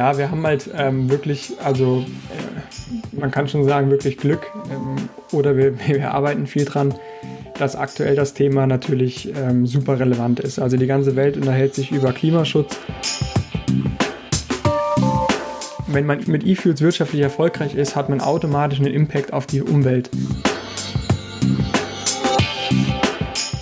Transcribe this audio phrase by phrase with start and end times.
[0.00, 4.96] Ja, wir haben halt ähm, wirklich, also äh, man kann schon sagen, wirklich Glück ähm,
[5.30, 6.94] oder wir, wir arbeiten viel dran,
[7.58, 10.58] dass aktuell das Thema natürlich ähm, super relevant ist.
[10.58, 12.78] Also die ganze Welt unterhält sich über Klimaschutz.
[15.86, 20.08] Wenn man mit E-Fuels wirtschaftlich erfolgreich ist, hat man automatisch einen Impact auf die Umwelt.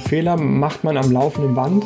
[0.06, 1.84] Fehler macht man am laufenden Band.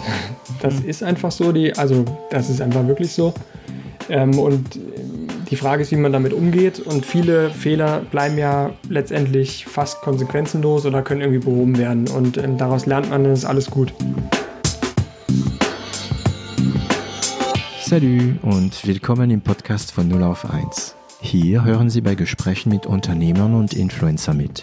[0.61, 3.33] Das ist einfach so, die, also das ist einfach wirklich so.
[4.13, 4.79] Ähm, und
[5.51, 6.81] die Frage ist, wie man damit umgeht.
[6.81, 12.07] Und viele Fehler bleiben ja letztendlich fast konsequenzenlos oder können irgendwie behoben werden.
[12.09, 13.95] Und ähm, daraus lernt man, dann ist alles gut.
[17.81, 20.95] Salut und willkommen im Podcast von 0 auf 1.
[21.21, 24.63] Hier hören Sie bei Gesprächen mit Unternehmern und Influencer mit.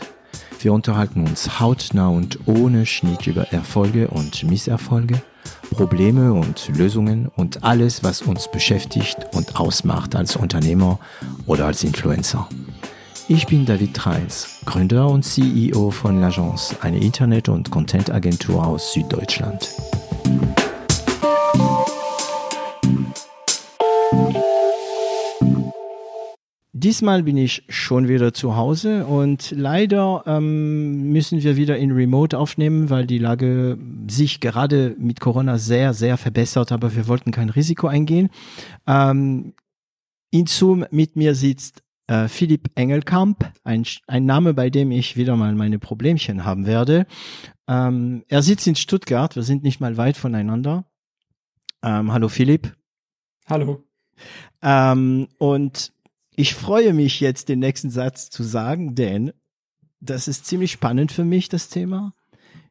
[0.59, 5.22] Wir unterhalten uns hautnah und ohne Schnitt über Erfolge und Misserfolge
[5.72, 11.00] Probleme und Lösungen und alles, was uns beschäftigt und ausmacht als Unternehmer
[11.46, 12.50] oder als Influencer.
[13.28, 19.70] Ich bin David Treis, Gründer und CEO von L'Agence, eine Internet- und Content-Agentur aus Süddeutschland.
[26.81, 32.38] Diesmal bin ich schon wieder zu Hause und leider ähm, müssen wir wieder in Remote
[32.38, 33.77] aufnehmen, weil die Lage
[34.09, 38.30] sich gerade mit Corona sehr, sehr verbessert, aber wir wollten kein Risiko eingehen.
[38.88, 39.55] Ähm,
[40.31, 45.35] in Zoom mit mir sitzt äh, Philipp Engelkamp, ein, ein Name, bei dem ich wieder
[45.35, 47.07] mal meine Problemchen haben werde.
[47.67, 50.85] Ähm, er sitzt in Stuttgart, wir sind nicht mal weit voneinander.
[51.83, 52.73] Ähm, hallo Philipp.
[53.47, 53.83] Hallo.
[54.61, 55.91] Ähm, und
[56.40, 59.34] ich freue mich jetzt, den nächsten Satz zu sagen, denn
[60.00, 62.14] das ist ziemlich spannend für mich, das Thema.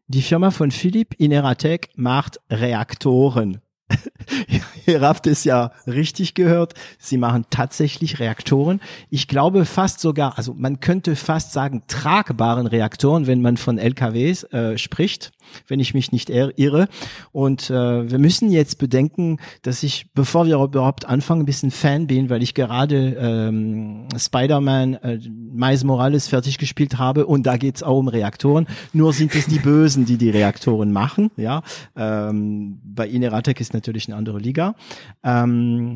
[0.07, 3.61] Die Firma von Philipp Ineratec macht Reaktoren.
[4.87, 6.73] Ihr habt es ja richtig gehört.
[6.99, 8.81] Sie machen tatsächlich Reaktoren.
[9.11, 14.45] Ich glaube fast sogar, also man könnte fast sagen tragbaren Reaktoren, wenn man von LKWs
[14.45, 15.31] äh, spricht
[15.67, 16.89] wenn ich mich nicht irre.
[17.33, 22.07] Und äh, wir müssen jetzt bedenken, dass ich, bevor wir überhaupt anfangen, ein bisschen Fan
[22.07, 27.83] bin, weil ich gerade ähm, Spider-Man äh, Miles Morales fertig gespielt habe und da geht's
[27.83, 28.67] auch um Reaktoren.
[28.93, 31.31] Nur sind es die Bösen, die die Reaktoren machen.
[31.37, 31.63] Ja,
[31.97, 34.75] ähm, bei Ineratec ist natürlich eine andere Liga.
[35.23, 35.95] Ähm,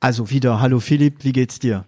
[0.00, 1.84] also wieder, hallo Philipp, wie geht's dir?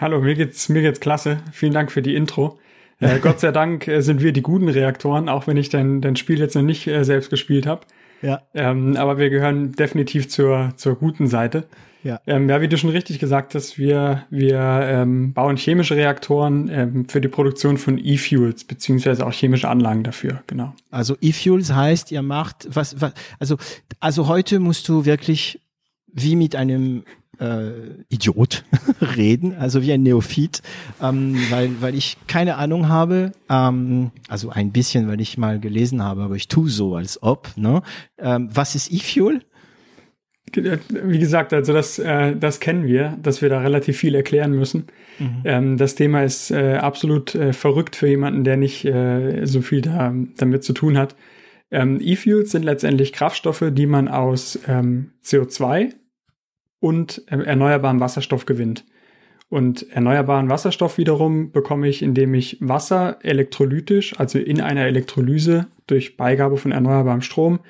[0.00, 1.38] Hallo, mir geht's mir geht's klasse.
[1.52, 2.58] Vielen Dank für die Intro.
[3.00, 6.16] Äh, Gott sei Dank äh, sind wir die guten Reaktoren, auch wenn ich dein, dein
[6.16, 7.82] Spiel jetzt noch nicht äh, selbst gespielt habe.
[8.22, 8.42] Ja.
[8.54, 11.64] Ähm, aber wir gehören definitiv zur, zur guten Seite.
[12.02, 12.20] Ja.
[12.26, 17.08] Ähm, ja, wie du schon richtig gesagt hast, wir, wir ähm, bauen chemische Reaktoren ähm,
[17.08, 20.74] für die Produktion von E-Fuels, beziehungsweise auch chemische Anlagen dafür, genau.
[20.90, 23.56] Also E-Fuels heißt, ihr macht, was, was, also,
[24.00, 25.60] also heute musst du wirklich
[26.06, 27.04] wie mit einem
[27.40, 28.64] äh, Idiot
[29.16, 30.62] reden, also wie ein Neophyt,
[31.02, 36.02] ähm, weil, weil ich keine Ahnung habe, ähm, also ein bisschen, weil ich mal gelesen
[36.02, 37.56] habe, aber ich tue so, als ob.
[37.56, 37.82] Ne?
[38.18, 39.42] Ähm, was ist E-Fuel?
[40.54, 44.86] Wie gesagt, also das, äh, das kennen wir, dass wir da relativ viel erklären müssen.
[45.18, 45.42] Mhm.
[45.44, 49.82] Ähm, das Thema ist äh, absolut äh, verrückt für jemanden, der nicht äh, so viel
[49.82, 51.16] da, damit zu tun hat.
[51.70, 55.92] Ähm, E-Fuels sind letztendlich Kraftstoffe, die man aus ähm, CO2
[56.80, 58.84] und äh, erneuerbaren Wasserstoff gewinnt.
[59.50, 66.18] Und erneuerbaren Wasserstoff wiederum bekomme ich, indem ich Wasser elektrolytisch, also in einer Elektrolyse durch
[66.18, 67.60] Beigabe von erneuerbarem Strom,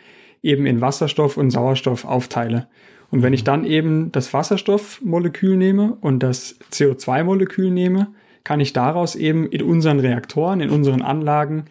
[0.42, 2.68] eben in Wasserstoff und Sauerstoff aufteile.
[3.10, 8.08] Und wenn ich dann eben das Wasserstoffmolekül nehme und das CO2-Molekül nehme,
[8.44, 11.66] kann ich daraus eben in unseren Reaktoren, in unseren Anlagen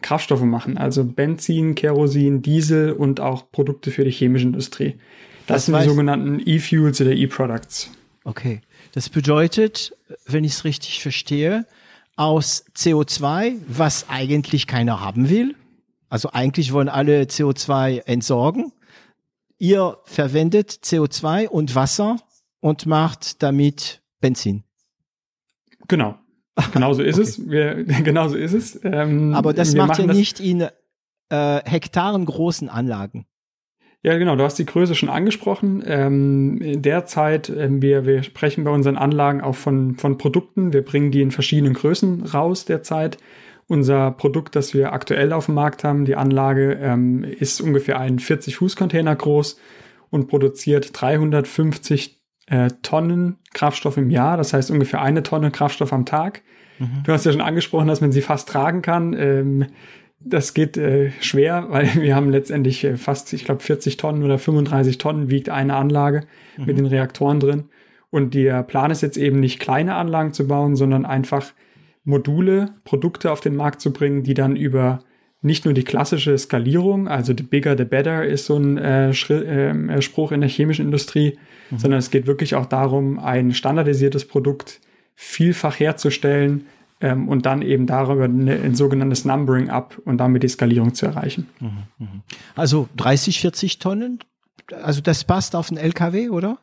[0.00, 4.94] Kraftstoffe machen, also Benzin, Kerosin, Diesel und auch Produkte für die chemische Industrie.
[5.46, 7.90] Das, das sind die sogenannten E-Fuels oder E-Products.
[8.24, 8.60] Okay.
[8.92, 11.66] Das bedeutet, wenn ich es richtig verstehe,
[12.16, 15.54] aus CO2, was eigentlich keiner haben will,
[16.08, 18.72] also eigentlich wollen alle CO2 entsorgen,
[19.58, 22.18] ihr verwendet CO2 und Wasser
[22.60, 24.62] und macht damit Benzin.
[25.88, 26.18] Genau.
[26.72, 27.28] Genauso ist okay.
[27.28, 27.50] es.
[27.50, 28.78] Wir, genauso ist es.
[28.84, 30.68] Ähm, Aber das macht ihr nicht in
[31.30, 33.24] äh, Hektaren großen Anlagen.
[34.04, 35.82] Ja, genau, du hast die Größe schon angesprochen.
[35.86, 40.72] Ähm, derzeit, ähm, wir, wir sprechen bei unseren Anlagen auch von, von Produkten.
[40.72, 43.18] Wir bringen die in verschiedenen Größen raus derzeit.
[43.68, 48.18] Unser Produkt, das wir aktuell auf dem Markt haben, die Anlage, ähm, ist ungefähr ein
[48.18, 49.60] 40-Fuß-Container groß
[50.10, 54.36] und produziert 350 äh, Tonnen Kraftstoff im Jahr.
[54.36, 56.42] Das heißt ungefähr eine Tonne Kraftstoff am Tag.
[56.80, 57.04] Mhm.
[57.04, 59.14] Du hast ja schon angesprochen, dass man sie fast tragen kann.
[59.16, 59.66] Ähm,
[60.24, 64.38] das geht äh, schwer, weil wir haben letztendlich äh, fast, ich glaube, 40 Tonnen oder
[64.38, 66.24] 35 Tonnen wiegt eine Anlage
[66.56, 66.64] mhm.
[66.66, 67.64] mit den Reaktoren drin.
[68.10, 71.52] Und der Plan ist jetzt eben nicht kleine Anlagen zu bauen, sondern einfach
[72.04, 75.00] Module, Produkte auf den Markt zu bringen, die dann über
[75.40, 80.02] nicht nur die klassische Skalierung, also the bigger the better ist so ein äh, äh,
[80.02, 81.38] Spruch in der chemischen Industrie,
[81.70, 81.78] mhm.
[81.78, 84.80] sondern es geht wirklich auch darum, ein standardisiertes Produkt
[85.14, 86.66] vielfach herzustellen
[87.02, 91.06] ähm, und dann eben darüber eine, ein sogenanntes Numbering up und damit die Skalierung zu
[91.06, 91.48] erreichen.
[91.60, 91.68] Mhm,
[91.98, 92.22] mhm.
[92.54, 94.20] Also 30, 40 Tonnen,
[94.82, 96.58] also das passt auf einen LKW, oder?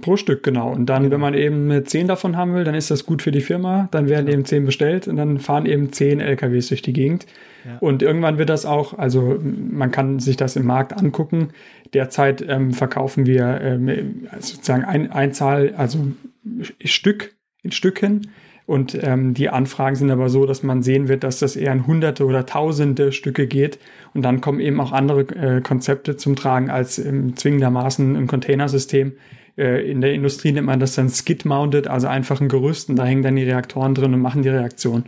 [0.00, 0.70] Pro Stück, genau.
[0.72, 1.14] Und dann, genau.
[1.14, 3.88] wenn man eben zehn davon haben will, dann ist das gut für die Firma.
[3.90, 4.38] Dann werden genau.
[4.38, 7.26] eben zehn bestellt und dann fahren eben zehn LKWs durch die Gegend.
[7.66, 7.76] Ja.
[7.80, 11.48] Und irgendwann wird das auch, also man kann sich das im Markt angucken.
[11.92, 15.98] Derzeit ähm, verkaufen wir ähm, sozusagen ein, Einzahl, also
[16.82, 18.30] Stück in Stücken.
[18.70, 21.88] Und ähm, die Anfragen sind aber so, dass man sehen wird, dass das eher in
[21.88, 23.80] Hunderte oder Tausende Stücke geht.
[24.14, 29.14] Und dann kommen eben auch andere äh, Konzepte zum Tragen als ähm, zwingendermaßen im Containersystem
[29.58, 33.04] äh, in der Industrie nennt man das dann Skid-Mounted, also einfach ein Gerüst und da
[33.04, 35.06] hängen dann die Reaktoren drin und machen die Reaktion.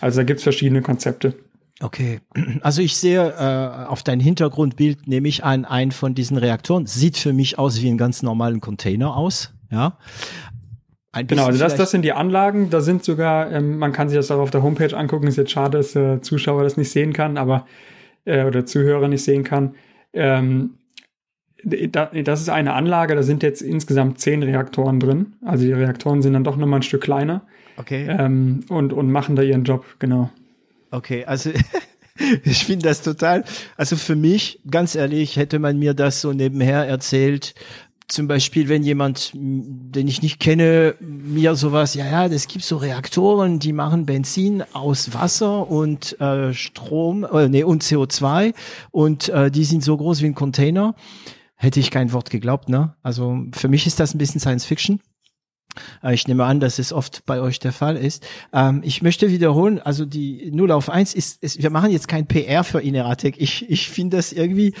[0.00, 1.34] Also da gibt's verschiedene Konzepte.
[1.80, 2.18] Okay,
[2.62, 7.16] also ich sehe äh, auf dein Hintergrundbild nehme ich an, einen von diesen Reaktoren sieht
[7.16, 9.96] für mich aus wie einen ganz normalen Container aus, ja.
[11.12, 12.70] Genau, also das, das sind die Anlagen.
[12.70, 15.26] Da sind sogar, ähm, man kann sich das auch auf der Homepage angucken.
[15.26, 17.66] Ist jetzt schade, dass der Zuschauer das nicht sehen kann, aber
[18.24, 19.74] äh, oder Zuhörer nicht sehen kann.
[20.12, 20.74] Ähm,
[21.64, 25.34] das ist eine Anlage, da sind jetzt insgesamt zehn Reaktoren drin.
[25.44, 27.42] Also die Reaktoren sind dann doch nochmal ein Stück kleiner.
[27.76, 28.06] Okay.
[28.08, 30.30] Ähm, und, und machen da ihren Job, genau.
[30.90, 31.50] Okay, also
[32.44, 33.44] ich finde das total,
[33.76, 37.54] also für mich, ganz ehrlich, hätte man mir das so nebenher erzählt,
[38.08, 42.78] zum Beispiel, wenn jemand, den ich nicht kenne, mir sowas, ja, ja, das gibt so
[42.78, 48.54] Reaktoren, die machen Benzin aus Wasser und äh, Strom, äh, nee, und CO2
[48.90, 50.94] und äh, die sind so groß wie ein Container
[51.58, 52.68] hätte ich kein Wort geglaubt.
[52.68, 52.94] Ne?
[53.02, 55.00] Also für mich ist das ein bisschen Science Fiction.
[56.02, 58.26] Äh, ich nehme an, dass es oft bei euch der Fall ist.
[58.52, 62.26] Ähm, ich möchte wiederholen, also die 0 auf 1 ist, ist wir machen jetzt kein
[62.26, 63.34] PR für Ineratec.
[63.38, 64.72] Ich, ich finde das irgendwie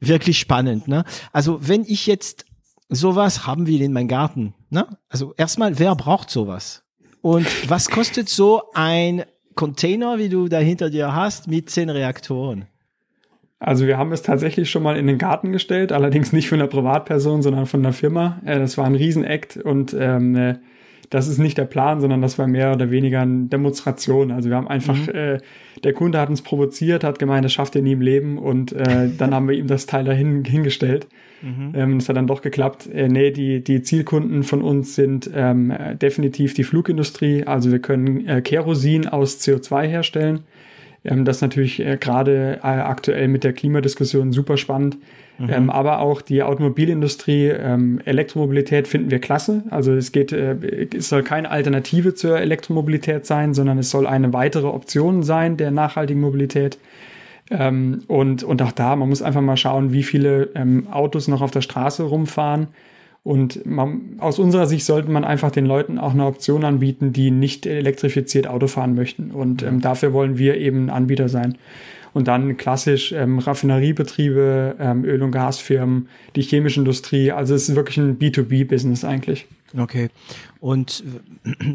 [0.00, 0.88] wirklich spannend.
[0.88, 1.04] Ne?
[1.32, 2.46] Also wenn ich jetzt
[2.94, 4.86] sowas haben will in meinem Garten, ne?
[5.08, 6.84] also erstmal, wer braucht sowas?
[7.20, 9.24] Und was kostet so ein
[9.54, 12.66] Container, wie du da hinter dir hast, mit zehn Reaktoren?
[13.60, 16.68] Also wir haben es tatsächlich schon mal in den Garten gestellt, allerdings nicht von einer
[16.68, 18.40] Privatperson, sondern von einer Firma.
[18.44, 20.54] Äh, das war ein Riesenakt und ähm, äh,
[21.10, 24.32] das ist nicht der Plan, sondern das war mehr oder weniger eine Demonstration.
[24.32, 25.14] Also wir haben einfach, mhm.
[25.14, 25.38] äh,
[25.84, 29.10] der Kunde hat uns provoziert, hat gemeint, das schafft er nie im Leben und äh,
[29.16, 31.06] dann haben wir ihm das Teil dahin hingestellt.
[31.42, 31.72] Mhm.
[31.74, 32.88] Ähm, das hat dann doch geklappt.
[32.92, 37.44] Äh, nee, die, die Zielkunden von uns sind ähm, definitiv die Flugindustrie.
[37.44, 40.40] Also wir können äh, Kerosin aus CO2 herstellen.
[41.04, 44.98] Ähm, das ist natürlich äh, gerade äh, aktuell mit der Klimadiskussion super spannend.
[45.38, 45.50] Mhm.
[45.50, 49.64] Ähm, aber auch die Automobilindustrie, ähm, Elektromobilität finden wir klasse.
[49.70, 54.32] Also es geht, äh, es soll keine Alternative zur Elektromobilität sein, sondern es soll eine
[54.32, 56.78] weitere Option sein der nachhaltigen Mobilität.
[57.52, 61.42] Ähm, und, und auch da, man muss einfach mal schauen, wie viele ähm, Autos noch
[61.42, 62.68] auf der Straße rumfahren
[63.24, 67.30] und man, aus unserer Sicht sollte man einfach den Leuten auch eine Option anbieten, die
[67.30, 69.30] nicht elektrifiziert Auto fahren möchten.
[69.30, 71.56] Und ähm, dafür wollen wir eben ein Anbieter sein.
[72.14, 77.30] Und dann klassisch ähm, Raffineriebetriebe, ähm, Öl- und Gasfirmen, die chemische Industrie.
[77.30, 79.46] Also es ist wirklich ein B2B-Business eigentlich.
[79.78, 80.10] Okay.
[80.60, 81.04] Und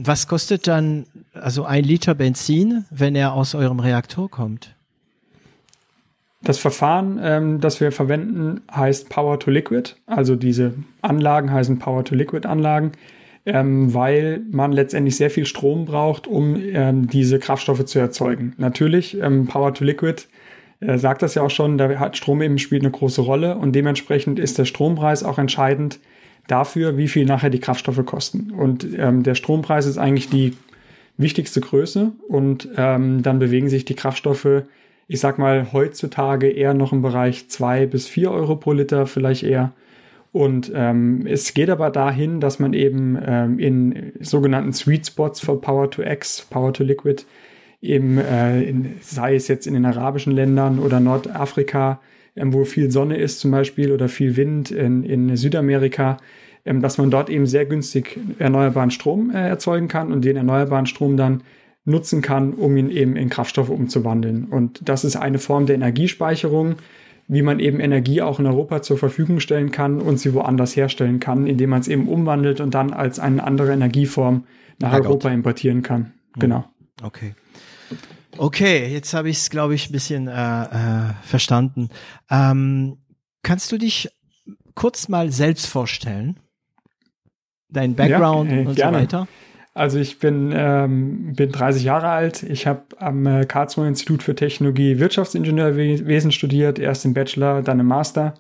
[0.04, 4.76] was kostet dann also ein Liter Benzin, wenn er aus eurem Reaktor kommt?
[6.44, 9.96] Das Verfahren, ähm, das wir verwenden, heißt Power to Liquid.
[10.06, 12.92] Also diese Anlagen heißen Power to Liquid Anlagen,
[13.46, 18.54] ähm, weil man letztendlich sehr viel Strom braucht, um ähm, diese Kraftstoffe zu erzeugen.
[18.58, 20.24] Natürlich, ähm, Power to Liquid
[20.80, 23.74] äh, sagt das ja auch schon, da hat Strom eben spielt eine große Rolle und
[23.74, 26.00] dementsprechend ist der Strompreis auch entscheidend
[26.48, 28.52] dafür, wie viel nachher die Kraftstoffe kosten.
[28.52, 30.54] Und ähm, der Strompreis ist eigentlich die
[31.18, 34.64] wichtigste Größe und ähm, dann bewegen sich die Kraftstoffe
[35.08, 39.44] ich sag mal, heutzutage eher noch im Bereich zwei bis vier Euro pro Liter, vielleicht
[39.44, 39.72] eher.
[40.34, 45.56] Und ähm, es geht aber dahin, dass man eben ähm, in sogenannten Sweet Spots für
[45.56, 47.24] Power to X, Power to Liquid,
[47.82, 52.00] eben, äh, in, sei es jetzt in den arabischen Ländern oder Nordafrika,
[52.36, 56.18] ähm, wo viel Sonne ist zum Beispiel oder viel Wind in, in Südamerika,
[56.66, 60.86] ähm, dass man dort eben sehr günstig erneuerbaren Strom äh, erzeugen kann und den erneuerbaren
[60.86, 61.42] Strom dann
[61.88, 64.46] nutzen kann, um ihn eben in Kraftstoffe umzuwandeln.
[64.46, 66.76] Und das ist eine Form der Energiespeicherung,
[67.28, 71.20] wie man eben Energie auch in Europa zur Verfügung stellen kann und sie woanders herstellen
[71.20, 74.46] kann, indem man es eben umwandelt und dann als eine andere Energieform
[74.80, 75.34] nach ja, Europa Gott.
[75.34, 76.14] importieren kann.
[76.36, 76.40] Mhm.
[76.40, 76.66] Genau.
[77.02, 77.34] Okay.
[78.38, 81.90] Okay, jetzt habe ich es, glaube ich, ein bisschen äh, äh, verstanden.
[82.30, 82.98] Ähm,
[83.44, 84.10] kannst du dich
[84.76, 86.38] kurz mal selbst vorstellen?
[87.70, 88.98] dein Background ja, äh, und gerne.
[88.98, 89.28] so weiter?
[89.78, 92.42] Also ich bin, ähm, bin 30 Jahre alt.
[92.42, 97.86] Ich habe am äh, Karlsruher Institut für Technologie Wirtschaftsingenieurwesen studiert, erst im Bachelor, dann im
[97.86, 98.34] Master.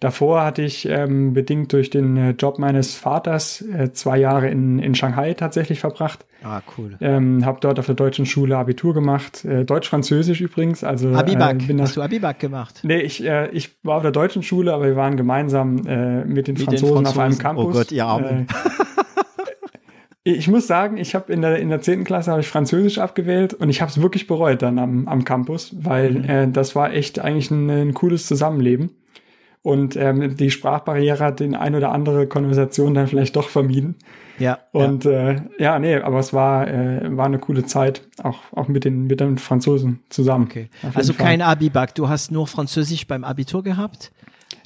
[0.00, 4.80] Davor hatte ich ähm, bedingt durch den äh, Job meines Vaters äh, zwei Jahre in,
[4.80, 6.26] in Shanghai tatsächlich verbracht.
[6.42, 6.96] Ah, cool.
[7.00, 10.82] Ähm, habe dort auf der deutschen Schule Abitur gemacht, äh, Deutsch-Französisch übrigens.
[10.82, 11.62] Also Abibak.
[11.62, 12.80] Äh, bin Hast du Abibak gemacht?
[12.82, 16.48] Nee, ich, äh, ich war auf der deutschen Schule, aber wir waren gemeinsam äh, mit
[16.48, 17.64] den, mit Franzosen, den Franzosen auf einem Campus.
[17.64, 18.40] Oh Gott, ihr Armen.
[18.40, 18.46] Äh,
[20.24, 23.52] ich muss sagen, ich habe in der in der zehnten Klasse habe ich Französisch abgewählt
[23.52, 26.24] und ich habe es wirklich bereut dann am, am Campus, weil mhm.
[26.24, 28.90] äh, das war echt eigentlich ein, ein cooles Zusammenleben
[29.62, 33.96] und ähm, die Sprachbarriere hat den ein oder andere Konversation dann vielleicht doch vermieden.
[34.38, 34.58] Ja.
[34.72, 38.68] Und ja, äh, ja nee, aber es war äh, war eine coole Zeit, auch auch
[38.68, 40.46] mit den mit den Franzosen zusammen.
[40.46, 40.70] Okay.
[40.94, 41.26] Also Fall.
[41.26, 44.10] kein Abibak, du hast nur Französisch beim Abitur gehabt?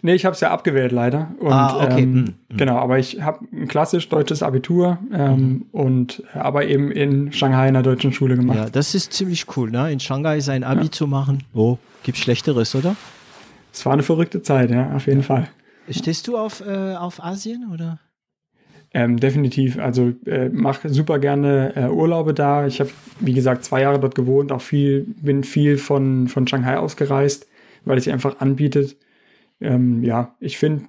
[0.02, 1.32] Nee, ich habe es ja abgewählt leider.
[1.40, 2.02] Und, ah, okay.
[2.02, 2.56] Ähm, mhm.
[2.56, 5.66] Genau, aber ich habe ein klassisch deutsches Abitur ähm, mhm.
[5.72, 8.58] und aber eben in Shanghai in der deutschen Schule gemacht.
[8.58, 9.90] Ja, das ist ziemlich cool, ne?
[9.90, 10.90] In Shanghai sein Abi ja.
[10.90, 11.42] zu machen.
[11.52, 12.94] Oh, gibt's Schlechteres, oder?
[13.72, 15.48] Es war eine verrückte Zeit, ja, auf jeden Fall.
[15.90, 17.98] Stehst du auf, äh, auf Asien oder?
[18.94, 19.78] Ähm, definitiv.
[19.78, 22.66] Also äh, mache super gerne äh, Urlaube da.
[22.66, 22.90] Ich habe,
[23.20, 27.46] wie gesagt, zwei Jahre dort gewohnt, auch viel, bin viel von, von Shanghai ausgereist,
[27.84, 28.96] weil es sich einfach anbietet
[29.60, 30.84] ähm, ja, ich finde,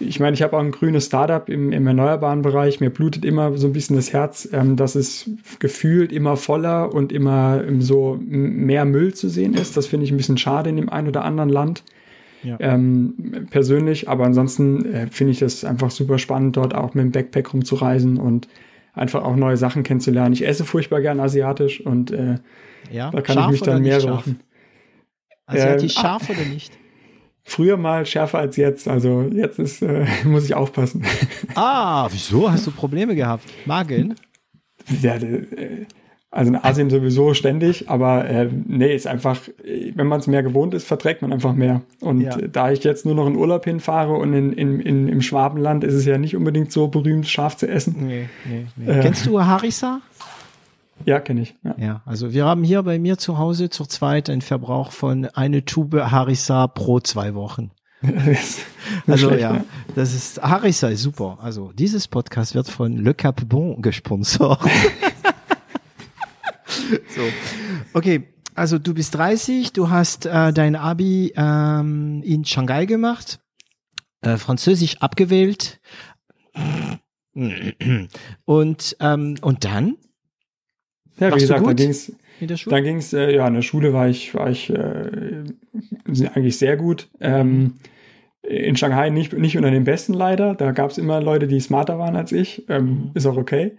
[0.00, 2.80] ich meine, ich habe auch ein grünes Startup im, im erneuerbaren Bereich.
[2.80, 5.30] Mir blutet immer so ein bisschen das Herz, ähm, dass es
[5.60, 9.78] gefühlt immer voller und immer so mehr Müll zu sehen ist.
[9.78, 11.84] Das finde ich ein bisschen schade in dem einen oder anderen Land.
[12.42, 12.58] Ja.
[12.60, 17.10] Ähm, persönlich, aber ansonsten äh, finde ich das einfach super spannend, dort auch mit dem
[17.10, 18.48] Backpack rumzureisen und
[18.92, 20.34] einfach auch neue Sachen kennenzulernen.
[20.34, 22.36] Ich esse furchtbar gern asiatisch und äh,
[22.90, 23.10] ja?
[23.10, 24.40] da kann scharf ich mich dann mehr rauchen.
[25.46, 26.74] Asiatisch äh, scharf oder nicht?
[27.44, 28.88] Früher mal schärfer als jetzt.
[28.88, 31.04] Also jetzt ist, äh, muss ich aufpassen.
[31.54, 32.50] Ah, wieso?
[32.50, 33.44] Hast du Probleme gehabt?
[33.66, 34.16] Magen?
[35.02, 35.86] Ja, äh,
[36.34, 39.40] also in Asien sowieso ständig, aber äh, nee, ist einfach,
[39.94, 41.82] wenn man es mehr gewohnt ist, verträgt man einfach mehr.
[42.00, 42.36] Und ja.
[42.36, 45.94] da ich jetzt nur noch in Urlaub hinfahre und in, in, in, im Schwabenland ist
[45.94, 47.94] es ja nicht unbedingt so berühmt, scharf zu essen.
[48.00, 48.90] Nee, nee, nee.
[48.90, 50.00] Äh, Kennst du Harissa?
[51.06, 51.54] Ja, kenne ich.
[51.62, 51.74] Ja.
[51.78, 52.02] ja.
[52.06, 56.10] also wir haben hier bei mir zu Hause zur zweit einen Verbrauch von eine Tube
[56.10, 57.70] Harissa pro zwei Wochen.
[59.06, 59.64] also schlecht, ja, ne?
[59.94, 61.38] das ist Harissa ist super.
[61.40, 64.60] Also dieses Podcast wird von Le Cap Bon gesponsert.
[66.66, 67.22] so,
[67.92, 68.28] okay.
[68.56, 73.40] Also du bist 30, du hast äh, dein Abi ähm, in Shanghai gemacht,
[74.20, 75.80] äh, Französisch abgewählt
[78.44, 79.96] und ähm, und dann
[81.18, 81.74] ja, Warst wie gesagt, da
[82.46, 82.76] der Schule?
[82.76, 85.44] Da ging's, äh, ja, in der Schule war ich, war ich äh,
[86.34, 87.08] eigentlich sehr gut.
[87.20, 87.74] Ähm,
[88.42, 90.54] in Shanghai nicht, nicht unter den Besten leider.
[90.54, 92.64] Da gab es immer Leute, die smarter waren als ich.
[92.68, 93.10] Ähm, mhm.
[93.14, 93.72] Ist auch okay.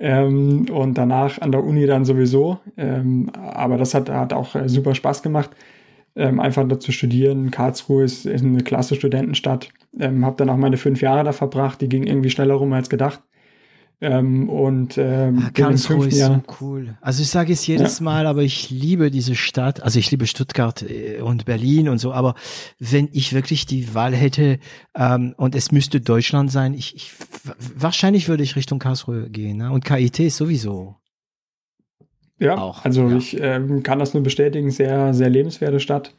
[0.00, 2.58] Ähm, und danach an der Uni dann sowieso.
[2.76, 5.50] Ähm, aber das hat, hat auch äh, super Spaß gemacht,
[6.16, 7.52] ähm, einfach da zu studieren.
[7.52, 9.68] Karlsruhe ist, ist eine klasse Studentenstadt.
[10.00, 11.80] Ähm, habe dann auch meine fünf Jahre da verbracht.
[11.80, 13.22] Die ging irgendwie schneller rum als gedacht.
[14.04, 16.96] Ähm, und ähm, ah, Karlsruhe ist so cool.
[17.00, 18.04] Also ich sage es jedes ja.
[18.04, 19.80] Mal, aber ich liebe diese Stadt.
[19.80, 22.12] Also ich liebe Stuttgart äh, und Berlin und so.
[22.12, 22.34] Aber
[22.80, 24.58] wenn ich wirklich die Wahl hätte
[24.96, 27.12] ähm, und es müsste Deutschland sein, ich, ich
[27.76, 29.58] wahrscheinlich würde ich Richtung Karlsruhe gehen.
[29.58, 29.70] Ne?
[29.70, 30.96] Und KIT ist sowieso.
[32.40, 32.84] Ja, auch.
[32.84, 33.16] also ja.
[33.16, 34.72] ich ähm, kann das nur bestätigen.
[34.72, 36.12] Sehr, sehr lebenswerte Stadt.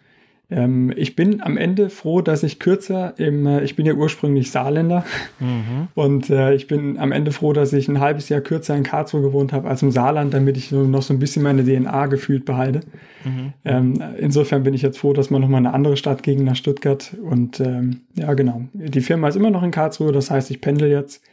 [0.56, 4.52] Ähm, ich bin am Ende froh, dass ich kürzer im, äh, ich bin ja ursprünglich
[4.52, 5.04] Saarländer
[5.40, 5.88] mhm.
[5.96, 9.22] und äh, ich bin am Ende froh, dass ich ein halbes Jahr kürzer in Karlsruhe
[9.22, 12.46] gewohnt habe als im Saarland, damit ich so, noch so ein bisschen meine DNA gefühlt
[12.46, 12.82] behalte.
[13.24, 13.54] Mhm.
[13.66, 17.16] Ähm, insofern bin ich jetzt froh, dass man nochmal eine andere Stadt gegen nach Stuttgart
[17.24, 18.62] und ähm, ja genau.
[18.74, 21.24] Die Firma ist immer noch in Karlsruhe, das heißt, ich pendel jetzt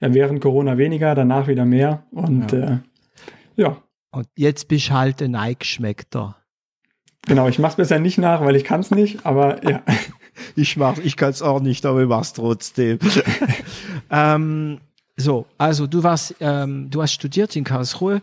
[0.00, 2.58] ja, während Corona weniger, danach wieder mehr und ja.
[2.58, 2.78] Äh,
[3.56, 3.82] ja.
[4.12, 6.36] Und jetzt bist halt ein Eichschmeckter.
[7.26, 9.82] Genau, ich mach's besser nicht nach, weil ich kann's nicht, aber ja.
[10.56, 12.98] ich mach, ich kann's auch nicht, aber ich mach's trotzdem.
[14.10, 14.80] ähm,
[15.16, 18.20] so, also du warst, ähm, du hast studiert in Karlsruhe.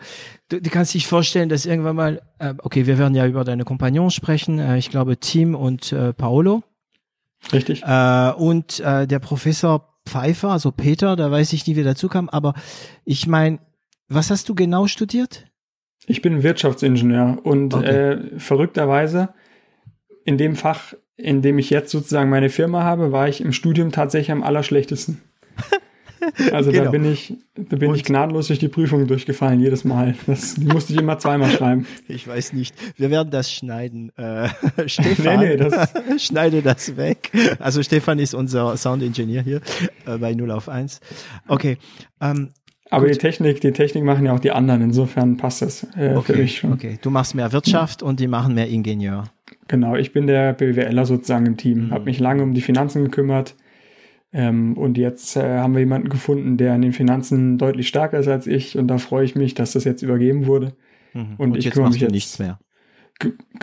[0.50, 3.65] Du, du kannst dich vorstellen, dass irgendwann mal, äh, okay, wir werden ja über deine
[3.65, 4.60] Kompagnons sprechen.
[4.60, 6.63] Äh, ich glaube Tim und äh, Paolo.
[7.51, 7.83] Richtig.
[7.83, 12.29] Äh, und äh, der Professor Pfeiffer, also Peter, da weiß ich nie, wie dazu kam.
[12.29, 12.53] Aber
[13.05, 13.60] ich meine,
[14.07, 15.45] was hast du genau studiert?
[16.07, 17.88] Ich bin Wirtschaftsingenieur und okay.
[17.88, 19.29] äh, verrückterweise
[20.25, 23.91] in dem Fach, in dem ich jetzt sozusagen meine Firma habe, war ich im Studium
[23.91, 25.22] tatsächlich am allerschlechtesten.
[26.53, 26.86] Also genau.
[26.86, 30.15] da bin ich, da bin und ich gnadenlos durch die Prüfung durchgefallen jedes Mal.
[30.25, 31.86] Das musste ich immer zweimal schreiben.
[32.07, 32.74] Ich weiß nicht.
[32.95, 34.10] Wir werden das schneiden.
[34.17, 34.48] Äh,
[34.88, 37.29] Stefan, nee, nee, das schneide das weg.
[37.60, 39.62] Also Stefan ist unser Sound Engineer hier
[40.05, 41.01] äh, bei 0 auf 1.
[41.48, 41.77] Okay.
[42.22, 42.51] Ähm,
[42.93, 43.15] aber Gut.
[43.15, 44.83] die Technik, die Technik machen ja auch die anderen.
[44.83, 46.73] Insofern passt das äh, okay, für mich schon.
[46.73, 49.23] Okay, du machst mehr Wirtschaft und die machen mehr Ingenieur.
[49.67, 51.88] Genau, ich bin der BWLer sozusagen im Team.
[51.88, 51.91] Mhm.
[51.91, 53.55] Habe mich lange um die Finanzen gekümmert.
[54.31, 58.27] Ähm, und jetzt äh, haben wir jemanden gefunden, der in den Finanzen deutlich stärker ist
[58.27, 58.77] als ich.
[58.77, 60.73] Und da freue ich mich, dass das jetzt übergeben wurde.
[61.13, 61.33] Mhm.
[61.38, 62.59] Und, und, ich jetzt kümmere mich jetzt nichts mehr.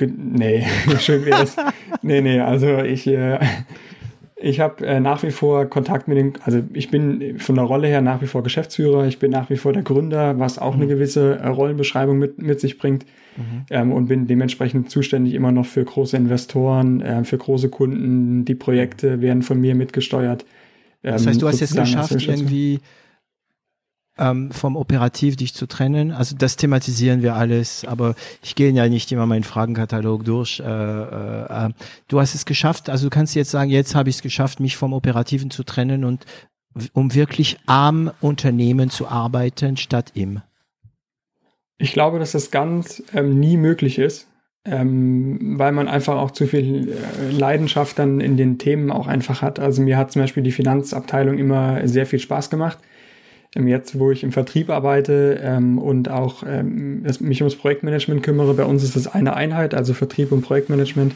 [0.00, 0.66] Nee,
[0.99, 1.54] schön wär's.
[2.02, 3.38] nee, nee, also ich, äh,
[4.42, 7.88] ich habe äh, nach wie vor Kontakt mit den, also ich bin von der Rolle
[7.88, 10.82] her nach wie vor Geschäftsführer, ich bin nach wie vor der Gründer, was auch mhm.
[10.82, 13.04] eine gewisse äh, Rollenbeschreibung mit, mit sich bringt
[13.37, 13.64] mhm.
[13.70, 18.44] ähm, und bin dementsprechend zuständig immer noch für große Investoren, äh, für große Kunden.
[18.44, 20.44] Die Projekte werden von mir mitgesteuert.
[21.04, 22.80] Ähm, das heißt, du hast jetzt geschafft, irgendwie
[24.21, 26.12] ähm, vom Operativ dich zu trennen.
[26.12, 30.61] Also das thematisieren wir alles, aber ich gehe ja nicht immer meinen Fragenkatalog durch.
[30.61, 31.71] Äh, äh, äh,
[32.07, 34.77] du hast es geschafft, also du kannst jetzt sagen, jetzt habe ich es geschafft, mich
[34.77, 36.27] vom Operativen zu trennen und
[36.93, 40.41] um wirklich am Unternehmen zu arbeiten statt im.
[41.79, 44.29] Ich glaube, dass das ganz ähm, nie möglich ist,
[44.67, 49.41] ähm, weil man einfach auch zu viel äh, Leidenschaft dann in den Themen auch einfach
[49.41, 49.59] hat.
[49.59, 52.79] Also mir hat zum Beispiel die Finanzabteilung immer sehr viel Spaß gemacht.
[53.57, 58.54] Ähm, jetzt, wo ich im Vertrieb arbeite ähm, und auch ähm, mich ums Projektmanagement kümmere,
[58.54, 61.14] bei uns ist das eine Einheit, also Vertrieb und Projektmanagement,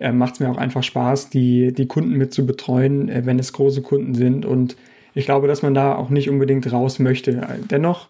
[0.00, 3.38] äh, macht es mir auch einfach Spaß, die, die Kunden mit zu betreuen, äh, wenn
[3.38, 4.46] es große Kunden sind.
[4.46, 4.76] Und
[5.14, 7.46] ich glaube, dass man da auch nicht unbedingt raus möchte.
[7.70, 8.08] Dennoch,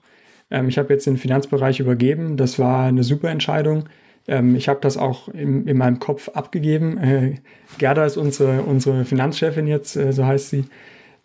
[0.51, 3.85] ähm, ich habe jetzt den Finanzbereich übergeben, das war eine super Entscheidung.
[4.29, 6.99] Ähm, ich habe das auch in, in meinem Kopf abgegeben.
[6.99, 7.35] Äh,
[7.79, 10.65] Gerda ist unsere, unsere Finanzchefin jetzt, äh, so heißt sie.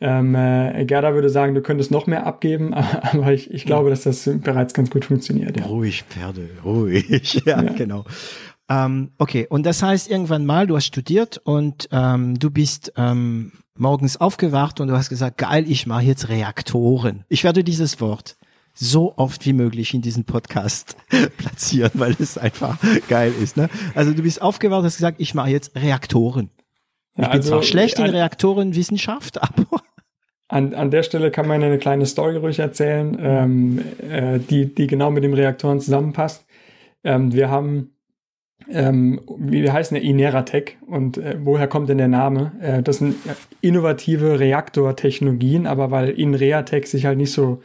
[0.04, 4.04] Ähm, äh, Gerda würde sagen, du könntest noch mehr abgeben, aber ich, ich glaube, dass
[4.04, 5.58] das bereits ganz gut funktioniert.
[5.58, 5.66] Ja.
[5.66, 7.42] Ruhig, Pferde, ruhig.
[7.46, 7.72] ja, ja.
[7.72, 8.04] genau.
[8.70, 13.54] Ähm, okay, und das heißt irgendwann mal, du hast studiert und ähm, du bist ähm,
[13.78, 17.24] morgens aufgewacht und du hast gesagt, geil, ich mache jetzt Reaktoren.
[17.30, 18.36] Ich werde dieses Wort
[18.74, 20.98] so oft wie möglich in diesen Podcast
[21.38, 23.56] platzieren, weil es einfach geil ist.
[23.56, 23.70] Ne?
[23.96, 26.50] Also du bist aufgewacht, hast gesagt, ich mache jetzt Reaktoren.
[27.16, 29.82] Ich ja, bin also, zwar schlecht in Reaktorenwissenschaft, aber
[30.54, 34.86] an, an der Stelle kann man eine kleine Story ruhig erzählen, ähm, äh, die, die
[34.86, 36.46] genau mit dem Reaktoren zusammenpasst.
[37.04, 37.96] Ähm, wir haben,
[38.70, 42.52] ähm, wir heißen ja Ineratec und äh, woher kommt denn der Name?
[42.62, 43.16] Äh, das sind
[43.62, 47.64] innovative Reaktortechnologien, aber weil Inreatec sich halt nicht so,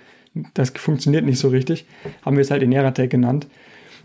[0.54, 1.84] das funktioniert nicht so richtig,
[2.24, 3.48] haben wir es halt Ineratec genannt.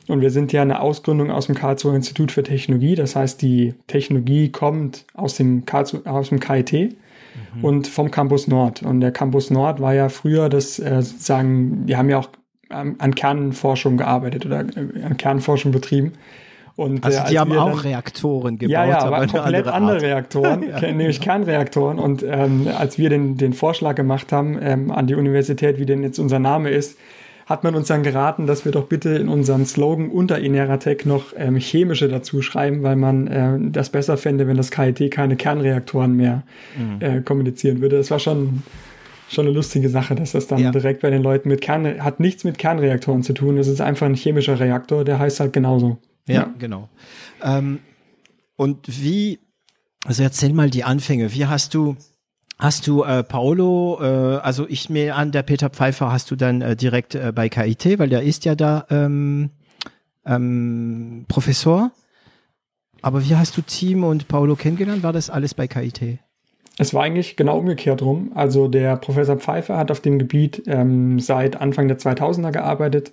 [0.10, 2.96] Und wir sind ja eine Ausgründung aus dem Karlsruher Institut für Technologie.
[2.96, 6.98] Das heißt, die Technologie kommt aus dem, Karlsruhe, aus dem KIT
[7.56, 7.64] mhm.
[7.64, 8.84] und vom Campus Nord.
[8.84, 12.30] Und der Campus Nord war ja früher das äh, sozusagen, die haben ja auch
[12.70, 16.14] ähm, an Kernforschung gearbeitet oder äh, an Kernforschung betrieben.
[16.76, 19.74] Und, also äh, die haben auch dann, Reaktoren gebaut, ja, ja, aber, aber komplett andere,
[19.74, 21.34] andere Reaktoren, ja, nämlich genau.
[21.36, 22.00] Kernreaktoren.
[22.00, 26.02] Und ähm, als wir den, den Vorschlag gemacht haben ähm, an die Universität, wie denn
[26.02, 26.98] jetzt unser Name ist,
[27.46, 31.34] hat man uns dann geraten, dass wir doch bitte in unserem Slogan unter Ineratec noch
[31.36, 36.16] ähm, chemische dazu schreiben, weil man äh, das besser fände, wenn das KIT keine Kernreaktoren
[36.16, 36.44] mehr
[36.78, 37.02] mhm.
[37.02, 37.98] äh, kommunizieren würde.
[37.98, 38.64] Das war schon
[39.30, 40.72] schon eine lustige Sache, dass das dann ja.
[40.72, 43.58] direkt bei den Leuten mit Kern hat nichts mit Kernreaktoren zu tun.
[43.58, 45.98] Es ist einfach ein chemischer Reaktor, der heißt halt genauso.
[46.28, 46.54] Ja, ja.
[46.60, 46.90] genau.
[47.42, 47.80] Ähm,
[48.56, 49.40] und wie,
[50.06, 51.34] also erzähl mal die Anfänge.
[51.34, 51.98] Wie hast du
[52.64, 56.62] Hast du äh, Paolo, äh, also ich mir an, der Peter Pfeiffer hast du dann
[56.62, 59.50] äh, direkt äh, bei KIT, weil der ist ja da ähm,
[60.26, 61.92] ähm, Professor.
[63.02, 65.04] Aber wie hast du Team und Paolo kennengelernt?
[65.04, 66.20] War das alles bei KIT?
[66.78, 68.32] Es war eigentlich genau umgekehrt rum.
[68.34, 73.12] Also der Professor Pfeiffer hat auf dem Gebiet ähm, seit Anfang der 2000er gearbeitet.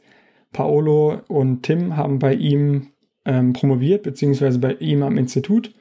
[0.53, 2.93] Paolo und Tim haben bei ihm
[3.25, 5.75] ähm, promoviert, beziehungsweise bei ihm am Institut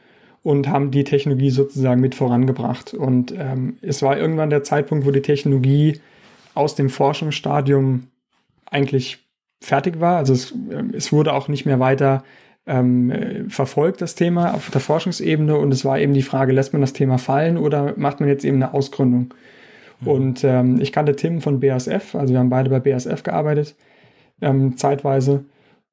[0.43, 2.93] und haben die Technologie sozusagen mit vorangebracht.
[2.93, 5.99] Und ähm, es war irgendwann der Zeitpunkt, wo die Technologie
[6.53, 8.07] aus dem Forschungsstadium
[8.65, 9.19] eigentlich
[9.61, 10.17] fertig war.
[10.17, 12.23] Also es, äh, es wurde auch nicht mehr weiter
[12.65, 15.57] ähm, verfolgt, das Thema auf der Forschungsebene.
[15.57, 18.45] Und es war eben die Frage, lässt man das Thema fallen oder macht man jetzt
[18.45, 19.33] eben eine Ausgründung?
[20.01, 20.07] Mhm.
[20.07, 23.75] Und ähm, ich kannte Tim von BASF, also wir haben beide bei BASF gearbeitet,
[24.41, 25.43] ähm, zeitweise.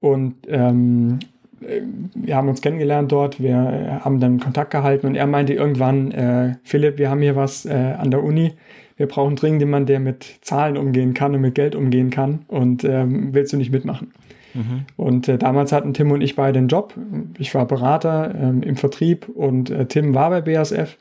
[0.00, 1.18] Und ähm,
[1.60, 6.10] wir haben uns kennengelernt dort, wir äh, haben dann Kontakt gehalten und er meinte irgendwann,
[6.12, 8.52] äh, Philipp, wir haben hier was äh, an der Uni,
[8.96, 12.84] wir brauchen dringend jemanden, der mit Zahlen umgehen kann und mit Geld umgehen kann und
[12.84, 14.12] ähm, willst du nicht mitmachen?
[14.54, 14.84] Mhm.
[14.96, 16.94] Und äh, damals hatten Tim und ich beide einen Job.
[17.38, 20.96] Ich war Berater ähm, im Vertrieb und äh, Tim war bei BASF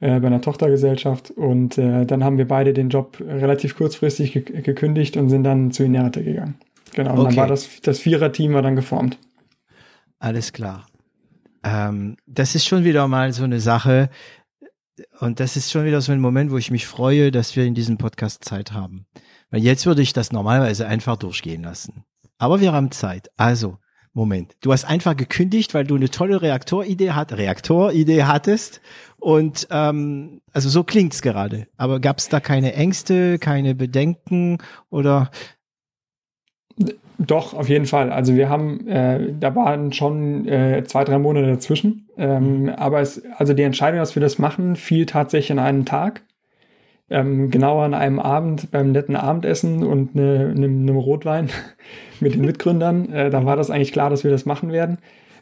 [0.00, 1.30] äh, bei einer Tochtergesellschaft.
[1.30, 5.70] Und äh, dann haben wir beide den Job relativ kurzfristig ge gekündigt und sind dann
[5.70, 6.54] zu Inerate gegangen.
[6.94, 7.28] Genau, und okay.
[7.28, 9.18] dann war das, das Vierer-Team war dann geformt.
[10.20, 10.86] Alles klar.
[11.64, 14.10] Ähm, das ist schon wieder mal so eine Sache.
[15.18, 17.74] Und das ist schon wieder so ein Moment, wo ich mich freue, dass wir in
[17.74, 19.06] diesem Podcast Zeit haben.
[19.50, 22.04] Weil jetzt würde ich das normalerweise einfach durchgehen lassen.
[22.36, 23.30] Aber wir haben Zeit.
[23.38, 23.78] Also,
[24.12, 24.56] Moment.
[24.60, 28.82] Du hast einfach gekündigt, weil du eine tolle Reaktoridee hat, Reaktoridee hattest.
[29.18, 31.66] Und ähm, also so klingt's gerade.
[31.78, 34.58] Aber gab es da keine Ängste, keine Bedenken
[34.90, 35.30] oder?
[37.26, 38.10] Doch, auf jeden Fall.
[38.10, 42.08] Also wir haben, äh, da waren schon äh, zwei, drei Monate dazwischen.
[42.16, 42.68] Ähm, mhm.
[42.70, 46.22] aber es, also die Entscheidung, dass wir das machen, fiel tatsächlich an einem Tag.
[47.10, 51.50] Ähm, genau an einem Abend beim netten Abendessen und einem ne, ne Rotwein
[52.20, 53.12] mit den Mitgründern.
[53.12, 54.96] Äh, da war das eigentlich klar, dass wir das machen werden.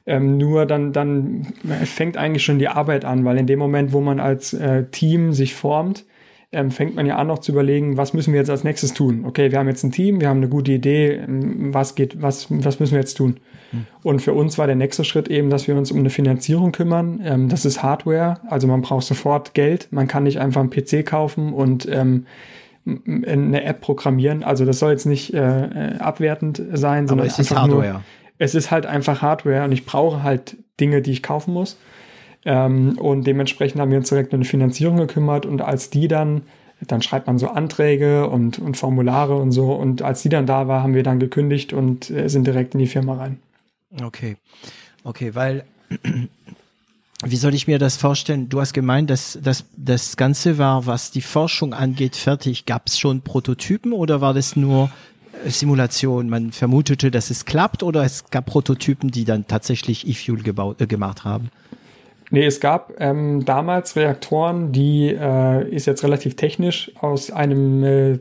[0.05, 1.47] Ähm, nur dann, dann
[1.85, 5.33] fängt eigentlich schon die Arbeit an, weil in dem Moment, wo man als äh, Team
[5.33, 6.07] sich formt,
[6.51, 9.25] ähm, fängt man ja an noch zu überlegen, was müssen wir jetzt als nächstes tun?
[9.27, 12.47] Okay, wir haben jetzt ein Team, wir haben eine gute Idee, ähm, was geht, was,
[12.49, 13.39] was müssen wir jetzt tun?
[13.71, 13.87] Hm.
[14.03, 17.21] Und für uns war der nächste Schritt eben, dass wir uns um eine Finanzierung kümmern.
[17.23, 19.89] Ähm, das ist Hardware, also man braucht sofort Geld.
[19.91, 22.25] Man kann nicht einfach einen PC kaufen und ähm,
[22.87, 24.43] eine App programmieren.
[24.43, 27.93] Also das soll jetzt nicht äh, äh abwertend sein, sondern Aber es ist Hardware.
[27.93, 28.03] Nur,
[28.39, 31.77] es ist halt einfach Hardware und ich brauche halt Dinge, die ich kaufen muss.
[32.45, 36.43] Ähm, und dementsprechend haben wir uns direkt um eine Finanzierung gekümmert und als die dann,
[36.87, 40.69] dann schreibt man so Anträge und, und Formulare und so und als die dann da
[40.69, 43.41] war, haben wir dann gekündigt und äh, sind direkt in die Firma rein.
[44.03, 44.37] Okay,
[45.05, 45.65] okay, weil
[47.25, 48.49] wie soll ich mir das vorstellen?
[48.49, 52.65] Du hast gemeint, dass, dass das Ganze war, was die Forschung angeht, fertig.
[52.65, 54.91] Gab es schon Prototypen oder war das nur
[55.47, 56.29] Simulation?
[56.29, 60.43] Man vermutete, dass es klappt oder es gab Prototypen, die dann tatsächlich E-Fuel
[60.79, 61.51] äh, gemacht haben?
[62.31, 68.19] Nee, es gab ähm, damals Reaktoren, die äh, ist jetzt relativ technisch aus einem äh,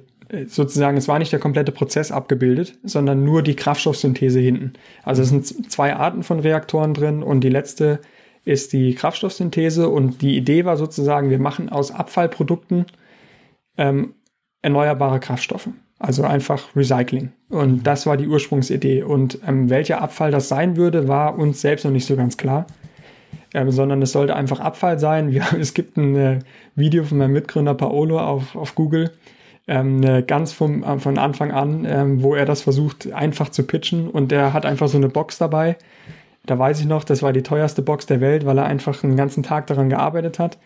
[0.48, 4.74] sozusagen, es war nicht der komplette Prozess abgebildet, sondern nur die Kraftstoffsynthese hinten.
[5.04, 8.00] Also es sind zwei Arten von Reaktoren drin und die letzte
[8.46, 12.86] ist die Kraftstoffsynthese und die Idee war sozusagen, wir machen aus Abfallprodukten
[13.78, 14.14] ähm,
[14.62, 15.70] erneuerbare Kraftstoffe.
[16.00, 17.32] Also einfach Recycling.
[17.50, 19.02] Und das war die Ursprungsidee.
[19.02, 22.68] Und ähm, welcher Abfall das sein würde, war uns selbst noch nicht so ganz klar
[23.54, 25.32] ähm, sondern es sollte einfach Abfall sein.
[25.32, 26.40] Wir, es gibt ein äh,
[26.76, 29.12] Video von meinem Mitgründer Paolo auf, auf Google,
[29.68, 33.64] ähm, äh, ganz vom, äh, von Anfang an, ähm, wo er das versucht einfach zu
[33.64, 35.78] pitchen und er hat einfach so eine Box dabei.
[36.46, 39.18] Da weiß ich noch, das war die teuerste Box der Welt, weil er einfach einen
[39.18, 40.58] ganzen Tag daran gearbeitet hat.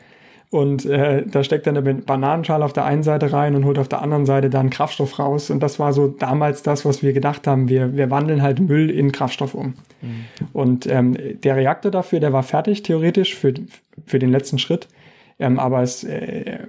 [0.51, 3.87] Und äh, da steckt er eine Bananenschale auf der einen Seite rein und holt auf
[3.87, 5.49] der anderen Seite dann Kraftstoff raus.
[5.49, 7.69] Und das war so damals das, was wir gedacht haben.
[7.69, 9.75] Wir, wir wandeln halt Müll in Kraftstoff um.
[10.01, 10.25] Mhm.
[10.51, 13.53] Und ähm, der Reaktor dafür, der war fertig, theoretisch, für,
[14.05, 14.89] für den letzten Schritt.
[15.39, 16.59] Ähm, aber es äh,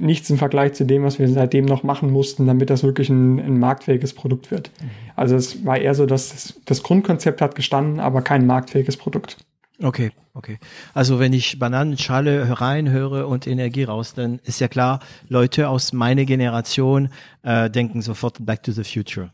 [0.00, 3.38] nichts im Vergleich zu dem, was wir seitdem noch machen mussten, damit das wirklich ein,
[3.38, 4.70] ein marktfähiges Produkt wird.
[4.82, 4.90] Mhm.
[5.16, 9.38] Also es war eher so, dass das, das Grundkonzept hat gestanden, aber kein marktfähiges Produkt.
[9.82, 10.58] Okay, okay.
[10.92, 16.24] Also wenn ich Bananenschale reinhöre und Energie raus, dann ist ja klar, Leute aus meiner
[16.24, 17.08] Generation
[17.42, 19.30] äh, denken sofort Back to the Future.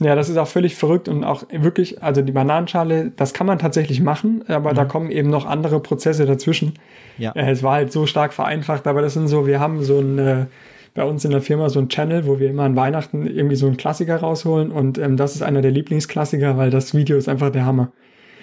[0.00, 3.58] Ja, das ist auch völlig verrückt und auch wirklich, also die Bananenschale, das kann man
[3.58, 4.76] tatsächlich machen, aber mhm.
[4.76, 6.74] da kommen eben noch andere Prozesse dazwischen.
[7.18, 7.32] Ja.
[7.32, 10.18] Äh, es war halt so stark vereinfacht, aber das sind so, wir haben so ein,
[10.18, 10.46] äh,
[10.94, 13.66] bei uns in der Firma so ein Channel, wo wir immer an Weihnachten irgendwie so
[13.66, 17.50] einen Klassiker rausholen und ähm, das ist einer der Lieblingsklassiker, weil das Video ist einfach
[17.50, 17.92] der Hammer.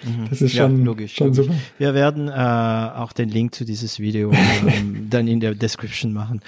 [0.04, 0.28] Mhm.
[0.30, 1.46] Das ist schon, ja, logisch, schon logisch.
[1.46, 1.58] super.
[1.78, 4.32] Wir werden äh, auch den Link zu dieses Video
[4.66, 6.40] ähm, dann in der Description machen.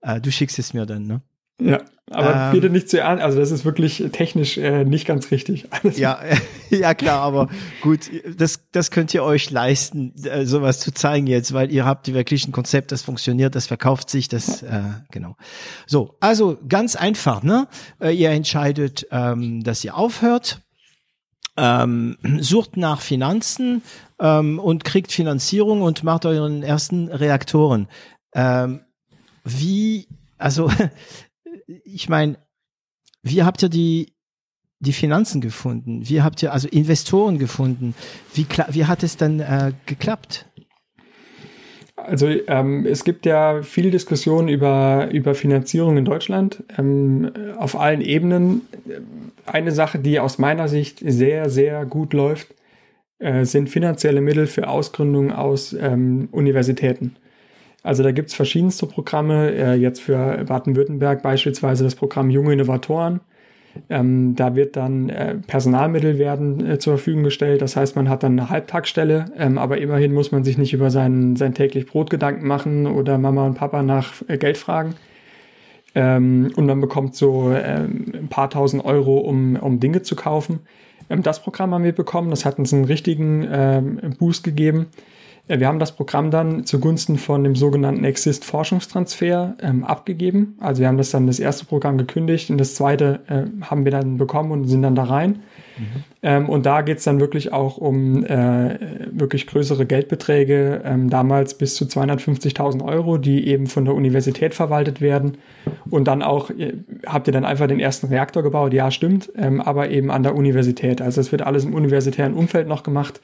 [0.00, 1.22] Äh, du schickst es mir dann, ne?
[1.60, 3.22] Ja, aber ähm, bitte nicht zu ernst.
[3.22, 5.68] Also das ist wirklich technisch äh, nicht ganz richtig.
[5.96, 6.18] ja,
[6.70, 7.48] ja klar, aber
[7.80, 12.12] gut, das, das könnt ihr euch leisten, äh, sowas zu zeigen jetzt, weil ihr habt
[12.12, 15.36] wirklich ein Konzept, das funktioniert, das verkauft sich, das äh, genau.
[15.86, 17.68] So, also ganz einfach, ne?
[18.00, 20.60] Äh, ihr entscheidet, ähm, dass ihr aufhört
[21.56, 23.82] ähm, sucht nach Finanzen
[24.18, 27.88] ähm, und kriegt Finanzierung und macht euren ersten Reaktoren.
[28.34, 28.80] Ähm,
[29.44, 30.70] wie, also
[31.84, 32.38] ich meine,
[33.22, 34.12] wie habt ihr die
[34.82, 36.08] die Finanzen gefunden?
[36.08, 37.94] Wie habt ihr also Investoren gefunden?
[38.34, 40.46] Wie, wie hat es dann äh, geklappt?
[42.06, 48.00] Also ähm, es gibt ja viel Diskussion über, über Finanzierung in Deutschland ähm, auf allen
[48.00, 48.62] Ebenen.
[49.46, 52.54] Eine Sache, die aus meiner Sicht sehr, sehr gut läuft,
[53.18, 57.16] äh, sind finanzielle Mittel für Ausgründungen aus ähm, Universitäten.
[57.82, 63.20] Also da gibt es verschiedenste Programme, äh, jetzt für Baden-Württemberg beispielsweise das Programm Junge Innovatoren.
[63.88, 67.62] Ähm, da wird dann äh, Personalmittel werden äh, zur Verfügung gestellt.
[67.62, 70.90] Das heißt, man hat dann eine Halbtagsstelle, ähm, aber immerhin muss man sich nicht über
[70.90, 74.94] sein, sein täglich Brot Gedanken machen oder Mama und Papa nach äh, Geld fragen.
[75.94, 80.60] Ähm, und man bekommt so ähm, ein paar tausend Euro, um, um Dinge zu kaufen.
[81.10, 82.30] Ähm, das Programm haben wir bekommen.
[82.30, 84.86] Das hat uns einen richtigen ähm, Boost gegeben.
[85.48, 90.56] Wir haben das Programm dann zugunsten von dem sogenannten Exist Forschungstransfer ähm, abgegeben.
[90.60, 93.90] Also wir haben das dann das erste Programm gekündigt und das zweite äh, haben wir
[93.90, 95.40] dann bekommen und sind dann da rein.
[95.76, 96.04] Mhm.
[96.22, 98.78] Ähm, und da geht's dann wirklich auch um äh,
[99.10, 105.00] wirklich größere Geldbeträge, ähm, damals bis zu 250.000 Euro, die eben von der Universität verwaltet
[105.00, 105.38] werden.
[105.90, 106.74] Und dann auch, äh,
[107.04, 108.72] habt ihr dann einfach den ersten Reaktor gebaut?
[108.72, 111.02] Ja, stimmt, ähm, aber eben an der Universität.
[111.02, 113.20] Also es wird alles im universitären Umfeld noch gemacht.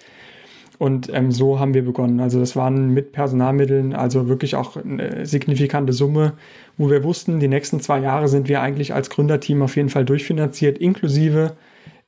[0.78, 2.20] Und ähm, so haben wir begonnen.
[2.20, 6.34] Also das waren mit Personalmitteln, also wirklich auch eine signifikante Summe,
[6.76, 10.04] wo wir wussten, die nächsten zwei Jahre sind wir eigentlich als Gründerteam auf jeden Fall
[10.04, 11.56] durchfinanziert, inklusive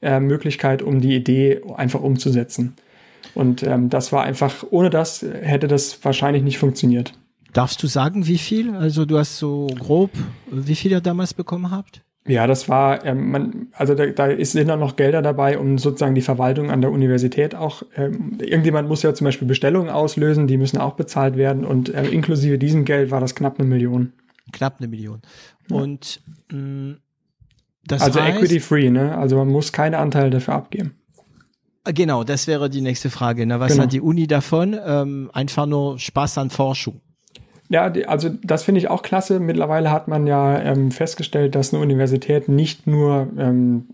[0.03, 2.75] äh, Möglichkeit, um die Idee einfach umzusetzen.
[3.35, 7.13] Und ähm, das war einfach, ohne das hätte das wahrscheinlich nicht funktioniert.
[7.53, 8.75] Darfst du sagen, wie viel?
[8.77, 10.11] Also du hast so grob,
[10.51, 12.03] wie viel ihr damals bekommen habt?
[12.27, 15.79] Ja, das war, ähm, man, also da, da ist, sind dann noch Gelder dabei, um
[15.79, 20.47] sozusagen die Verwaltung an der Universität auch, ähm, irgendjemand muss ja zum Beispiel Bestellungen auslösen,
[20.47, 24.13] die müssen auch bezahlt werden und äh, inklusive diesem Geld war das knapp eine Million.
[24.53, 25.23] Knapp eine Million.
[25.71, 26.97] Und mh, mm,
[27.87, 29.17] das Also heißt, Equity Free, ne?
[29.17, 30.95] Also man muss keine Anteile dafür abgeben.
[31.85, 33.47] Genau, das wäre die nächste Frage.
[33.47, 33.59] Ne?
[33.59, 33.85] Was genau.
[33.85, 34.79] hat die Uni davon?
[34.85, 37.01] Ähm, einfach nur Spaß an Forschung.
[37.71, 39.39] Ja, also das finde ich auch klasse.
[39.39, 43.87] Mittlerweile hat man ja ähm, festgestellt, dass eine Universität nicht nur ähm,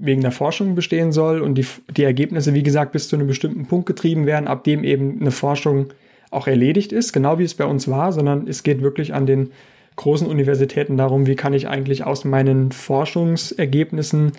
[0.00, 3.66] wegen der Forschung bestehen soll und die, die Ergebnisse, wie gesagt, bis zu einem bestimmten
[3.66, 5.88] Punkt getrieben werden, ab dem eben eine Forschung
[6.30, 9.50] auch erledigt ist, genau wie es bei uns war, sondern es geht wirklich an den
[9.96, 14.30] großen Universitäten darum, wie kann ich eigentlich aus meinen Forschungsergebnissen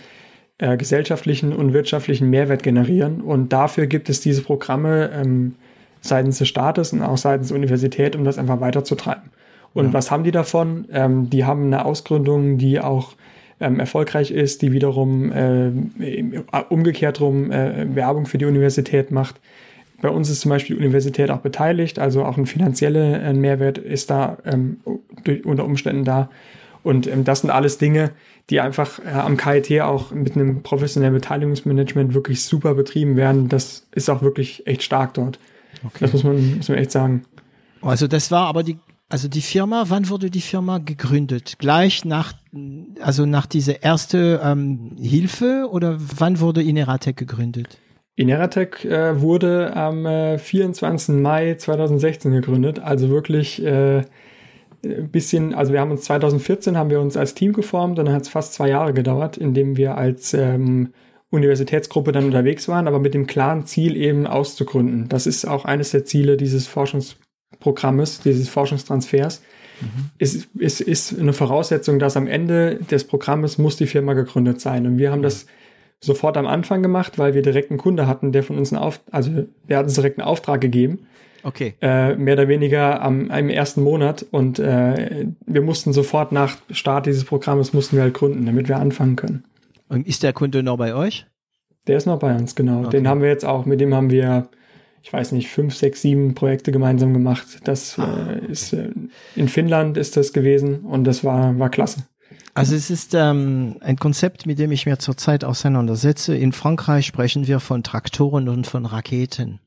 [0.58, 3.20] äh, gesellschaftlichen und wirtschaftlichen Mehrwert generieren.
[3.20, 5.56] Und dafür gibt es diese Programme, ähm,
[6.02, 9.30] seitens des Staates und auch seitens der Universität, um das einfach weiterzutreiben.
[9.74, 9.94] Und ja.
[9.94, 10.86] was haben die davon?
[10.92, 13.14] Ähm, die haben eine Ausgründung, die auch
[13.60, 15.72] ähm, erfolgreich ist, die wiederum äh,
[16.70, 19.40] umgekehrt rum äh, Werbung für die Universität macht.
[20.02, 23.78] Bei uns ist zum Beispiel die Universität auch beteiligt, also auch ein finanzieller äh, Mehrwert
[23.78, 24.78] ist da ähm,
[25.24, 26.30] durch, unter Umständen da.
[26.84, 28.12] Und ähm, das sind alles Dinge,
[28.50, 33.50] die einfach äh, am KIT auch mit einem professionellen Beteiligungsmanagement wirklich super betrieben werden.
[33.50, 35.38] Das ist auch wirklich echt stark dort.
[35.86, 35.98] Okay.
[36.02, 37.24] Das muss man, muss man echt sagen.
[37.82, 38.78] Also das war aber die,
[39.10, 41.56] also die Firma, wann wurde die Firma gegründet?
[41.58, 42.34] Gleich nach,
[43.02, 47.80] also nach dieser erste ähm, Hilfe oder wann wurde Ineratec gegründet?
[48.16, 51.16] Ineratec äh, wurde am äh, 24.
[51.16, 54.04] Mai 2016 gegründet, also wirklich äh,
[54.84, 58.14] ein bisschen, also wir haben uns 2014 haben wir uns als Team geformt und dann
[58.14, 60.94] hat es fast zwei Jahre gedauert, indem wir als ähm,
[61.32, 65.10] Universitätsgruppe dann unterwegs waren, aber mit dem klaren Ziel eben auszugründen.
[65.10, 69.42] Das ist auch eines der Ziele dieses Forschungsprogrammes, dieses Forschungstransfers.
[69.82, 70.10] Mhm.
[70.18, 74.60] Es ist, ist, ist eine Voraussetzung, dass am Ende des Programmes muss die Firma gegründet
[74.60, 74.88] sein.
[74.88, 75.46] Und wir haben das
[76.02, 79.14] sofort am Anfang gemacht, weil wir direkt einen Kunde hatten, der von uns einen Auftrag,
[79.14, 81.08] also der hat uns direkt einen Auftrag gegeben.
[81.44, 81.76] Okay.
[81.82, 87.06] Äh, mehr oder weniger am, am ersten Monat und äh, wir mussten sofort nach Start
[87.06, 89.44] dieses Programmes mussten wir halt gründen, damit wir anfangen können.
[89.90, 91.26] Und ist der Kunde noch bei euch?
[91.88, 92.82] Der ist noch bei uns, genau.
[92.82, 92.92] Okay.
[92.92, 94.48] Den haben wir jetzt auch, mit dem haben wir,
[95.02, 97.48] ich weiß nicht, fünf, sechs, sieben Projekte gemeinsam gemacht.
[97.64, 98.92] Das ah, äh, ist äh,
[99.36, 102.06] in Finnland ist das gewesen und das war, war klasse.
[102.54, 106.36] Also es ist ähm, ein Konzept, mit dem ich mir zurzeit auseinandersetze.
[106.36, 109.60] In Frankreich sprechen wir von Traktoren und von Raketen.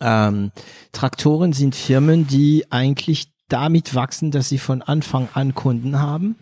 [0.00, 0.52] Ähm,
[0.92, 6.36] Traktoren sind Firmen, die eigentlich damit wachsen, dass sie von Anfang an Kunden haben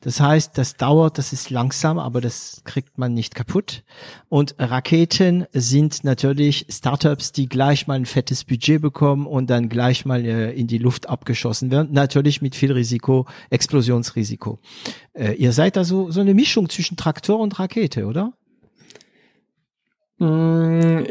[0.00, 3.82] das heißt, das dauert, das ist langsam, aber das kriegt man nicht kaputt.
[4.28, 10.04] Und Raketen sind natürlich Startups, die gleich mal ein fettes Budget bekommen und dann gleich
[10.04, 11.92] mal äh, in die Luft abgeschossen werden.
[11.92, 14.60] Natürlich mit viel Risiko, Explosionsrisiko.
[15.14, 18.32] Äh, ihr seid also so eine Mischung zwischen Traktor und Rakete, oder?
[20.18, 21.04] Mm,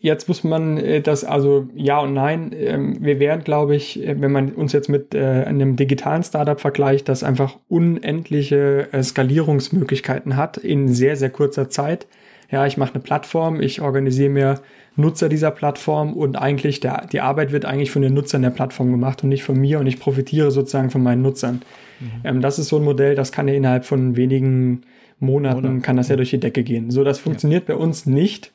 [0.00, 2.54] jetzt muss man äh, das, also ja und nein.
[2.54, 6.60] Ähm, wir wären, glaube ich, äh, wenn man uns jetzt mit äh, einem digitalen Startup
[6.60, 12.06] vergleicht, das einfach unendliche Skalierungsmöglichkeiten hat in sehr, sehr kurzer Zeit.
[12.50, 14.60] Ja, ich mache eine Plattform, ich organisiere mir
[14.96, 18.92] Nutzer dieser Plattform und eigentlich der, die Arbeit wird eigentlich von den Nutzern der Plattform
[18.92, 21.62] gemacht und nicht von mir und ich profitiere sozusagen von meinen Nutzern.
[21.98, 22.10] Mhm.
[22.22, 24.82] Ähm, das ist so ein Modell, das kann ja innerhalb von wenigen
[25.18, 25.82] Monaten Monat.
[25.82, 26.90] kann das ja durch die Decke gehen.
[26.90, 27.74] So, das funktioniert ja.
[27.74, 28.52] bei uns nicht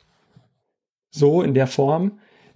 [1.12, 2.14] so in der Form.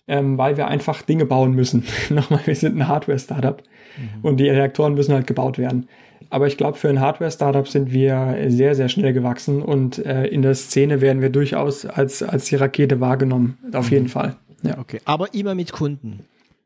[0.08, 1.86] ähm, weil wir einfach Dinge bauen müssen.
[2.10, 3.62] Nochmal, wir sind ein Hardware-Startup
[3.98, 4.26] mhm.
[4.26, 5.88] und die Reaktoren müssen halt gebaut werden.
[6.30, 10.42] Aber ich glaube, für ein Hardware-Startup sind wir sehr, sehr schnell gewachsen und äh, in
[10.42, 13.58] der Szene werden wir durchaus als, als die Rakete wahrgenommen.
[13.74, 13.94] Auf mhm.
[13.94, 14.36] jeden Fall.
[14.64, 14.78] Ja.
[14.78, 15.00] Okay.
[15.06, 16.26] Aber immer mit Kunden.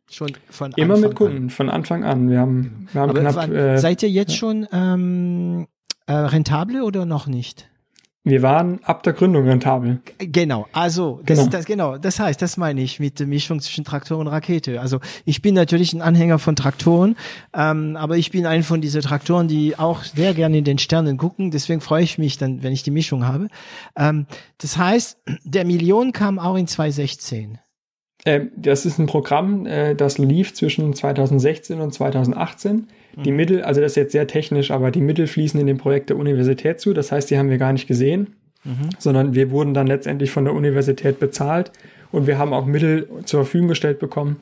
[0.09, 1.49] Schon von Immer Anfang mit Kunden, an.
[1.49, 2.29] von Anfang an.
[2.29, 3.35] Wir haben, wir haben knapp.
[3.35, 4.37] Wann, äh, seid ihr jetzt ja.
[4.37, 5.67] schon ähm,
[6.07, 7.69] äh, rentable oder noch nicht?
[8.27, 10.01] Wir waren ab der Gründung rentabel.
[10.17, 11.49] Genau, also das, genau.
[11.49, 14.81] Das, genau, das heißt, das meine ich mit der Mischung zwischen Traktor und Rakete.
[14.81, 17.15] Also ich bin natürlich ein Anhänger von Traktoren,
[17.53, 21.15] ähm, aber ich bin ein von diesen Traktoren, die auch sehr gerne in den Sternen
[21.15, 21.51] gucken.
[21.51, 23.47] Deswegen freue ich mich dann, wenn ich die Mischung habe.
[23.95, 24.25] Ähm,
[24.57, 27.59] das heißt, der Million kam auch in 2016.
[28.25, 32.87] Ähm, das ist ein Programm, äh, das lief zwischen 2016 und 2018.
[33.23, 33.37] Die mhm.
[33.37, 36.17] Mittel, also das ist jetzt sehr technisch, aber die Mittel fließen in dem Projekt der
[36.17, 36.93] Universität zu.
[36.93, 38.89] Das heißt, die haben wir gar nicht gesehen, mhm.
[38.99, 41.71] sondern wir wurden dann letztendlich von der Universität bezahlt
[42.11, 44.37] und wir haben auch Mittel zur Verfügung gestellt bekommen,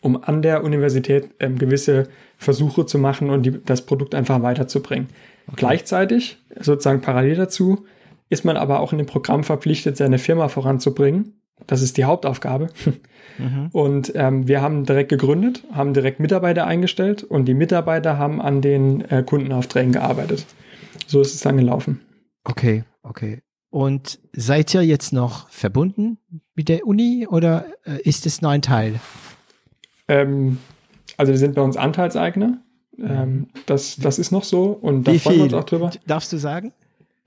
[0.00, 5.08] um an der Universität ähm, gewisse Versuche zu machen und die, das Produkt einfach weiterzubringen.
[5.46, 5.56] Okay.
[5.56, 7.86] Gleichzeitig, sozusagen parallel dazu,
[8.30, 12.68] ist man aber auch in dem Programm verpflichtet, seine Firma voranzubringen das ist die Hauptaufgabe.
[13.38, 13.68] Mhm.
[13.72, 18.60] Und ähm, wir haben direkt gegründet, haben direkt Mitarbeiter eingestellt und die Mitarbeiter haben an
[18.60, 20.46] den äh, Kundenaufträgen gearbeitet.
[21.06, 22.00] So ist es dann gelaufen.
[22.44, 23.42] Okay, okay.
[23.70, 26.18] Und seid ihr jetzt noch verbunden
[26.54, 29.00] mit der Uni oder äh, ist es nur ein Teil?
[30.08, 30.58] Ähm,
[31.16, 32.58] also wir sind bei uns Anteilseigner.
[32.98, 35.90] Ähm, das, das ist noch so und da freuen wir uns auch drüber.
[36.06, 36.72] Darfst du sagen?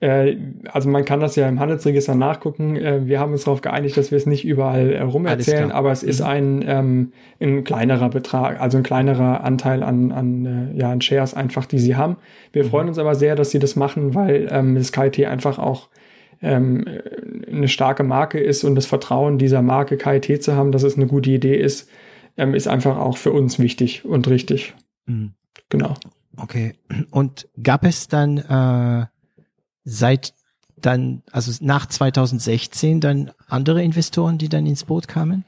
[0.02, 0.36] Äh,
[0.72, 2.74] also man kann das ja im Handelsregister nachgucken.
[2.76, 5.92] Äh, wir haben uns darauf geeinigt, dass wir es nicht überall äh, rum erzählen, aber
[5.92, 6.26] es ist mhm.
[6.26, 11.66] ein, ähm, ein kleinerer Betrag, also ein kleinerer Anteil an, an, ja, an Shares einfach,
[11.66, 12.16] die sie haben.
[12.52, 12.68] Wir mhm.
[12.68, 15.88] freuen uns aber sehr, dass sie das machen, weil ähm, das KIT einfach auch
[16.42, 16.84] ähm,
[17.48, 21.06] eine starke Marke ist und das Vertrauen dieser Marke KIT zu haben, dass es eine
[21.06, 21.88] gute Idee ist,
[22.36, 24.74] ähm, ist einfach auch für uns wichtig und richtig.
[25.06, 25.34] Mhm.
[25.68, 25.94] Genau.
[26.36, 26.74] Okay.
[27.12, 29.11] Und gab es dann äh
[29.84, 30.34] seit
[30.76, 35.44] dann, also nach 2016 dann andere Investoren, die dann ins Boot kamen?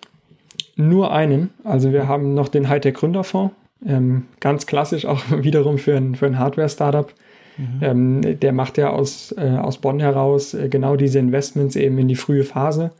[0.76, 1.50] Nur einen.
[1.64, 3.54] Also wir haben noch den Hightech Gründerfonds,
[3.86, 7.12] ähm, ganz klassisch auch wiederum für ein, für ein Hardware-Startup.
[7.56, 7.78] Mhm.
[7.82, 12.08] Ähm, der macht ja aus, äh, aus Bonn heraus äh, genau diese Investments eben in
[12.08, 12.90] die frühe Phase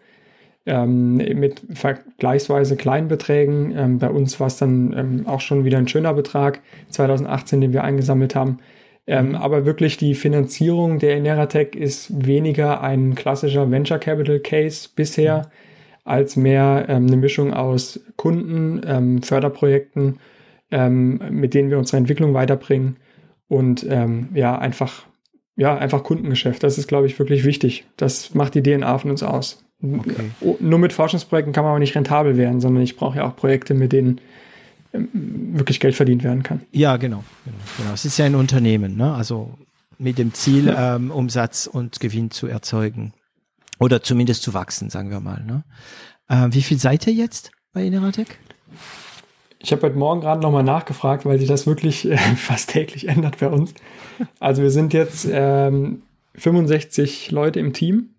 [0.67, 3.75] ähm, mit vergleichsweise kleinen Beträgen.
[3.77, 7.73] Ähm, bei uns war es dann ähm, auch schon wieder ein schöner Betrag, 2018, den
[7.73, 8.59] wir eingesammelt haben.
[9.07, 9.35] Ähm, mhm.
[9.35, 15.43] aber wirklich die Finanzierung der Eneratech ist weniger ein klassischer Venture Capital Case bisher, mhm.
[16.05, 20.21] als mehr ähm, eine Mischung aus Kunden, ähm, Förderprojekten,
[20.71, 22.97] ähm, mit denen wir unsere Entwicklung weiterbringen
[23.49, 25.05] und ähm, ja, einfach,
[25.57, 26.63] ja, einfach Kundengeschäft.
[26.63, 27.85] Das ist, glaube ich, wirklich wichtig.
[27.99, 29.65] Das macht die DNA von uns aus.
[29.83, 30.57] Okay.
[30.61, 33.75] Nur mit Forschungsprojekten kann man aber nicht rentabel werden, sondern ich brauche ja auch Projekte,
[33.75, 34.21] mit denen
[34.95, 36.63] wirklich Geld verdient werden kann.
[36.73, 37.25] Ja, genau.
[37.45, 37.93] genau, genau.
[37.93, 39.13] Es ist ja ein Unternehmen, ne?
[39.13, 39.59] also
[39.99, 40.97] mit dem Ziel, ja.
[40.97, 43.13] ähm, Umsatz und Gewinn zu erzeugen.
[43.79, 45.43] Oder zumindest zu wachsen, sagen wir mal.
[45.45, 45.65] Ne?
[46.29, 48.39] Äh, wie viel seid ihr jetzt bei Ineratec?
[49.59, 53.39] Ich habe heute Morgen gerade nochmal nachgefragt, weil sich das wirklich äh, fast täglich ändert
[53.39, 53.75] bei uns.
[54.39, 56.03] Also wir sind jetzt ähm,
[56.37, 58.11] 65 Leute im Team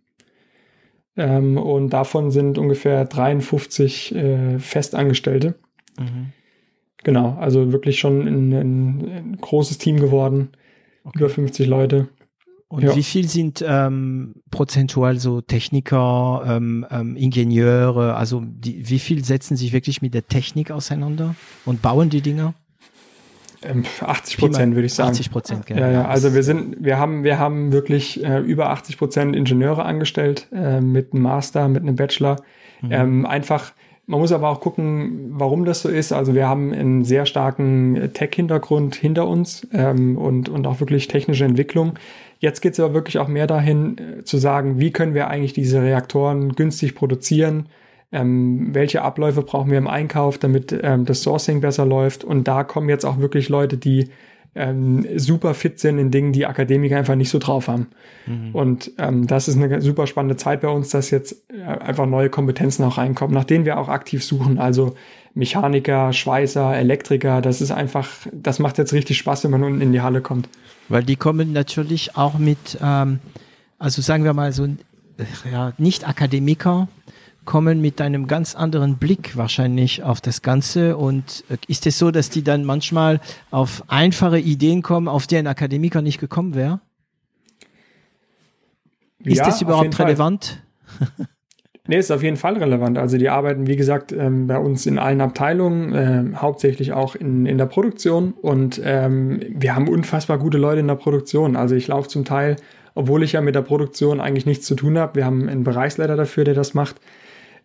[1.16, 5.56] ähm, und davon sind ungefähr 53 äh, Festangestellte.
[5.98, 6.34] Mhm.
[7.06, 10.50] Genau, also wirklich schon ein, ein, ein großes Team geworden.
[11.04, 11.20] Okay.
[11.20, 12.08] Über 50 Leute.
[12.68, 12.96] Und ja.
[12.96, 19.56] wie viel sind ähm, prozentual so Techniker, ähm, ähm, Ingenieure, also die, wie viel setzen
[19.56, 22.56] sich wirklich mit der Technik auseinander und bauen die Dinger?
[23.64, 25.12] 80 ähm, Prozent würde ich sagen.
[25.12, 25.82] 80 Prozent, genau.
[25.82, 29.86] Ja, ja, also wir sind, wir haben, wir haben wirklich äh, über 80 Prozent Ingenieure
[29.86, 32.38] angestellt, äh, mit einem Master, mit einem Bachelor.
[32.82, 32.92] Mhm.
[32.92, 33.74] Ähm, einfach,
[34.08, 36.12] man muss aber auch gucken, warum das so ist.
[36.12, 41.46] Also wir haben einen sehr starken Tech-Hintergrund hinter uns ähm, und, und auch wirklich technische
[41.46, 41.94] Entwicklung.
[42.40, 45.54] Jetzt geht es aber wirklich auch mehr dahin äh, zu sagen, wie können wir eigentlich
[45.54, 47.68] diese Reaktoren günstig produzieren,
[48.12, 52.24] ähm, welche Abläufe brauchen wir im Einkauf, damit ähm, das Sourcing besser läuft.
[52.24, 54.10] Und da kommen jetzt auch wirklich Leute, die
[54.56, 57.88] ähm, super fit sind in Dingen, die Akademiker einfach nicht so drauf haben.
[58.26, 58.56] Mhm.
[58.56, 62.30] Und ähm, das ist eine super spannende Zeit bei uns, dass jetzt äh, einfach neue
[62.30, 64.58] Kompetenzen auch reinkommen, nach denen wir auch aktiv suchen.
[64.58, 64.96] Also
[65.34, 69.92] Mechaniker, Schweißer, Elektriker, das ist einfach, das macht jetzt richtig Spaß, wenn man unten in
[69.92, 70.48] die Halle kommt.
[70.88, 73.20] Weil die kommen natürlich auch mit, ähm,
[73.78, 74.68] also sagen wir mal so,
[75.52, 76.88] ja, nicht Akademiker,
[77.46, 80.98] kommen mit einem ganz anderen Blick wahrscheinlich auf das Ganze.
[80.98, 83.22] Und äh, ist es so, dass die dann manchmal
[83.52, 86.80] auf einfache Ideen kommen, auf die ein Akademiker nicht gekommen wäre?
[89.24, 90.62] Ist ja, das überhaupt relevant?
[91.88, 92.98] Nee, ist auf jeden Fall relevant.
[92.98, 97.46] Also die arbeiten, wie gesagt, ähm, bei uns in allen Abteilungen, äh, hauptsächlich auch in,
[97.46, 98.34] in der Produktion.
[98.34, 101.56] Und ähm, wir haben unfassbar gute Leute in der Produktion.
[101.56, 102.56] Also ich laufe zum Teil,
[102.96, 105.16] obwohl ich ja mit der Produktion eigentlich nichts zu tun habe.
[105.16, 106.96] Wir haben einen Bereichsleiter dafür, der das macht.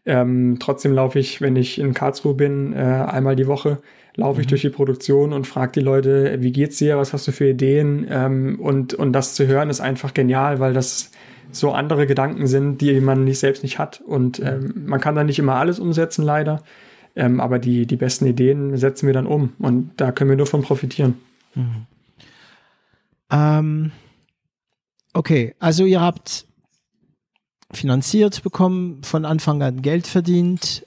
[0.06, 3.78] Ähm, trotzdem laufe ich, wenn ich in Karlsruhe bin, äh, einmal die Woche,
[4.16, 4.50] laufe ich mhm.
[4.50, 8.06] durch die Produktion und frage die Leute, wie geht's dir, was hast du für Ideen?
[8.10, 11.10] Ähm, und, und das zu hören ist einfach genial, weil das
[11.52, 14.00] so andere Gedanken sind, die man nicht selbst nicht hat.
[14.00, 16.62] Und ähm, man kann da nicht immer alles umsetzen, leider.
[17.16, 19.52] Ähm, aber die, die besten Ideen setzen wir dann um.
[19.58, 21.16] Und da können wir nur von profitieren.
[21.54, 21.86] Mhm.
[23.32, 23.92] Ähm,
[25.12, 26.46] okay, also ihr habt
[27.72, 30.84] finanziert bekommen, von Anfang an Geld verdient,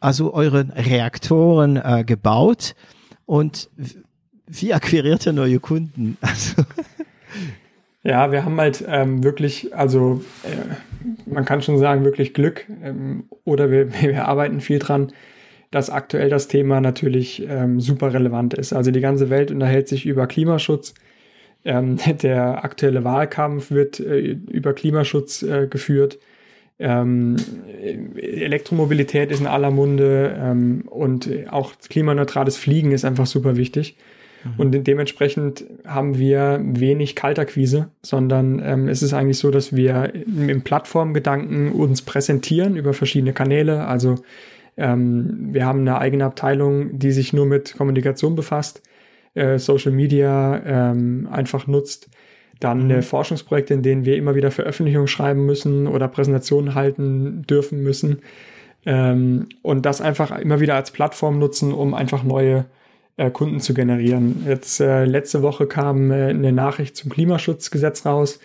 [0.00, 2.74] also eure Reaktoren äh, gebaut
[3.24, 3.70] und
[4.46, 6.16] wie akquiriert ihr neue Kunden?
[6.26, 6.64] Also
[8.02, 13.24] ja, wir haben halt ähm, wirklich, also äh, man kann schon sagen, wirklich Glück ähm,
[13.44, 15.12] oder wir, wir arbeiten viel dran,
[15.72, 18.72] dass aktuell das Thema natürlich ähm, super relevant ist.
[18.72, 20.94] Also die ganze Welt unterhält sich über Klimaschutz.
[21.66, 26.18] Ähm, der aktuelle Wahlkampf wird äh, über Klimaschutz äh, geführt.
[26.78, 27.36] Ähm,
[28.16, 33.96] Elektromobilität ist in aller Munde ähm, und auch klimaneutrales Fliegen ist einfach super wichtig.
[34.44, 34.52] Mhm.
[34.58, 40.62] Und dementsprechend haben wir wenig Kaltakquise, sondern ähm, es ist eigentlich so, dass wir im
[40.62, 43.86] Plattformgedanken uns präsentieren über verschiedene Kanäle.
[43.86, 44.16] Also
[44.76, 48.82] ähm, wir haben eine eigene Abteilung, die sich nur mit Kommunikation befasst,
[49.36, 52.08] äh, Social Media ähm, einfach nutzt.
[52.60, 57.82] Dann äh, Forschungsprojekte, in denen wir immer wieder Veröffentlichungen schreiben müssen oder Präsentationen halten dürfen
[57.82, 58.20] müssen.
[58.86, 62.64] Ähm, und das einfach immer wieder als Plattform nutzen, um einfach neue
[63.16, 64.44] äh, Kunden zu generieren.
[64.46, 68.40] Jetzt äh, letzte Woche kam äh, eine Nachricht zum Klimaschutzgesetz raus.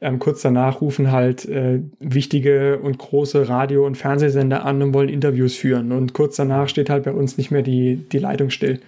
[0.00, 5.08] Ähm, kurz danach rufen halt äh, wichtige und große Radio- und Fernsehsender an und wollen
[5.08, 5.90] Interviews führen.
[5.90, 8.80] Und kurz danach steht halt bei uns nicht mehr die, die Leitung still.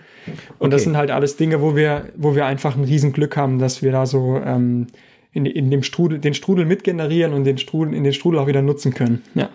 [0.58, 0.70] Und okay.
[0.70, 3.92] das sind halt alles Dinge, wo wir, wo wir einfach ein Riesenglück haben, dass wir
[3.92, 4.86] da so ähm,
[5.32, 8.62] in, in dem Strudel, den Strudel mitgenerieren und den Strudel, in den Strudel auch wieder
[8.62, 9.22] nutzen können.
[9.34, 9.50] Ja.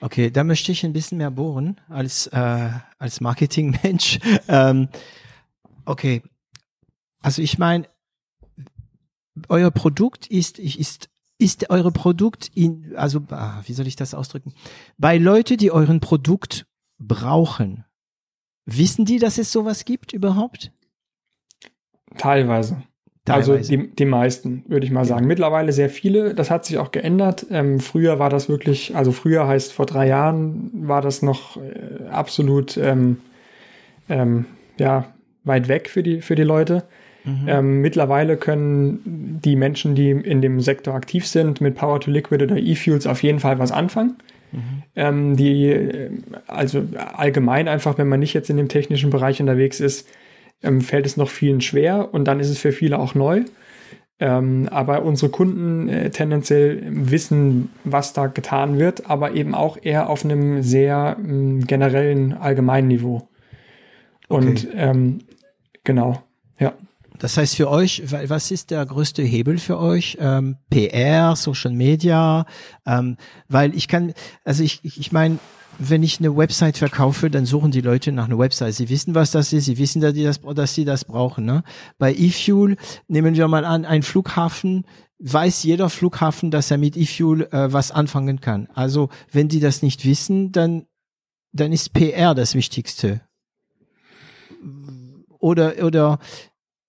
[0.00, 2.68] Okay, da möchte ich ein bisschen mehr bohren als, äh,
[2.98, 4.18] als Marketingmensch.
[4.48, 4.88] ähm,
[5.86, 6.22] Okay.
[7.20, 7.88] Also ich meine,
[9.48, 11.08] euer Produkt ist, ist,
[11.38, 14.52] ist eure Produkt in, also, ah, wie soll ich das ausdrücken?
[14.98, 16.66] Bei Leute, die euren Produkt
[16.98, 17.84] brauchen,
[18.66, 20.72] wissen die, dass es sowas gibt überhaupt?
[22.18, 22.82] Teilweise.
[23.28, 23.74] Also Teilweise.
[23.74, 25.26] Also die, die meisten, würde ich mal sagen.
[25.26, 26.34] Mittlerweile sehr viele.
[26.34, 27.46] Das hat sich auch geändert.
[27.50, 32.08] Ähm, früher war das wirklich, also früher heißt vor drei Jahren war das noch äh,
[32.10, 33.18] absolut, ähm,
[34.08, 34.46] ähm,
[34.78, 35.12] ja,
[35.42, 36.84] weit weg für die, für die Leute.
[37.24, 37.48] Mhm.
[37.48, 42.44] Ähm, mittlerweile können die Menschen, die in dem Sektor aktiv sind, mit Power to Liquid
[42.44, 44.16] oder E-Fuels auf jeden Fall was anfangen.
[44.52, 44.82] Mhm.
[44.94, 46.10] Ähm, die, äh,
[46.46, 46.84] also
[47.14, 50.08] allgemein einfach, wenn man nicht jetzt in dem technischen Bereich unterwegs ist,
[50.62, 53.42] ähm, fällt es noch vielen schwer und dann ist es für viele auch neu.
[54.18, 60.08] Ähm, aber unsere Kunden äh, tendenziell wissen, was da getan wird, aber eben auch eher
[60.08, 63.28] auf einem sehr äh, generellen, allgemeinen Niveau.
[64.28, 64.46] Okay.
[64.46, 65.18] Und ähm,
[65.86, 66.20] Genau,
[66.58, 66.74] ja.
[67.18, 70.16] Das heißt für euch, was ist der größte Hebel für euch?
[70.20, 72.46] Ähm, PR, Social Media,
[72.86, 73.16] ähm,
[73.48, 74.12] weil ich kann,
[74.44, 75.38] also ich, ich, meine,
[75.78, 78.74] wenn ich eine Website verkaufe, dann suchen die Leute nach einer Website.
[78.74, 79.66] Sie wissen, was das ist.
[79.66, 81.44] Sie wissen, dass, die das, dass sie das brauchen.
[81.44, 81.62] Ne?
[81.98, 82.76] Bei eFuel
[83.08, 84.84] nehmen wir mal an, ein Flughafen
[85.18, 88.68] weiß jeder Flughafen, dass er mit eFuel äh, was anfangen kann.
[88.74, 90.84] Also wenn die das nicht wissen, dann
[91.56, 93.22] dann ist PR das Wichtigste
[95.38, 96.18] oder, oder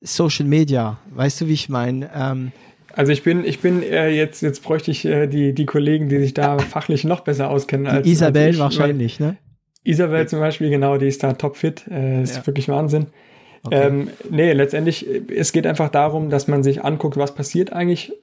[0.01, 0.99] Social Media.
[1.11, 2.09] Weißt du, wie ich meine?
[2.15, 2.51] Ähm,
[2.93, 6.19] also ich bin, ich bin äh, jetzt, jetzt bräuchte ich äh, die, die Kollegen, die
[6.19, 9.37] sich da fachlich noch besser auskennen als Isabel als ich, wahrscheinlich, ne?
[9.83, 11.85] Isabel zum Beispiel, genau, die ist da topfit.
[11.89, 12.47] Äh, ist ja.
[12.47, 13.07] wirklich Wahnsinn.
[13.63, 13.87] Okay.
[13.87, 18.13] Ähm, nee, letztendlich, es geht einfach darum, dass man sich anguckt, was passiert eigentlich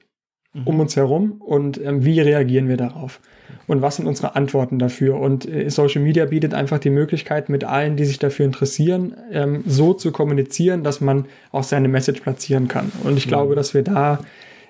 [0.55, 0.67] mhm.
[0.67, 3.19] um uns herum und ähm, wie reagieren wir darauf
[3.67, 5.19] und was sind unsere Antworten dafür.
[5.19, 9.63] Und äh, Social Media bietet einfach die Möglichkeit, mit allen, die sich dafür interessieren, ähm,
[9.65, 12.91] so zu kommunizieren, dass man auch seine Message platzieren kann.
[13.03, 13.29] Und ich mhm.
[13.29, 14.19] glaube, dass wir da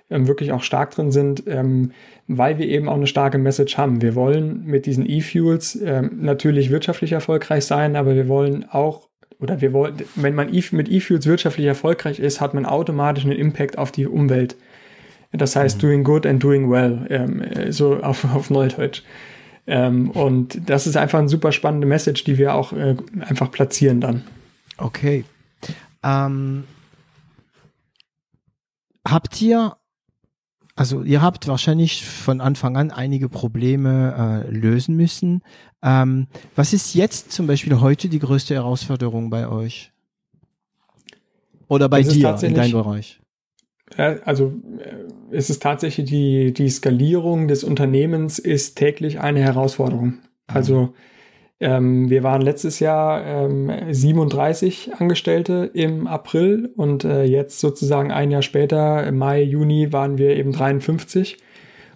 [0.10, 1.92] ähm, wirklich auch stark drin sind, ähm,
[2.28, 4.02] weil wir eben auch eine starke Message haben.
[4.02, 9.60] Wir wollen mit diesen E-Fuels ähm, natürlich wirtschaftlich erfolgreich sein, aber wir wollen auch oder
[9.60, 13.78] wir wollen, wenn man e mit E-Fuels wirtschaftlich erfolgreich ist, hat man automatisch einen Impact
[13.78, 14.56] auf die Umwelt.
[15.38, 15.82] Das heißt, mhm.
[15.82, 19.04] doing good and doing well, ähm, so auf, auf Neudeutsch.
[19.68, 24.02] Ähm, und das ist einfach eine super spannende Message, die wir auch äh, einfach platzieren
[24.02, 24.24] dann.
[24.78, 25.26] Okay.
[26.04, 26.66] Ähm,
[29.08, 29.76] habt ihr
[30.76, 35.42] Also ihr habt wahrscheinlich von Anfang an einige Probleme äh, lösen müssen.
[35.82, 39.94] Ähm, was ist jetzt zum Beispiel heute die größte Herausforderung bei euch?
[41.68, 43.20] Oder bei dir in deinem Bereich?
[43.98, 50.20] Also äh, es ist tatsächlich die, die Skalierung des Unternehmens ist täglich eine Herausforderung.
[50.48, 50.94] Also
[51.60, 58.32] ähm, wir waren letztes Jahr ähm, 37 Angestellte im April und äh, jetzt sozusagen ein
[58.32, 61.38] Jahr später, im Mai, Juni, waren wir eben 53.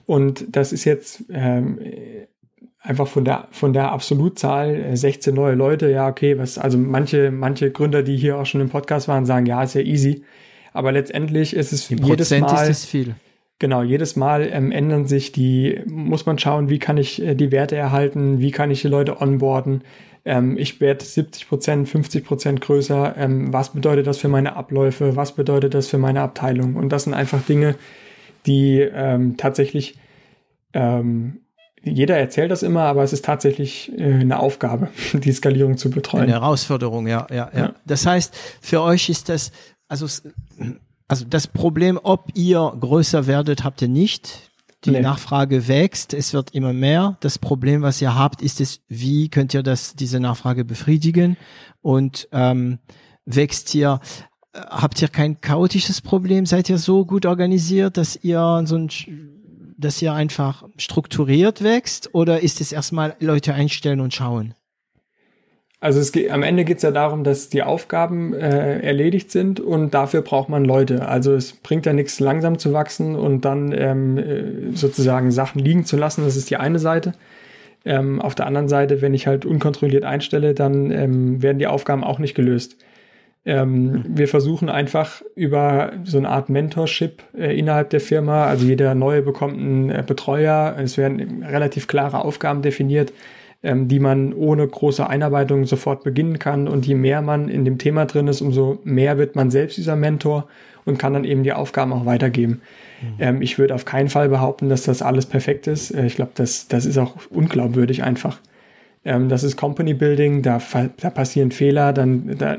[0.05, 1.79] Und das ist jetzt ähm,
[2.81, 5.91] einfach von der, von der Absolutzahl 16 äh, neue Leute.
[5.91, 9.45] Ja, okay, was, also manche, manche Gründer, die hier auch schon im Podcast waren, sagen,
[9.45, 10.23] ja, ist ja easy.
[10.73, 12.63] Aber letztendlich ist es Im jedes Prozent Mal.
[12.63, 13.15] Ist es viel.
[13.59, 17.51] Genau, jedes Mal ähm, ändern sich die, muss man schauen, wie kann ich äh, die
[17.51, 19.83] Werte erhalten, wie kann ich die Leute onboarden.
[20.23, 23.15] Ähm, ich werde 70 Prozent, 50 Prozent größer.
[23.17, 25.17] Ähm, was bedeutet das für meine Abläufe?
[25.17, 26.77] Was bedeutet das für meine Abteilung?
[26.77, 27.75] Und das sind einfach Dinge,
[28.45, 29.97] die ähm, tatsächlich,
[30.73, 31.41] ähm,
[31.83, 36.23] jeder erzählt das immer, aber es ist tatsächlich äh, eine Aufgabe, die Skalierung zu betreuen.
[36.23, 37.59] Eine Herausforderung, ja, ja, ja.
[37.59, 37.73] ja.
[37.85, 39.51] Das heißt, für euch ist das,
[39.89, 40.07] also
[41.09, 44.51] also das Problem, ob ihr größer werdet, habt ihr nicht.
[44.85, 45.01] Die nee.
[45.01, 47.17] Nachfrage wächst, es wird immer mehr.
[47.19, 51.35] Das Problem, was ihr habt, ist es, wie könnt ihr das, diese Nachfrage befriedigen?
[51.81, 52.77] Und ähm,
[53.25, 53.99] wächst ihr,
[54.53, 56.45] äh, habt ihr kein chaotisches Problem?
[56.45, 58.89] Seid ihr so gut organisiert, dass ihr so ein
[59.81, 64.53] dass ihr einfach strukturiert wächst oder ist es erstmal Leute einstellen und schauen?
[65.81, 69.61] Also es geht, am Ende geht es ja darum, dass die Aufgaben äh, erledigt sind
[69.61, 71.07] und dafür braucht man Leute.
[71.07, 75.85] Also es bringt ja nichts, langsam zu wachsen und dann ähm, äh, sozusagen Sachen liegen
[75.85, 76.25] zu lassen.
[76.25, 77.13] Das ist die eine Seite.
[77.85, 82.03] Ähm, auf der anderen Seite, wenn ich halt unkontrolliert einstelle, dann ähm, werden die Aufgaben
[82.03, 82.75] auch nicht gelöst.
[83.45, 88.95] Ähm, wir versuchen einfach über so eine Art Mentorship äh, innerhalb der Firma, also jeder
[88.95, 93.13] Neue bekommt einen äh, Betreuer, es werden relativ klare Aufgaben definiert
[93.63, 96.67] ähm, die man ohne große Einarbeitung sofort beginnen kann.
[96.67, 99.95] Und je mehr man in dem Thema drin ist, umso mehr wird man selbst dieser
[99.95, 100.47] Mentor
[100.85, 102.61] und kann dann eben die Aufgaben auch weitergeben.
[103.01, 103.07] Mhm.
[103.19, 105.91] Ähm, ich würde auf keinen Fall behaupten, dass das alles perfekt ist.
[105.91, 108.39] Äh, ich glaube, das, das ist auch unglaubwürdig einfach.
[109.05, 110.61] Ähm, das ist Company Building, da,
[110.97, 112.57] da passieren Fehler, dann da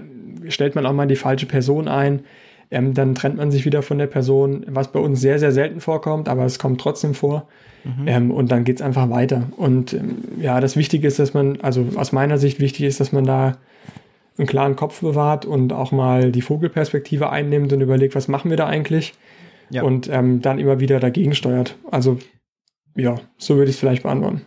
[0.48, 2.20] stellt man auch mal die falsche Person ein.
[2.70, 5.80] Ähm, dann trennt man sich wieder von der Person, was bei uns sehr, sehr selten
[5.80, 7.48] vorkommt, aber es kommt trotzdem vor.
[7.84, 8.08] Mhm.
[8.08, 9.44] Ähm, und dann geht's einfach weiter.
[9.56, 13.12] Und ähm, ja, das Wichtige ist, dass man, also aus meiner Sicht wichtig ist, dass
[13.12, 13.56] man da
[14.38, 18.56] einen klaren Kopf bewahrt und auch mal die Vogelperspektive einnimmt und überlegt, was machen wir
[18.56, 19.14] da eigentlich?
[19.70, 19.82] Ja.
[19.82, 21.76] Und ähm, dann immer wieder dagegen steuert.
[21.90, 22.18] Also
[22.96, 24.42] ja, so würde ich es vielleicht beantworten.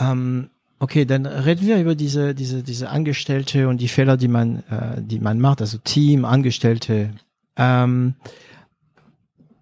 [0.00, 4.64] Ähm, okay, dann reden wir über diese, diese, diese Angestellte und die Fehler, die man,
[4.70, 7.10] äh, die man macht, also Team, Angestellte.
[7.56, 8.14] Ähm,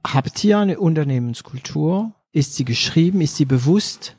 [0.07, 2.13] habt ihr eine Unternehmenskultur?
[2.33, 3.21] Ist sie geschrieben?
[3.21, 4.17] Ist sie bewusst?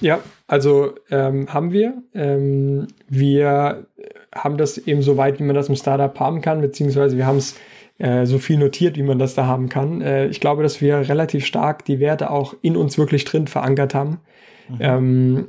[0.00, 2.02] Ja, also ähm, haben wir.
[2.14, 3.86] Ähm, wir
[4.34, 7.38] haben das eben so weit, wie man das im Startup haben kann, beziehungsweise wir haben
[7.38, 7.56] es
[7.98, 10.00] äh, so viel notiert, wie man das da haben kann.
[10.00, 13.94] Äh, ich glaube, dass wir relativ stark die Werte auch in uns wirklich drin verankert
[13.94, 14.20] haben.
[14.68, 14.76] Mhm.
[14.80, 15.48] Ähm,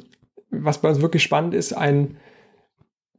[0.51, 2.17] was bei uns wirklich spannend ist, ein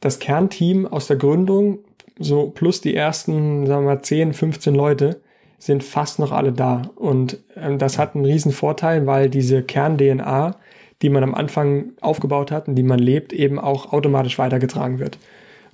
[0.01, 1.79] das Kernteam aus der Gründung,
[2.19, 5.21] so plus die ersten, sagen wir mal, 10, 15 Leute,
[5.59, 6.83] sind fast noch alle da.
[6.97, 10.57] Und ähm, das hat einen riesen Vorteil, weil diese Kern-DNA,
[11.03, 15.19] die man am Anfang aufgebaut hat und die man lebt, eben auch automatisch weitergetragen wird.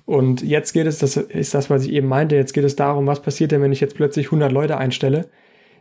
[0.05, 3.07] Und jetzt geht es, das ist das, was ich eben meinte, jetzt geht es darum,
[3.07, 5.29] was passiert denn, wenn ich jetzt plötzlich 100 Leute einstelle?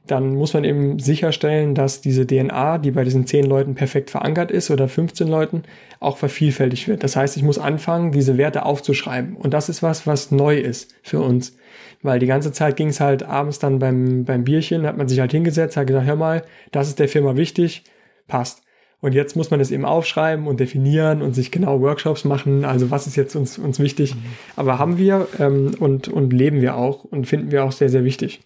[0.07, 4.51] Dann muss man eben sicherstellen, dass diese DNA, die bei diesen 10 Leuten perfekt verankert
[4.51, 5.63] ist oder 15 Leuten,
[6.01, 7.05] auch vervielfältigt wird.
[7.05, 9.37] Das heißt, ich muss anfangen, diese Werte aufzuschreiben.
[9.37, 11.57] Und das ist was, was neu ist für uns.
[12.03, 15.21] Weil die ganze Zeit ging es halt abends dann beim, beim Bierchen, hat man sich
[15.21, 16.43] halt hingesetzt, hat gesagt, hör mal,
[16.73, 17.85] das ist der Firma wichtig,
[18.27, 18.63] passt.
[19.01, 22.65] Und jetzt muss man es eben aufschreiben und definieren und sich genau Workshops machen.
[22.65, 24.15] Also was ist jetzt uns, uns wichtig?
[24.15, 24.21] Mhm.
[24.55, 28.05] Aber haben wir ähm, und, und leben wir auch und finden wir auch sehr, sehr
[28.05, 28.43] wichtig.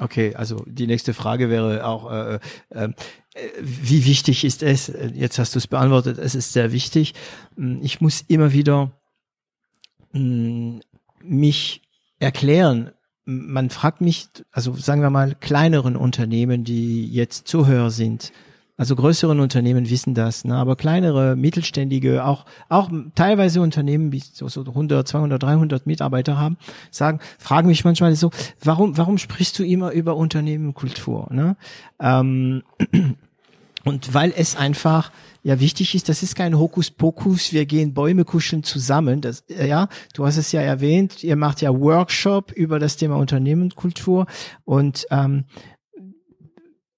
[0.00, 2.38] Okay, also die nächste Frage wäre auch, äh,
[2.70, 2.88] äh,
[3.60, 4.92] wie wichtig ist es?
[5.14, 7.14] Jetzt hast du es beantwortet, es ist sehr wichtig.
[7.80, 8.92] Ich muss immer wieder
[10.12, 10.80] mh, mm,
[11.22, 11.82] mich
[12.18, 12.90] erklären.
[13.24, 18.32] Man fragt mich, also sagen wir mal, kleineren Unternehmen, die jetzt Zuhörer sind,
[18.76, 20.56] also größeren Unternehmen wissen das, ne?
[20.56, 26.56] aber kleinere, mittelständige, auch, auch teilweise Unternehmen, die so, so 100, 200, 300 Mitarbeiter haben,
[26.90, 28.30] sagen, fragen mich manchmal so,
[28.62, 31.28] warum, warum sprichst du immer über Unternehmenkultur?
[31.30, 31.56] Ne?
[32.00, 32.62] Ähm,
[33.84, 35.12] Und weil es einfach
[35.42, 39.20] ja wichtig ist, das ist kein Hokuspokus, wir gehen Bäume kuscheln zusammen.
[39.20, 43.16] Das, äh, ja, du hast es ja erwähnt, ihr macht ja Workshop über das Thema
[43.16, 44.26] Unternehmenskultur
[44.64, 45.44] und ähm,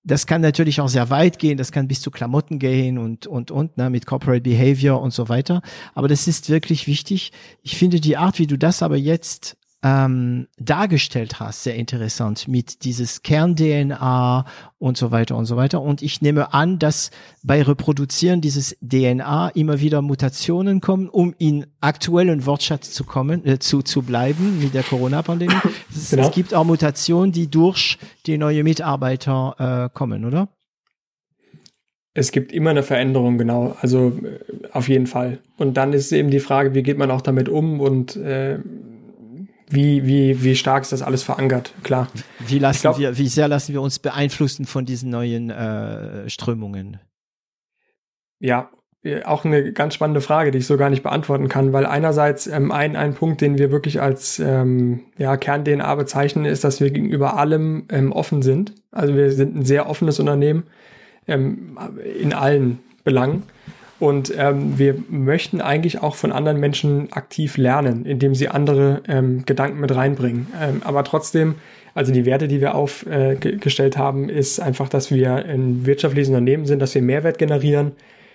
[0.06, 3.50] das kann natürlich auch sehr weit gehen, das kann bis zu Klamotten gehen und, und,
[3.50, 5.62] und, ne, mit Corporate Behavior und so weiter.
[5.94, 7.32] Aber das ist wirklich wichtig.
[7.62, 12.84] Ich finde die Art, wie du das aber jetzt ähm, dargestellt hast, sehr interessant mit
[12.84, 14.44] dieses Kern-DNA
[14.78, 15.80] und so weiter und so weiter.
[15.80, 17.10] Und ich nehme an, dass
[17.42, 23.58] bei Reproduzieren dieses DNA immer wieder Mutationen kommen, um in aktuellen Wortschatz zu kommen, äh,
[23.58, 25.54] zu, zu bleiben mit der Corona-Pandemie.
[25.94, 26.28] Es, genau.
[26.28, 30.48] es, gibt auch Mutationen, die durch die neue Mitarbeiter äh, kommen, oder?
[32.12, 33.76] Es gibt immer eine Veränderung, genau.
[33.80, 35.38] Also äh, auf jeden Fall.
[35.58, 38.58] Und dann ist eben die Frage, wie geht man auch damit um und äh,
[39.68, 42.08] wie, wie, wie stark ist das alles verankert, klar.
[42.38, 46.98] Wie lassen glaub, wir, wie sehr lassen wir uns beeinflussen von diesen neuen äh, Strömungen?
[48.38, 48.70] Ja,
[49.24, 52.72] auch eine ganz spannende Frage, die ich so gar nicht beantworten kann, weil einerseits ähm,
[52.72, 57.36] ein, ein Punkt, den wir wirklich als ähm, ja, Kern-DNA bezeichnen, ist, dass wir gegenüber
[57.36, 58.74] allem ähm, offen sind.
[58.90, 60.64] Also wir sind ein sehr offenes Unternehmen
[61.28, 61.78] ähm,
[62.20, 63.44] in allen Belangen.
[63.98, 69.44] Und ähm, wir möchten eigentlich auch von anderen Menschen aktiv lernen, indem sie andere ähm,
[69.46, 70.48] Gedanken mit reinbringen.
[70.60, 71.54] Ähm, aber trotzdem,
[71.94, 76.66] also die Werte, die wir aufgestellt äh, haben, ist einfach, dass wir ein wirtschaftliches Unternehmen
[76.66, 77.92] sind, dass wir Mehrwert generieren,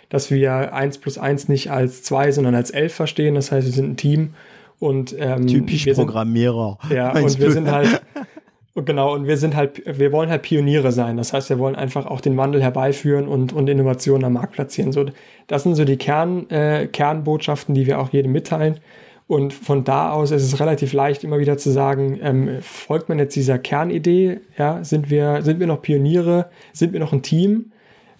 [0.09, 3.35] dass wir eins plus eins nicht als zwei, sondern als elf verstehen.
[3.35, 4.33] Das heißt, wir sind ein Team.
[4.79, 6.79] Und, ähm, Typisch Programmierer.
[6.89, 8.01] ja, und wir sind halt,
[8.75, 11.17] genau, und wir sind halt, wir wollen halt Pioniere sein.
[11.17, 14.91] Das heißt, wir wollen einfach auch den Wandel herbeiführen und, und Innovationen am Markt platzieren.
[14.91, 15.05] So,
[15.47, 18.79] das sind so die Kern, äh, Kernbotschaften, die wir auch jedem mitteilen.
[19.27, 23.17] Und von da aus ist es relativ leicht, immer wieder zu sagen, ähm, folgt man
[23.17, 24.41] jetzt dieser Kernidee?
[24.57, 26.49] Ja, sind wir, sind wir noch Pioniere?
[26.73, 27.71] Sind wir noch ein Team?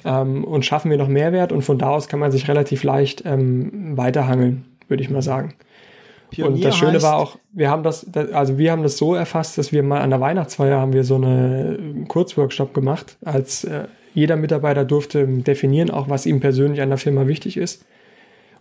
[0.06, 1.52] Ähm, und schaffen wir noch Mehrwert?
[1.52, 5.54] Und von da aus kann man sich relativ leicht ähm, weiterhangeln, würde ich mal sagen.
[6.32, 9.58] Pionier und das Schöne war auch, wir haben das, also wir haben das so erfasst,
[9.58, 11.78] dass wir mal an der Weihnachtsfeier haben wir so eine
[12.08, 17.28] Kurzworkshop gemacht, als äh, jeder Mitarbeiter durfte definieren, auch was ihm persönlich an der Firma
[17.28, 17.86] wichtig ist.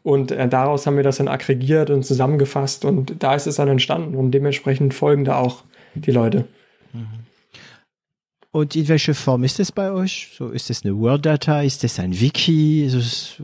[0.02, 3.68] Und äh, daraus haben wir das dann aggregiert und zusammengefasst und da ist es dann
[3.68, 5.64] entstanden und dementsprechend folgen da auch
[5.94, 6.46] die Leute.
[6.92, 7.06] Mhm.
[8.52, 10.32] Und in welcher Form ist es bei euch?
[10.36, 11.66] So ist es eine Word-Datei?
[11.66, 12.84] Ist es ein Wiki?
[12.84, 13.42] Ist es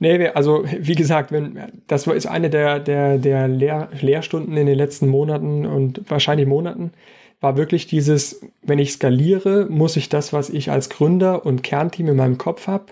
[0.00, 4.76] Nee, also wie gesagt, wenn, das ist eine der, der, der Lehr Lehrstunden in den
[4.76, 6.92] letzten Monaten und wahrscheinlich Monaten,
[7.40, 12.08] war wirklich dieses, wenn ich skaliere, muss ich das, was ich als Gründer und Kernteam
[12.08, 12.86] in meinem Kopf habe,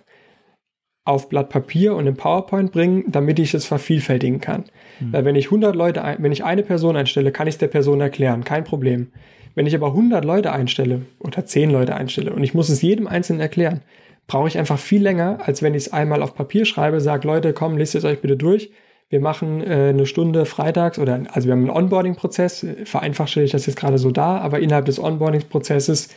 [1.07, 4.65] auf Blatt Papier und in PowerPoint bringen, damit ich es vervielfältigen kann.
[5.01, 5.13] Mhm.
[5.15, 8.03] Weil wenn ich 100 Leute, wenn ich eine Person einstelle, kann ich es der Person
[8.03, 9.13] erklären, kein Problem.
[9.55, 13.07] Wenn ich aber 100 Leute einstelle oder 10 Leute einstelle und ich muss es jedem
[13.07, 13.81] Einzelnen erklären,
[14.29, 17.53] brauche ich einfach viel länger, als wenn ich es einmal auf Papier schreibe, sage, Leute,
[17.53, 18.71] komm, lest es euch bitte durch.
[19.09, 23.53] Wir machen äh, eine Stunde freitags oder also wir haben einen Onboarding-Prozess, vereinfacht stelle ich
[23.53, 26.11] das jetzt gerade so dar, aber innerhalb des Onboarding-Prozesses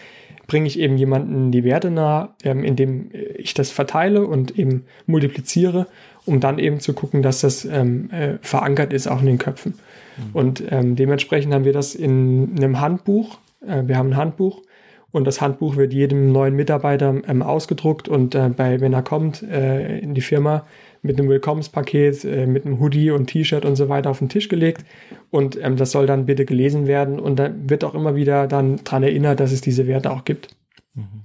[0.45, 5.87] bringe ich eben jemanden die Werte nahe, ähm, indem ich das verteile und eben multipliziere,
[6.25, 9.75] um dann eben zu gucken, dass das ähm, äh, verankert ist auch in den Köpfen.
[10.17, 10.23] Mhm.
[10.33, 13.37] Und ähm, dementsprechend haben wir das in einem Handbuch.
[13.65, 14.61] Äh, wir haben ein Handbuch,
[15.11, 19.43] und das Handbuch wird jedem neuen Mitarbeiter ähm, ausgedruckt und äh, bei, wenn er kommt
[19.43, 20.65] äh, in die Firma
[21.01, 24.49] mit einem Willkommenspaket, äh, mit einem Hoodie und T-Shirt und so weiter auf den Tisch
[24.49, 24.85] gelegt.
[25.31, 27.19] Und ähm, das soll dann bitte gelesen werden.
[27.19, 30.49] Und da wird auch immer wieder dann dran erinnert, dass es diese Werte auch gibt.
[30.93, 31.23] Mhm.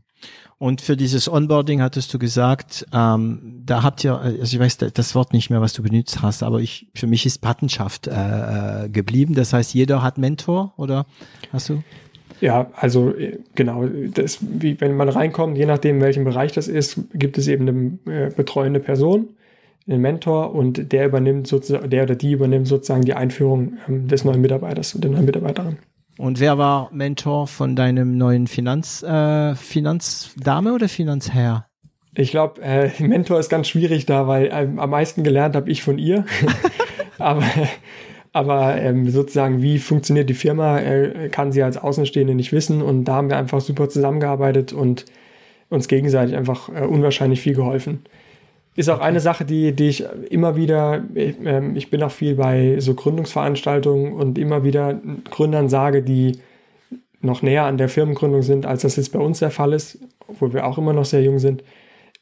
[0.58, 5.14] Und für dieses Onboarding hattest du gesagt, ähm, da habt ihr, also ich weiß das
[5.14, 8.88] Wort nicht mehr, was du benutzt hast, aber ich, für mich ist Patenschaft äh, äh
[8.88, 9.34] geblieben.
[9.34, 11.04] Das heißt, jeder hat Mentor oder
[11.52, 11.82] hast du?
[12.40, 17.00] Ja, also äh, genau, das, wie, wenn man reinkommt, je nachdem, welchem Bereich das ist,
[17.14, 19.30] gibt es eben eine äh, betreuende Person,
[19.88, 24.24] einen Mentor und der übernimmt sozusagen, der oder die übernimmt sozusagen die Einführung ähm, des
[24.24, 25.78] neuen Mitarbeiters und der neuen Mitarbeiterin.
[26.18, 31.66] Und wer war Mentor von deinem neuen Finanz, äh, Finanzdame oder Finanzherr?
[32.14, 35.82] Ich glaube, äh, Mentor ist ganz schwierig da, weil äh, am meisten gelernt habe ich
[35.82, 36.24] von ihr.
[37.18, 37.44] Aber
[38.36, 42.82] aber ähm, sozusagen, wie funktioniert die Firma, äh, kann sie als Außenstehende nicht wissen.
[42.82, 45.06] Und da haben wir einfach super zusammengearbeitet und
[45.70, 48.04] uns gegenseitig einfach äh, unwahrscheinlich viel geholfen.
[48.74, 52.34] Ist auch eine Sache, die, die ich immer wieder, ich, äh, ich bin auch viel
[52.34, 56.32] bei so Gründungsveranstaltungen und immer wieder Gründern sage, die
[57.22, 60.52] noch näher an der Firmengründung sind, als das jetzt bei uns der Fall ist, obwohl
[60.52, 61.64] wir auch immer noch sehr jung sind.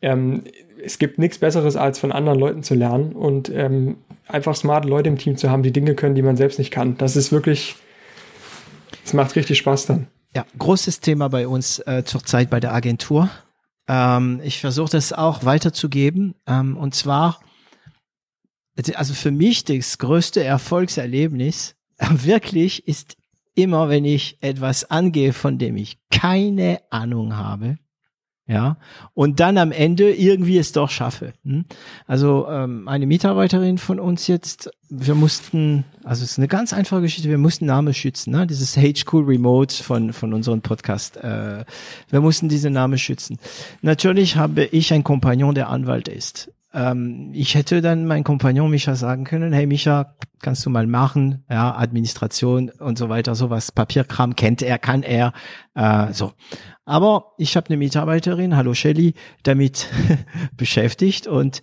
[0.00, 0.44] Ähm,
[0.80, 3.96] es gibt nichts Besseres, als von anderen Leuten zu lernen und ähm,
[4.26, 6.96] einfach smarte Leute im Team zu haben, die Dinge können, die man selbst nicht kann.
[6.96, 7.76] Das ist wirklich,
[9.04, 10.06] es macht richtig Spaß dann.
[10.34, 13.30] Ja, großes Thema bei uns äh, zurzeit bei der Agentur.
[13.86, 16.34] Ähm, ich versuche das auch weiterzugeben.
[16.46, 17.40] Ähm, und zwar,
[18.94, 23.16] also für mich das größte Erfolgserlebnis wirklich ist
[23.54, 27.78] immer, wenn ich etwas angehe, von dem ich keine Ahnung habe,
[28.46, 28.76] ja,
[29.14, 31.32] und dann am Ende irgendwie es doch schaffe.
[31.44, 31.64] Hm?
[32.06, 37.00] Also ähm, eine Mitarbeiterin von uns jetzt, wir mussten, also es ist eine ganz einfache
[37.00, 38.46] Geschichte, wir mussten Namen schützen, ne?
[38.46, 41.16] dieses H Cool Remote von von unserem Podcast.
[41.16, 41.64] Äh,
[42.10, 43.38] wir mussten diese Namen schützen.
[43.80, 46.50] Natürlich habe ich einen Kompagnon, der Anwalt ist.
[46.74, 51.44] Ähm, ich hätte dann mein Kompagnon Micha sagen können, hey Micha, kannst du mal machen,
[51.48, 55.32] ja, Administration und so weiter, sowas, Papierkram kennt er, kann er,
[55.74, 56.32] äh, so.
[56.84, 59.14] Aber ich habe eine Mitarbeiterin, hallo Shelly,
[59.44, 59.88] damit
[60.56, 61.62] beschäftigt und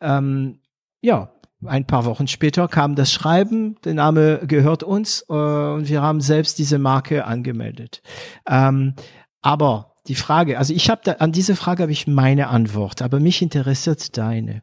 [0.00, 0.60] ähm,
[1.00, 1.32] ja,
[1.66, 6.20] ein paar Wochen später kam das Schreiben, der Name gehört uns äh, und wir haben
[6.20, 8.02] selbst diese Marke angemeldet.
[8.46, 8.94] Ähm,
[9.42, 13.42] aber die Frage, also ich habe an diese Frage habe ich meine Antwort, aber mich
[13.42, 14.62] interessiert deine.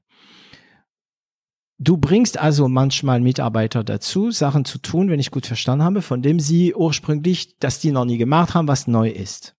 [1.79, 6.23] Du bringst also manchmal Mitarbeiter dazu, Sachen zu tun, wenn ich gut verstanden habe, von
[6.23, 9.55] dem sie ursprünglich, dass die noch nie gemacht haben, was neu ist.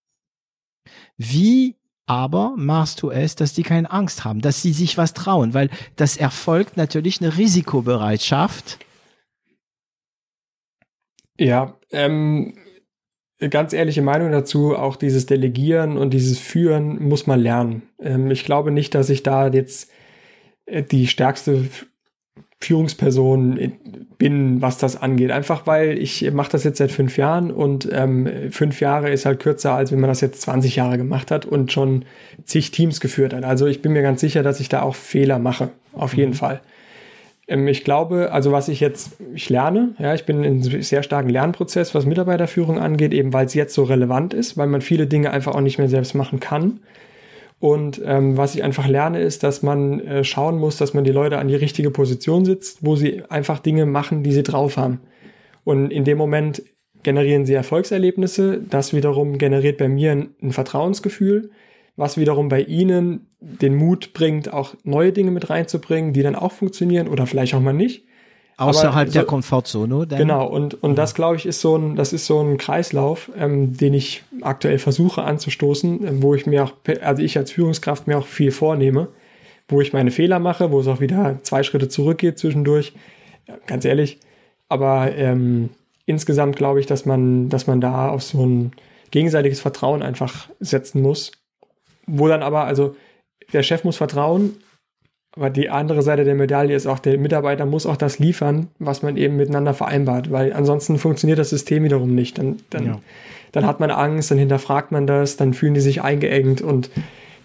[1.16, 1.76] Wie
[2.06, 5.70] aber machst du es, dass die keine Angst haben, dass sie sich was trauen, weil
[5.94, 8.78] das erfolgt natürlich eine Risikobereitschaft.
[11.38, 12.56] Ja, ähm,
[13.50, 17.82] ganz ehrliche Meinung dazu, auch dieses Delegieren und dieses Führen muss man lernen.
[18.00, 19.90] Ähm, ich glaube nicht, dass ich da jetzt
[20.66, 21.64] äh, die stärkste
[22.60, 23.72] Führungsperson
[24.18, 25.30] bin, was das angeht.
[25.30, 29.38] Einfach weil ich mache das jetzt seit fünf Jahren und ähm, fünf Jahre ist halt
[29.38, 32.04] kürzer, als wenn man das jetzt 20 Jahre gemacht hat und schon
[32.44, 33.44] zig Teams geführt hat.
[33.44, 35.70] Also ich bin mir ganz sicher, dass ich da auch Fehler mache.
[35.92, 36.36] Auf jeden mhm.
[36.36, 36.60] Fall.
[37.48, 41.02] Ähm, ich glaube, also was ich jetzt, ich lerne, ja, ich bin in einem sehr
[41.02, 45.06] starken Lernprozess, was Mitarbeiterführung angeht, eben weil es jetzt so relevant ist, weil man viele
[45.06, 46.80] Dinge einfach auch nicht mehr selbst machen kann.
[47.60, 51.10] Und ähm, was ich einfach lerne, ist, dass man äh, schauen muss, dass man die
[51.10, 55.00] Leute an die richtige Position sitzt, wo sie einfach Dinge machen, die sie drauf haben.
[55.64, 56.62] Und in dem Moment
[57.02, 58.60] generieren sie Erfolgserlebnisse.
[58.70, 61.50] Das wiederum generiert bei mir ein, ein Vertrauensgefühl,
[61.98, 66.52] was wiederum bei ihnen den Mut bringt, auch neue Dinge mit reinzubringen, die dann auch
[66.52, 68.04] funktionieren oder vielleicht auch mal nicht.
[68.56, 70.06] Außerhalb so, der Komfortzone.
[70.06, 70.18] Denn?
[70.18, 73.76] Genau, und, und das glaube ich ist so ein, das ist so ein Kreislauf, ähm,
[73.76, 76.72] den ich aktuell versuche anzustoßen, ähm, wo ich mir auch,
[77.02, 79.08] also ich als Führungskraft mir auch viel vornehme,
[79.68, 82.94] wo ich meine Fehler mache, wo es auch wieder zwei Schritte zurückgeht zwischendurch.
[83.66, 84.18] Ganz ehrlich.
[84.68, 85.70] Aber ähm,
[86.06, 88.72] insgesamt glaube ich, dass man, dass man da auf so ein
[89.10, 91.32] gegenseitiges Vertrauen einfach setzen muss.
[92.08, 92.96] Wo dann aber, also
[93.52, 94.56] der Chef muss vertrauen,
[95.36, 99.02] aber die andere Seite der Medaille ist auch, der Mitarbeiter muss auch das liefern, was
[99.02, 102.38] man eben miteinander vereinbart, weil ansonsten funktioniert das System wiederum nicht.
[102.38, 103.00] Dann, dann, ja.
[103.52, 106.90] dann hat man Angst, dann hinterfragt man das, dann fühlen die sich eingeengt und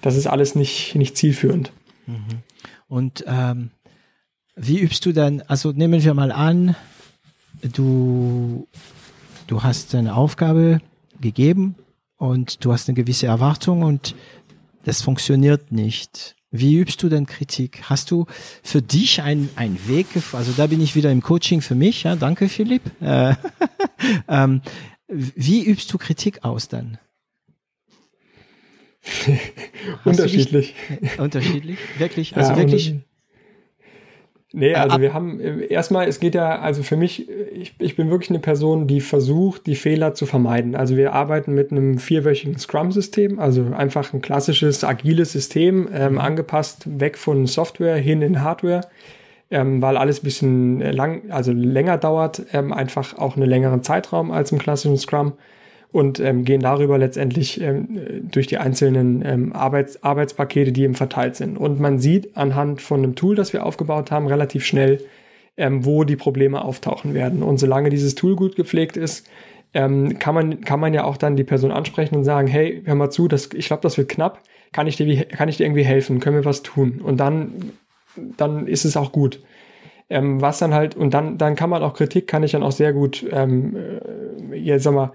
[0.01, 1.71] das ist alles nicht, nicht zielführend.
[2.07, 2.41] Mhm.
[2.87, 3.69] Und ähm,
[4.55, 6.75] wie übst du dann, also nehmen wir mal an,
[7.61, 8.67] du,
[9.47, 10.79] du hast eine Aufgabe
[11.19, 11.75] gegeben
[12.17, 14.15] und du hast eine gewisse Erwartung und
[14.83, 16.35] das funktioniert nicht.
[16.51, 17.83] Wie übst du denn Kritik?
[17.89, 18.27] Hast du
[18.61, 22.15] für dich einen, einen Weg, also da bin ich wieder im Coaching für mich, ja,
[22.15, 22.83] danke Philipp.
[23.01, 23.33] Äh,
[24.27, 24.61] ähm,
[25.07, 26.99] wie übst du Kritik aus dann?
[30.05, 30.75] unterschiedlich.
[31.01, 31.79] Dich, unterschiedlich?
[31.97, 32.37] Wirklich?
[32.37, 32.95] Also ja, wirklich?
[34.55, 38.11] Nee, also wir haben äh, erstmal, es geht ja, also für mich, ich, ich bin
[38.11, 40.75] wirklich eine Person, die versucht, die Fehler zu vermeiden.
[40.75, 46.99] Also wir arbeiten mit einem vierwöchigen Scrum-System, also einfach ein klassisches, agiles System, ähm, angepasst
[46.99, 48.81] weg von Software hin in Hardware,
[49.49, 54.29] ähm, weil alles ein bisschen lang, also länger dauert, ähm, einfach auch einen längeren Zeitraum
[54.29, 55.33] als im klassischen Scrum
[55.93, 61.35] und ähm, gehen darüber letztendlich ähm, durch die einzelnen ähm, Arbeits Arbeitspakete, die eben verteilt
[61.35, 61.55] sind.
[61.55, 65.01] Und man sieht anhand von einem Tool, das wir aufgebaut haben, relativ schnell,
[65.55, 67.43] ähm, wo die Probleme auftauchen werden.
[67.43, 69.29] Und solange dieses Tool gut gepflegt ist,
[69.75, 72.95] ähm, kann, man, kann man ja auch dann die Person ansprechen und sagen, hey, hör
[72.95, 74.41] mal zu, das, ich glaube, das wird knapp,
[74.71, 77.01] kann ich, dir, kann ich dir irgendwie helfen, können wir was tun?
[77.03, 77.71] Und dann,
[78.35, 79.43] dann ist es auch gut.
[80.09, 82.71] Ähm, was dann halt, und dann, dann kann man auch Kritik, kann ich dann auch
[82.71, 83.75] sehr gut, ähm,
[84.51, 85.11] äh, jetzt sag mal,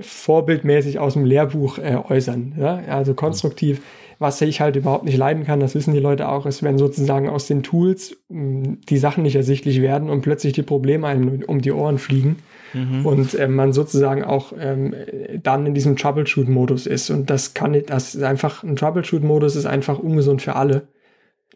[0.00, 2.54] vorbildmäßig aus dem Lehrbuch äh, äußern.
[2.58, 2.80] Ja?
[2.88, 3.80] Also konstruktiv.
[4.20, 7.28] Was ich halt überhaupt nicht leiden kann, das wissen die Leute auch, ist, wenn sozusagen
[7.28, 11.44] aus den Tools mh, hm, die Sachen nicht ersichtlich werden und plötzlich die Probleme einem
[11.46, 12.36] um die Ohren fliegen
[12.74, 13.06] mhm.
[13.06, 14.94] und äh, man sozusagen auch ähm,
[15.40, 17.10] dann in diesem Troubleshoot-Modus ist.
[17.10, 20.88] Und das kann nicht, das ist einfach, ein Troubleshoot-Modus ist einfach ungesund für alle.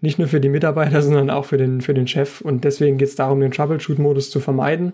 [0.00, 2.40] Nicht nur für die Mitarbeiter, sondern auch für den, für den Chef.
[2.42, 4.92] Und deswegen geht es darum, den Troubleshoot-Modus zu vermeiden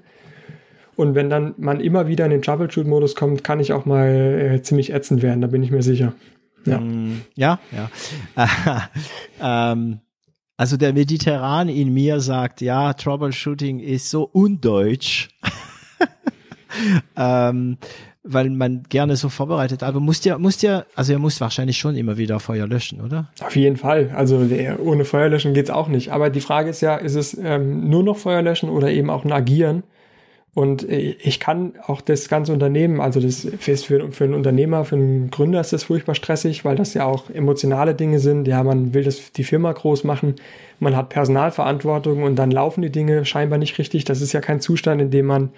[0.99, 4.09] und wenn dann man immer wieder in den Troubleshoot-Modus kommt, kann ich auch mal
[4.57, 6.13] äh, ziemlich ätzend werden, da bin ich mir sicher.
[6.67, 7.61] Ja, mm, ja.
[7.71, 8.91] ja.
[9.73, 10.01] ähm,
[10.57, 15.29] also der Mediterran in mir sagt, ja, Troubleshooting ist so undeutsch.
[17.17, 17.79] ähm,
[18.25, 19.85] weil man gerne so vorbereitet.
[19.85, 23.31] Aber musst ja, musst ja, also ihr müsst wahrscheinlich schon immer wieder Feuer löschen, oder?
[23.41, 24.11] Auf jeden Fall.
[24.17, 26.11] Also der, ohne Feuer löschen geht's auch nicht.
[26.11, 29.25] Aber die Frage ist ja, ist es ähm, nur noch Feuer löschen oder eben auch
[29.25, 29.85] ein Agieren?
[30.55, 34.85] Und äh, ich kann auch das ganze Unternehmen, also das ist für, für einen Unternehmer,
[34.85, 38.49] für einen Gründer ist das furchtbar stressig, weil das ja auch emotionale Dinge sind.
[38.49, 40.35] Ja, man will das die Firma groß machen,
[40.81, 44.05] man hat Personalverantwortung und dann laufen die Dinge scheinbar nicht richtig.
[44.05, 45.51] Das ist ja kein Zustand, in dem man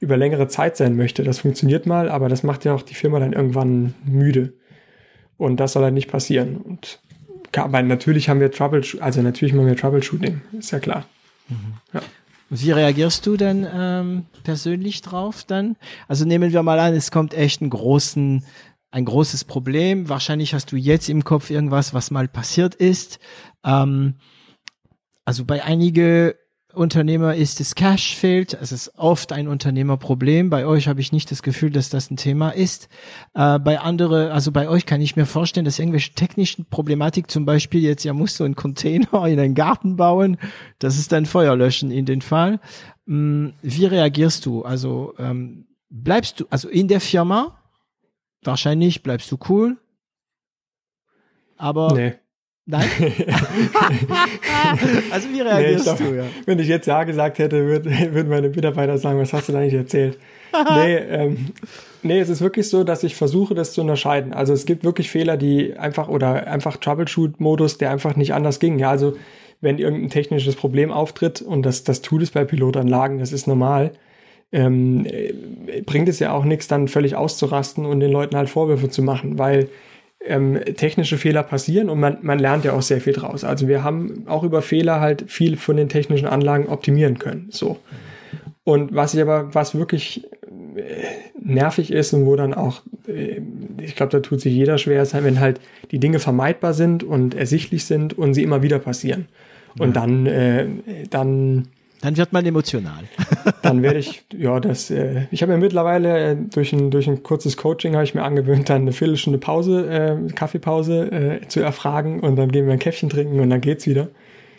[0.00, 1.22] über längere Zeit sein möchte.
[1.22, 4.52] Das funktioniert mal, aber das macht ja auch die Firma dann irgendwann müde.
[5.38, 6.56] Und das soll halt nicht passieren.
[6.56, 7.00] Und
[7.54, 11.04] aber natürlich haben wir Troubleshooting, also natürlich machen wir Troubleshooting, ist ja klar.
[11.48, 11.74] Mhm.
[11.92, 12.00] Ja.
[12.54, 15.76] Wie reagierst du denn ähm, persönlich drauf dann?
[16.06, 18.44] Also nehmen wir mal an, es kommt echt einen großen,
[18.90, 20.10] ein großes Problem.
[20.10, 23.20] Wahrscheinlich hast du jetzt im Kopf irgendwas, was mal passiert ist.
[23.64, 24.16] Ähm,
[25.24, 26.36] also bei einige
[26.74, 28.54] Unternehmer ist es Cash fehlt.
[28.54, 30.50] Es ist oft ein Unternehmerproblem.
[30.50, 32.88] Bei euch habe ich nicht das Gefühl, dass das ein Thema ist.
[33.34, 37.44] Äh, bei andere, also bei euch kann ich mir vorstellen, dass irgendwelche technischen Problematik, zum
[37.44, 40.38] Beispiel jetzt, ja, musst du einen Container in einen Garten bauen.
[40.78, 42.60] Das ist ein Feuerlöschen in den Fall.
[43.06, 44.62] Hm, wie reagierst du?
[44.62, 47.58] Also ähm, bleibst du, also in der Firma,
[48.42, 49.76] wahrscheinlich bleibst du cool.
[51.56, 52.14] Aber nee.
[52.64, 52.88] Nein?
[55.10, 56.14] also wie reagierst nee, du?
[56.14, 56.24] Ja?
[56.46, 59.60] Wenn ich jetzt Ja gesagt hätte, würden würd meine Mitarbeiter sagen, was hast du da
[59.60, 60.16] nicht erzählt?
[60.70, 61.46] nee, ähm,
[62.02, 64.32] nee, es ist wirklich so, dass ich versuche, das zu unterscheiden.
[64.32, 68.78] Also es gibt wirklich Fehler, die einfach oder einfach Troubleshoot-Modus, der einfach nicht anders ging.
[68.78, 69.16] Ja, also
[69.60, 73.92] wenn irgendein technisches Problem auftritt und das, das tut es bei Pilotanlagen, das ist normal,
[74.52, 75.06] ähm,
[75.86, 79.38] bringt es ja auch nichts, dann völlig auszurasten und den Leuten halt Vorwürfe zu machen,
[79.38, 79.68] weil
[80.26, 83.44] ähm, technische Fehler passieren und man, man lernt ja auch sehr viel draus.
[83.44, 87.48] Also wir haben auch über Fehler halt viel von den technischen Anlagen optimieren können.
[87.50, 87.78] So.
[88.64, 90.24] Und was ich aber, was wirklich
[90.76, 90.82] äh,
[91.40, 93.40] nervig ist und wo dann auch, äh,
[93.80, 95.60] ich glaube, da tut sich jeder schwer, ist halt, wenn halt
[95.90, 99.26] die Dinge vermeidbar sind und ersichtlich sind und sie immer wieder passieren.
[99.78, 100.02] Und ja.
[100.02, 100.66] dann, äh,
[101.10, 101.68] dann
[102.02, 103.04] dann wird man emotional.
[103.62, 107.22] dann werde ich, ja, das, äh, ich habe mir mittlerweile äh, durch, ein, durch ein
[107.22, 112.20] kurzes Coaching habe ich mir angewöhnt, dann eine Viertelstunde Pause, äh, Kaffeepause äh, zu erfragen
[112.20, 114.08] und dann gehen wir ein Käffchen trinken und dann geht's wieder.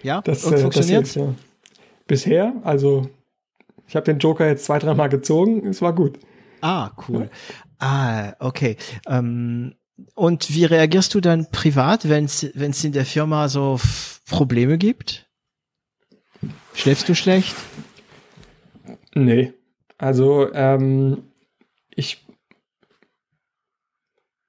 [0.01, 1.35] Ja, das, und äh, funktioniert das ja.
[2.07, 3.09] Bisher, also
[3.87, 6.17] ich habe den Joker jetzt zwei, dreimal gezogen, es war gut.
[6.61, 7.29] Ah, cool.
[7.81, 7.85] Ja.
[7.85, 8.77] Ah, okay.
[9.05, 9.75] Ähm,
[10.15, 13.79] und wie reagierst du dann privat, wenn es in der Firma so
[14.29, 15.22] Probleme gibt?
[16.73, 17.55] Schläfst du schlecht?
[19.15, 19.53] Nee.
[19.97, 21.23] Also, ähm,
[21.95, 22.25] ich.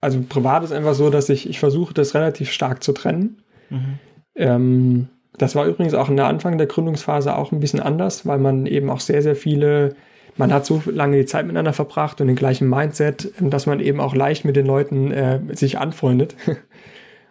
[0.01, 3.43] Also, privat ist einfach so, dass ich, ich versuche, das relativ stark zu trennen.
[3.71, 3.99] Mhm.
[4.37, 8.39] Ähm, das war übrigens auch in der Anfang der Gründungsphase auch ein bisschen anders, weil
[8.39, 9.97] man eben auch sehr, sehr viele,
[10.37, 14.01] man hat so lange die Zeit miteinander verbracht und den gleichen Mindset, dass man eben
[14.01, 16.37] auch leicht mit den Leuten äh, sich anfreundet.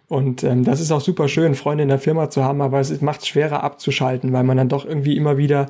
[0.08, 3.00] Und ähm, das ist auch super schön, Freunde in der Firma zu haben, aber es
[3.00, 5.66] macht es schwerer abzuschalten, weil man dann doch irgendwie immer wieder,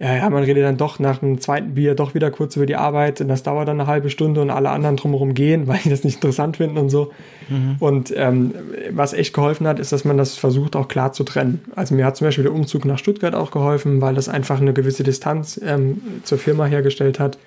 [0.00, 2.74] ja, ja, man redet dann doch nach dem zweiten Bier doch wieder kurz über die
[2.74, 5.90] Arbeit und das dauert dann eine halbe Stunde und alle anderen drumherum gehen, weil die
[5.90, 7.12] das nicht interessant finden und so.
[7.48, 7.76] Mhm.
[7.78, 8.54] Und ähm,
[8.90, 11.64] was echt geholfen hat, ist, dass man das versucht auch klar zu trennen.
[11.76, 14.72] Also mir hat zum Beispiel der Umzug nach Stuttgart auch geholfen, weil das einfach eine
[14.72, 17.38] gewisse Distanz ähm, zur Firma hergestellt hat.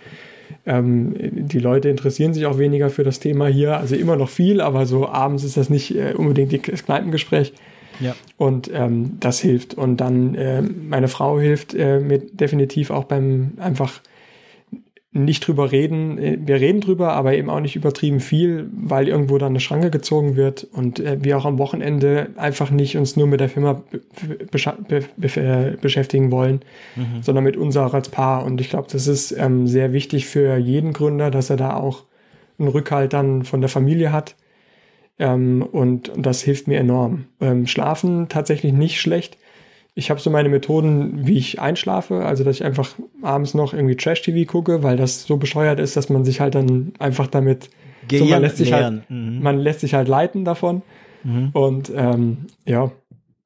[0.65, 4.61] Ähm, die Leute interessieren sich auch weniger für das Thema hier, also immer noch viel,
[4.61, 7.53] aber so abends ist das nicht äh, unbedingt das Kneipengespräch.
[7.99, 8.15] Ja.
[8.37, 9.73] Und ähm, das hilft.
[9.73, 14.01] Und dann äh, meine Frau hilft äh, mir definitiv auch beim einfach
[15.11, 16.45] nicht drüber reden.
[16.45, 20.35] Wir reden drüber, aber eben auch nicht übertrieben viel, weil irgendwo dann eine Schranke gezogen
[20.35, 23.81] wird und äh, wir auch am Wochenende einfach nicht uns nur mit der Firma
[24.87, 26.61] be be beschäftigen wollen,
[26.95, 27.23] mhm.
[27.23, 28.45] sondern mit uns auch als Paar.
[28.45, 32.03] Und ich glaube, das ist ähm, sehr wichtig für jeden Gründer, dass er da auch
[32.59, 34.35] einen Rückhalt dann von der Familie hat.
[35.17, 37.25] Ähm, und, und das hilft mir enorm.
[37.41, 39.37] Ähm, schlafen tatsächlich nicht schlecht
[39.99, 43.95] ich habe so meine Methoden, wie ich einschlafe, also dass ich einfach abends noch irgendwie
[43.95, 47.69] Trash-TV gucke, weil das so bescheuert ist, dass man sich halt dann einfach damit
[48.09, 49.43] so, man lässt sich halt, mhm.
[49.43, 50.81] man lässt sich halt leiten davon.
[51.23, 51.49] Mhm.
[51.53, 52.91] Und ähm, ja,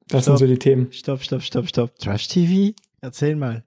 [0.08, 0.88] das stopp, sind so die Themen.
[0.92, 1.98] Stopp, stopp, stopp, stopp.
[1.98, 2.74] Trash-TV?
[3.00, 3.64] Erzähl mal.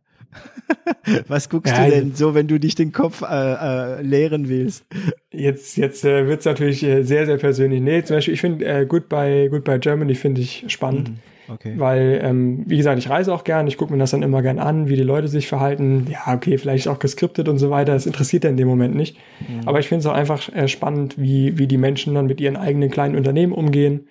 [1.27, 4.85] Was guckst ja, du denn so, wenn du dich den Kopf äh, äh, leeren willst?
[5.31, 7.81] Jetzt, jetzt äh, wird's natürlich äh, sehr, sehr persönlich.
[7.81, 11.09] Nee, zum Beispiel, ich finde äh, Goodbye, Goodbye Germany finde ich spannend.
[11.09, 11.19] Mhm.
[11.49, 11.73] Okay.
[11.77, 14.59] Weil, ähm, wie gesagt, ich reise auch gern, ich gucke mir das dann immer gern
[14.59, 16.07] an, wie die Leute sich verhalten.
[16.09, 17.93] Ja, okay, vielleicht auch geskriptet und so weiter.
[17.93, 19.17] Das interessiert ja in dem Moment nicht.
[19.39, 19.67] Mhm.
[19.67, 22.57] Aber ich finde es auch einfach äh, spannend, wie, wie die Menschen dann mit ihren
[22.57, 24.07] eigenen kleinen Unternehmen umgehen,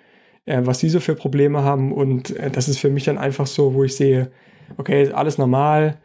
[0.47, 1.93] äh, was sie so für Probleme haben.
[1.93, 4.31] Und äh, das ist für mich dann einfach so, wo ich sehe,
[4.79, 5.99] okay, alles normal.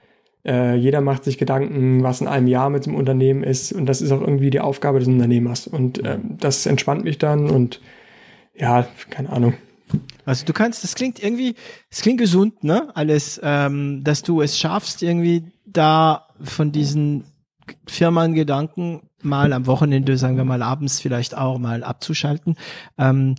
[0.43, 3.71] Äh, jeder macht sich Gedanken, was in einem Jahr mit dem Unternehmen ist.
[3.71, 5.67] Und das ist auch irgendwie die Aufgabe des Unternehmers.
[5.67, 7.79] Und äh, das entspannt mich dann und
[8.55, 9.53] ja, keine Ahnung.
[10.25, 11.55] Also du kannst, das klingt irgendwie,
[11.89, 12.89] es klingt gesund, ne?
[12.95, 17.25] Alles, ähm, dass du es schaffst, irgendwie da von diesen
[17.87, 22.55] Firmengedanken mal am Wochenende, sagen wir mal abends vielleicht auch mal abzuschalten.
[22.97, 23.35] Ähm,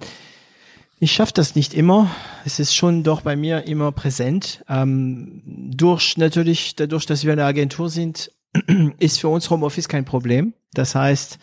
[0.98, 2.10] ich schaffe das nicht immer.
[2.44, 4.64] Es ist schon doch bei mir immer präsent.
[4.68, 8.30] Ähm, durch natürlich, dadurch, dass wir eine Agentur sind,
[8.98, 10.54] ist für uns Homeoffice kein Problem.
[10.74, 11.38] Das heißt,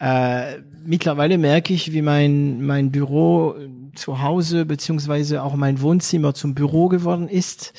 [0.00, 3.54] äh, mittlerweile merke ich, wie mein, mein Büro
[3.94, 7.72] zu Hause beziehungsweise auch mein Wohnzimmer zum Büro geworden ist.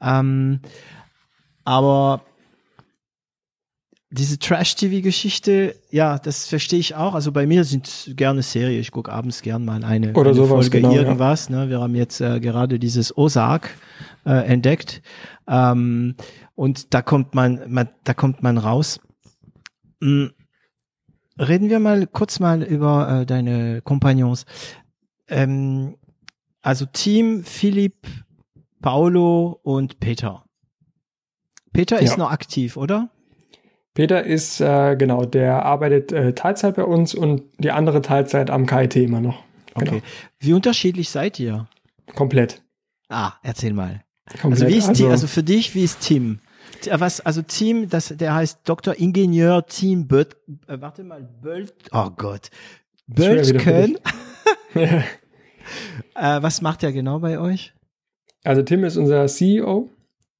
[0.00, 0.60] Ähm,
[1.64, 2.22] aber
[4.12, 7.14] diese Trash-TV-Geschichte, ja, das verstehe ich auch.
[7.14, 8.78] Also bei mir sind gerne Serie.
[8.78, 11.48] Ich gucke abends gern mal eine, Oder eine sowas, Folge genau, irgendwas.
[11.48, 11.56] Ja.
[11.64, 11.70] Ne?
[11.70, 13.70] Wir haben jetzt äh, gerade dieses Ozark
[14.26, 15.00] äh, entdeckt.
[15.48, 16.16] Ähm,
[16.54, 19.00] und da kommt man, man, da kommt man raus.
[20.00, 20.32] Mhm.
[21.38, 24.44] Reden wir mal kurz mal über äh, deine Kompagnons.
[25.32, 25.96] Ähm,
[26.60, 28.06] also Team Philipp,
[28.80, 30.44] Paolo und Peter.
[31.72, 32.18] Peter ist ja.
[32.18, 33.08] noch aktiv, oder?
[33.94, 38.66] Peter ist, äh, genau, der arbeitet äh, Teilzeit bei uns und die andere Teilzeit am
[38.66, 39.42] KIT immer noch.
[39.74, 39.92] Genau.
[39.92, 40.02] Okay.
[40.38, 41.66] Wie unterschiedlich seid ihr?
[42.14, 42.62] Komplett.
[43.08, 44.02] Ah, erzähl mal.
[44.40, 44.62] Komplett.
[44.62, 46.40] Also wie ist also, also für dich, wie ist Tim?
[46.86, 48.94] Äh, was, also Team, das, der heißt Dr.
[48.98, 50.36] Ingenieur Team Böt,
[50.68, 52.50] äh, warte mal, Bölt, oh Gott,
[53.06, 53.98] Böltken.
[56.14, 57.72] äh, was macht er genau bei euch?
[58.44, 59.88] Also Tim ist unser CEO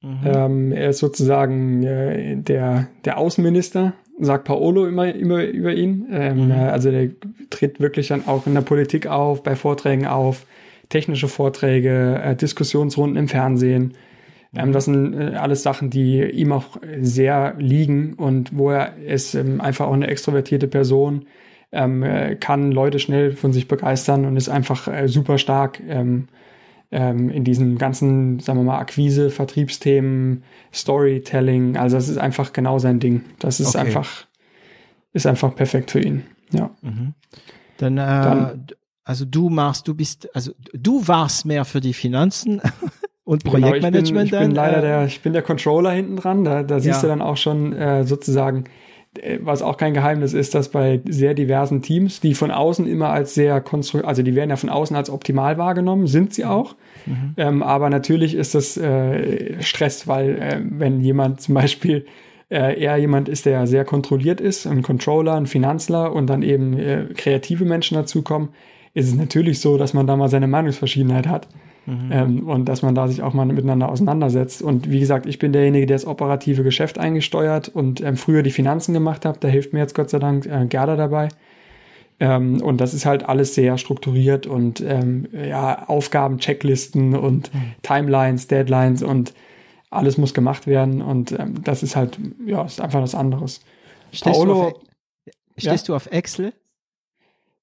[0.03, 0.21] Mhm.
[0.25, 6.07] Ähm, er ist sozusagen äh, der, der Außenminister, sagt Paolo immer, immer über ihn.
[6.11, 6.51] Ähm, mhm.
[6.51, 7.11] Äh, also der
[7.51, 10.45] tritt wirklich dann auch in der Politik auf, bei Vorträgen auf,
[10.89, 13.95] technische Vorträge, äh, Diskussionsrunden im Fernsehen.
[14.55, 14.73] Ähm, mhm.
[14.73, 19.61] das sind äh, alles Sachen, die ihm auch sehr liegen und wo er ist ähm,
[19.61, 21.27] einfach auch eine extrovertierte Person,
[21.73, 25.81] ähm, äh, kann Leute schnell von sich begeistern und ist einfach äh, super stark.
[25.81, 26.29] Ähm,
[26.93, 31.79] ähm, in diesen ganzen, sagen wir mal, Akquise, Vertriebsthemen, Storytelling.
[31.79, 33.25] Also das ist einfach genau sein Ding.
[33.39, 33.87] Das ist okay.
[33.87, 34.27] einfach,
[35.15, 36.25] ist einfach perfekt für ihn.
[36.51, 36.71] Ja.
[36.83, 37.15] Mhm.
[37.79, 38.67] Dann, äh, Dann,
[39.05, 42.61] also du machst, du bist, also du warst mehr für die Finanzen.
[43.25, 46.17] Und Projektmanagement genau, ich bin, ich bin leider äh, der, ich bin der Controller hinten
[46.17, 46.45] dran.
[46.45, 47.03] Da, da siehst ja.
[47.03, 48.65] du dann auch schon äh, sozusagen,
[49.41, 53.35] was auch kein Geheimnis ist, dass bei sehr diversen Teams, die von außen immer als
[53.35, 56.77] sehr konstruiert, also die werden ja von außen als optimal wahrgenommen, sind sie auch.
[57.05, 57.35] Mhm.
[57.37, 62.07] Ähm, aber natürlich ist das äh, Stress, weil äh, wenn jemand zum Beispiel
[62.51, 66.79] äh, eher jemand ist, der sehr kontrolliert ist, ein Controller, ein Finanzler und dann eben
[66.79, 68.49] äh, kreative Menschen dazukommen,
[68.95, 71.49] ist es natürlich so, dass man da mal seine Meinungsverschiedenheit hat.
[71.87, 72.11] Mhm.
[72.13, 74.63] Ähm, und dass man da sich auch mal miteinander auseinandersetzt.
[74.63, 78.51] Und wie gesagt, ich bin derjenige, der das operative Geschäft eingesteuert und ähm, früher die
[78.51, 79.43] Finanzen gemacht hat.
[79.43, 81.29] Da hilft mir jetzt Gott sei Dank äh, Gerda dabei.
[82.21, 87.73] Ähm, und das ist halt alles sehr strukturiert und ähm, ja, Aufgaben, Checklisten und mhm.
[87.83, 89.35] Timelines, Deadlines und
[89.91, 91.03] alles muss gemacht werden.
[91.03, 93.61] Und ähm, das ist halt, ja, ist einfach was anderes.
[94.13, 94.75] Stehst Paolo, du auf,
[95.57, 95.93] stehst ja?
[95.93, 96.53] du auf Excel?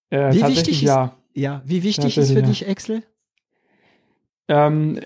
[0.09, 1.15] Äh, wie wichtig ist, ja.
[1.33, 2.45] ja, wie wichtig ist für ja.
[2.45, 3.03] dich Excel?
[4.49, 4.99] Ähm,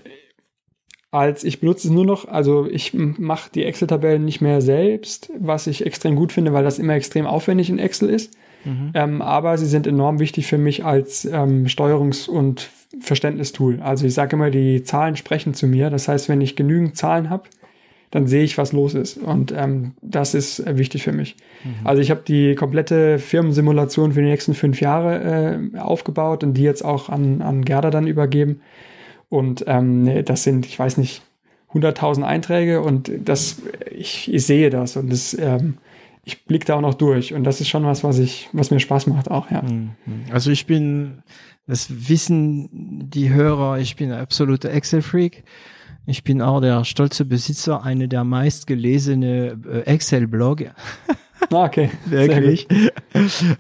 [1.12, 5.68] als ich benutze es nur noch, also ich mache die Excel-Tabellen nicht mehr selbst, was
[5.68, 8.34] ich extrem gut finde, weil das immer extrem aufwendig in Excel ist.
[8.66, 8.92] Mhm.
[8.96, 12.70] Ähm, aber sie sind enorm wichtig für mich als ähm, Steuerungs- und
[13.00, 13.80] Verständnistool.
[13.82, 15.92] Also ich sage immer, die Zahlen sprechen zu mir.
[15.92, 17.44] Das heißt, wenn ich genügend Zahlen habe,
[18.10, 19.18] dann sehe ich, was los ist.
[19.18, 21.36] Und ähm, das ist äh, wichtig für mich.
[21.64, 21.86] Mhm.
[21.86, 26.64] Also ich habe die komplette Firmensimulation für die nächsten fünf Jahre äh, aufgebaut und die
[26.64, 28.62] jetzt auch an, an Gerda dann übergeben.
[29.34, 31.24] Und ähm, das sind, ich weiß nicht,
[31.74, 35.80] 100.000 Einträge und das, ich, ich sehe das und das, ähm,
[36.24, 38.80] ich blicke da auch noch durch und das ist schon was, was ich, was mir
[38.80, 39.64] Spaß macht auch, ja.
[39.64, 39.96] Mhm.
[40.32, 41.24] Also ich bin,
[41.66, 45.44] das wissen die Hörer, ich bin ein absoluter Excel-Freak.
[46.06, 50.66] Ich bin auch der stolze Besitzer einer der meistgelesene äh, Excel-Blog.
[51.52, 51.90] Ah, okay.
[52.06, 52.68] Wirklich.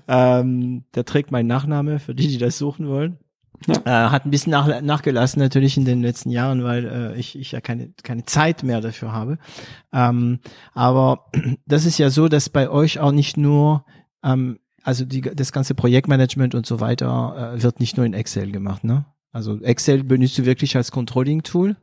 [0.08, 3.18] ähm, der trägt meinen Nachname für die, die das suchen wollen.
[3.68, 4.08] Ja.
[4.08, 7.52] Äh, hat ein bisschen nach, nachgelassen natürlich in den letzten Jahren, weil äh, ich, ich
[7.52, 9.38] ja keine, keine Zeit mehr dafür habe.
[9.92, 10.40] Ähm,
[10.74, 11.26] aber
[11.66, 13.86] das ist ja so, dass bei euch auch nicht nur,
[14.24, 18.52] ähm, also die, das ganze Projektmanagement und so weiter äh, wird nicht nur in Excel
[18.52, 19.06] gemacht, ne?
[19.32, 21.76] Also Excel benutzt du wirklich als Controlling-Tool?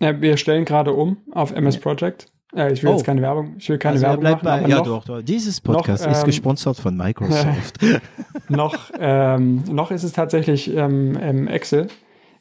[0.00, 2.28] Ja, wir stellen gerade um auf MS Project.
[2.54, 2.92] Äh, ich will oh.
[2.94, 4.40] jetzt keine Werbung, ich will keine also Werbung machen.
[4.42, 5.22] Bei, ja, noch, doch, doch.
[5.22, 7.78] Dieses Podcast noch, ähm, ist gesponsert von Microsoft.
[8.48, 11.88] noch, ähm, noch ist es tatsächlich ähm, Excel.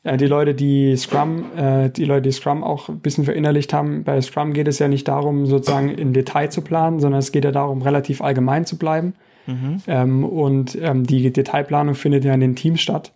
[0.04, 4.04] Äh, die Leute, die Scrum, äh, die Leute, die Scrum auch ein bisschen verinnerlicht haben,
[4.04, 7.46] bei Scrum geht es ja nicht darum, sozusagen im Detail zu planen, sondern es geht
[7.46, 9.14] ja darum, relativ allgemein zu bleiben.
[9.46, 9.78] Mhm.
[9.88, 13.14] Ähm, und ähm, die Detailplanung findet ja in den Teams statt.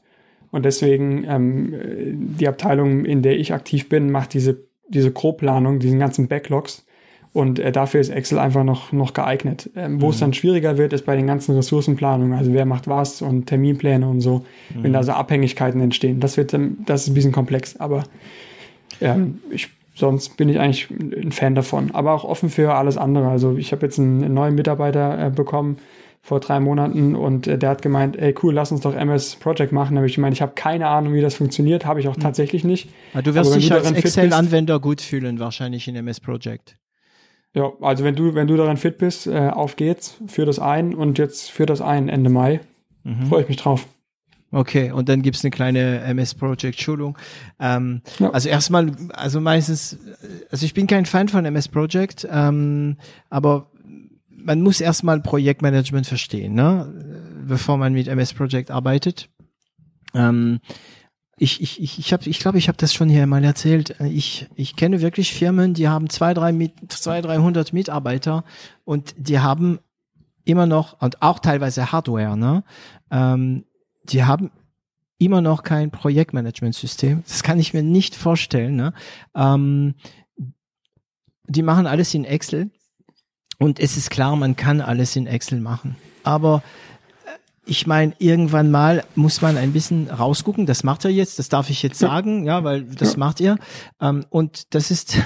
[0.52, 1.74] Und deswegen ähm,
[2.38, 4.64] die Abteilung, in der ich aktiv bin, macht diese
[4.94, 6.83] diese Grobplanung, diesen ganzen Backlogs.
[7.34, 9.70] Und äh, dafür ist Excel einfach noch, noch geeignet.
[9.76, 10.12] Ähm, wo mhm.
[10.12, 14.08] es dann schwieriger wird, ist bei den ganzen Ressourcenplanungen, also wer macht was und Terminpläne
[14.08, 14.84] und so, mhm.
[14.84, 16.20] wenn da so Abhängigkeiten entstehen.
[16.20, 16.54] Das wird
[16.86, 18.04] das ist ein bisschen komplex, aber
[19.02, 21.90] ähm, ich, sonst bin ich eigentlich ein Fan davon.
[21.92, 23.28] Aber auch offen für alles andere.
[23.30, 25.78] Also ich habe jetzt einen, einen neuen Mitarbeiter äh, bekommen,
[26.26, 29.74] vor drei Monaten und äh, der hat gemeint, ey cool, lass uns doch MS Project
[29.74, 29.96] machen.
[29.96, 32.22] Da habe ich gemeint, ich habe keine Ahnung, wie das funktioniert, habe ich auch hm.
[32.22, 32.90] tatsächlich nicht.
[33.14, 36.78] Aber du wirst dich als Excel-Anwender gut fühlen, wahrscheinlich in MS Project.
[37.56, 40.95] Ja, also wenn du, wenn du daran fit bist, äh, auf geht's, führ das ein
[40.95, 42.62] und jetzt führ das ein Ende Mai.
[43.04, 43.28] Mhm.
[43.28, 43.88] Freue ich mich drauf.
[44.51, 47.18] Okay, und dann gibt's eine kleine MS Project Schulung.
[47.60, 48.30] Ähm, ja.
[48.30, 49.97] Also erstmal, also meistens,
[50.51, 52.97] also ich bin kein Fan von MS Project, ähm,
[53.32, 53.72] aber
[54.30, 56.93] man muss erstmal Projektmanagement verstehen, ne?
[57.47, 59.30] bevor man mit MS Project arbeitet.
[60.14, 60.60] Ähm,
[61.38, 63.96] ich ich ich ich habe ich glaube ich habe das schon hier mal erzählt.
[64.02, 68.44] Ich ich kenne wirklich Firmen, die haben zwei drei mit zwei dreihundert Mitarbeiter
[68.86, 69.80] und die haben
[70.46, 72.64] immer noch und auch teilweise Hardware, ne?
[73.10, 73.66] Ähm,
[74.04, 74.52] die haben
[75.18, 77.24] immer noch kein Projektmanagementsystem.
[77.28, 78.76] Das kann ich mir nicht vorstellen.
[78.76, 78.94] Ne?
[79.36, 79.96] Ähm,
[81.48, 82.72] die machen alles in Excel
[83.58, 85.96] und es ist klar, man kann alles in Excel machen.
[86.24, 86.64] Aber
[87.66, 90.66] ich meine, irgendwann mal muss man ein bisschen rausgucken.
[90.66, 93.20] Das macht er jetzt, das darf ich jetzt sagen, ja, weil das ja.
[93.20, 93.57] macht ihr.
[94.01, 95.18] Ähm, und das ist,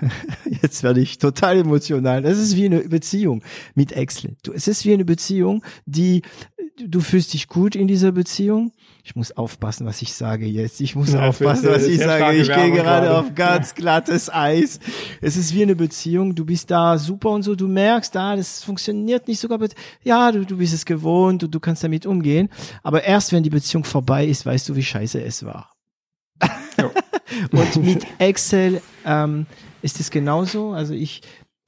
[0.62, 2.22] jetzt werde ich total emotional.
[2.22, 3.42] Das ist wie eine Beziehung
[3.74, 4.36] mit Excel.
[4.42, 6.22] Du, es ist wie eine Beziehung, die,
[6.84, 8.72] du fühlst dich gut in dieser Beziehung
[9.06, 10.80] ich muss aufpassen, was ich sage jetzt.
[10.80, 12.38] Ich muss ja, aufpassen, was ich sage.
[12.38, 14.80] Ich gehe gerade auf ganz glattes Eis.
[15.20, 16.34] Es ist wie eine Beziehung.
[16.34, 17.54] Du bist da super und so.
[17.54, 19.60] Du merkst, da, ah, das funktioniert nicht sogar.
[20.02, 22.48] Ja, du, du bist es gewohnt und du kannst damit umgehen.
[22.82, 25.70] Aber erst wenn die Beziehung vorbei ist, weißt du, wie scheiße es war.
[27.52, 29.46] und mit Excel ähm,
[29.82, 30.72] ist es genauso.
[30.72, 31.22] Also ich,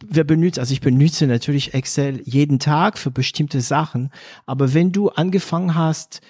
[0.05, 4.11] wir benutzen, also ich benutze natürlich Excel jeden Tag für bestimmte Sachen.
[4.45, 6.21] Aber wenn du angefangen hast,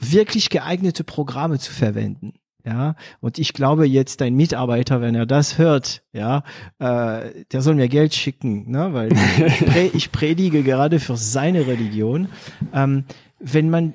[0.00, 2.34] wirklich geeignete Programme zu verwenden.
[2.64, 6.42] Ja, und ich glaube jetzt dein Mitarbeiter, wenn er das hört, ja,
[6.78, 11.66] äh, der soll mir Geld schicken, ne, weil ich, pre ich predige gerade für seine
[11.66, 12.28] Religion.
[12.74, 13.04] Ähm,
[13.38, 13.94] wenn man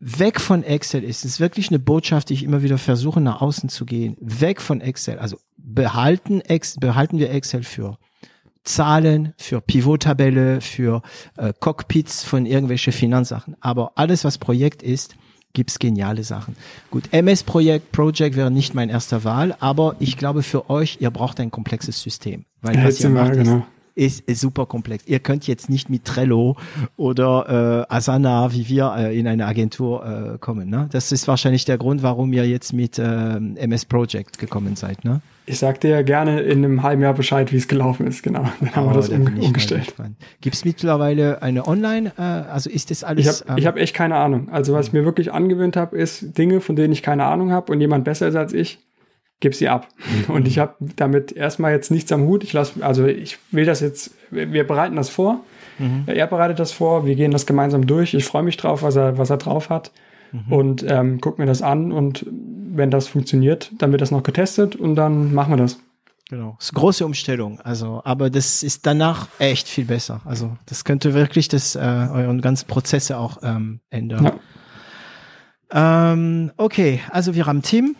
[0.00, 3.68] weg von Excel ist, ist wirklich eine Botschaft, die ich immer wieder versuche nach außen
[3.68, 4.16] zu gehen.
[4.20, 5.18] Weg von Excel.
[5.18, 7.96] Also behalten, Ex behalten wir Excel für
[8.62, 11.02] Zahlen, für Pivot-Tabelle, für
[11.36, 13.56] äh, Cockpits von irgendwelche Finanzsachen.
[13.60, 15.14] Aber alles, was Projekt ist,
[15.52, 16.56] gibt's geniale Sachen.
[16.90, 21.10] Gut, MS Projekt Project wäre nicht mein erster Wahl, aber ich glaube für euch, ihr
[21.10, 23.66] braucht ein komplexes System, weil ja, was ihr macht, genau.
[23.94, 25.04] ist, ist, super komplex.
[25.06, 26.56] Ihr könnt jetzt nicht mit Trello
[26.96, 30.70] oder äh, Asana, wie wir äh, in eine Agentur äh, kommen.
[30.70, 30.88] Ne?
[30.92, 35.04] Das ist wahrscheinlich der Grund, warum ihr jetzt mit äh, MS Project gekommen seid.
[35.04, 35.20] Ne?
[35.50, 38.44] Ich sag dir gerne in einem halben Jahr Bescheid, wie es gelaufen ist, genau.
[38.60, 39.92] Dann haben oh, wir das um, umgestellt.
[40.40, 43.42] Gibt es mittlerweile eine Online, äh, also ist das alles?
[43.42, 44.48] Ich habe ähm, hab echt keine Ahnung.
[44.50, 47.72] Also was ich mir wirklich angewöhnt habe, ist Dinge, von denen ich keine Ahnung habe
[47.72, 48.78] und jemand besser ist als ich,
[49.40, 49.88] gib sie ab.
[50.28, 50.34] Mhm.
[50.36, 52.44] Und ich habe damit erstmal jetzt nichts am Hut.
[52.44, 55.40] Ich lasse, also ich will das jetzt, wir bereiten das vor.
[55.80, 56.04] Mhm.
[56.06, 58.14] Er bereitet das vor, wir gehen das gemeinsam durch.
[58.14, 59.90] Ich freue mich drauf, was er, was er drauf hat.
[60.32, 60.52] Mhm.
[60.52, 62.26] Und ähm, guck mir das an und
[62.72, 65.78] wenn das funktioniert, dann wird das noch getestet und dann machen wir das.
[66.28, 66.54] Genau.
[66.58, 67.60] Das ist eine große Umstellung.
[67.60, 70.20] Also, aber das ist danach echt viel besser.
[70.24, 74.24] Also, das könnte wirklich das, äh, euren ganzen Prozesse auch ähm, ändern.
[75.72, 76.12] Ja.
[76.12, 77.96] Ähm, okay, also wir haben Team.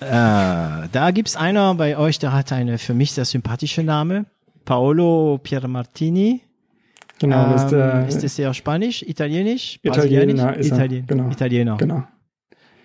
[0.00, 4.24] Äh, da gibt's einer bei euch, der hat eine für mich sehr sympathische Name.
[4.64, 6.42] Paolo Piermartini.
[7.18, 11.76] Genau, ähm, ist, äh, ist das sehr Spanisch, Italienisch, Italiener, Italien, genau, Italiener.
[11.76, 12.04] Genau.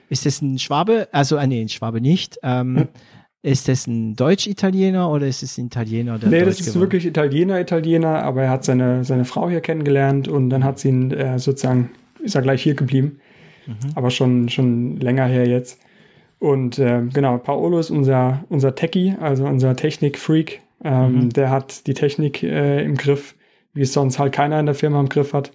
[0.09, 1.07] Ist das ein Schwabe?
[1.11, 2.37] Also, äh, nee, ein Schwabe nicht.
[2.43, 2.87] Ähm, hm.
[3.43, 6.19] Ist das ein Deutsch-Italiener oder ist es ein Italiener?
[6.19, 6.81] Der nee, Deutsch das ist geworden?
[6.81, 10.89] wirklich Italiener, Italiener, aber er hat seine, seine Frau hier kennengelernt und dann hat sie
[10.89, 11.89] ihn äh, sozusagen,
[12.21, 13.19] ist er gleich hier geblieben.
[13.65, 13.91] mhm.
[13.95, 15.79] aber schon, schon länger her jetzt.
[16.39, 20.61] Und äh, genau, Paolo ist unser, unser Techie, also unser Technik-Freak.
[20.83, 21.29] Ähm, mhm.
[21.29, 23.35] Der hat die Technik äh, im Griff,
[23.73, 25.51] wie es sonst halt keiner in der Firma im Griff hat.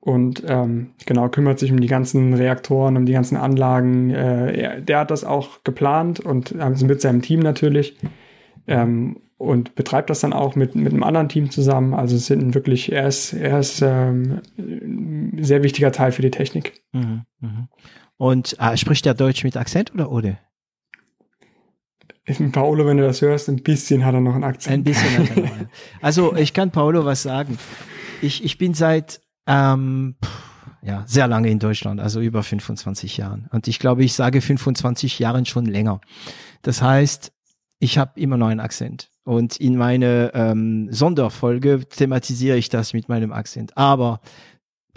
[0.00, 4.10] Und ähm, genau, kümmert sich um die ganzen Reaktoren, um die ganzen Anlagen.
[4.10, 7.96] Äh, er, der hat das auch geplant und also mit seinem Team natürlich.
[8.66, 11.94] Ähm, und betreibt das dann auch mit, mit einem anderen Team zusammen.
[11.94, 16.32] Also es sind wirklich, er ist, er ist ähm, ein sehr wichtiger Teil für die
[16.32, 16.82] Technik.
[16.92, 17.68] Mhm, mh.
[18.16, 20.38] Und äh, spricht der Deutsch mit Akzent oder ohne?
[22.52, 24.74] Paolo, wenn du das hörst, ein bisschen hat er noch einen Akzent.
[24.74, 25.50] Ein bisschen hat er noch.
[26.00, 27.58] Also ich kann Paolo was sagen.
[28.20, 30.16] Ich, ich bin seit ähm,
[30.82, 33.48] ja sehr lange in Deutschland, also über 25 Jahren.
[33.52, 36.00] Und ich glaube, ich sage 25 Jahren schon länger.
[36.62, 37.32] Das heißt,
[37.78, 39.10] ich habe immer noch einen Akzent.
[39.24, 43.76] Und in meine ähm, Sonderfolge thematisiere ich das mit meinem Akzent.
[43.76, 44.20] Aber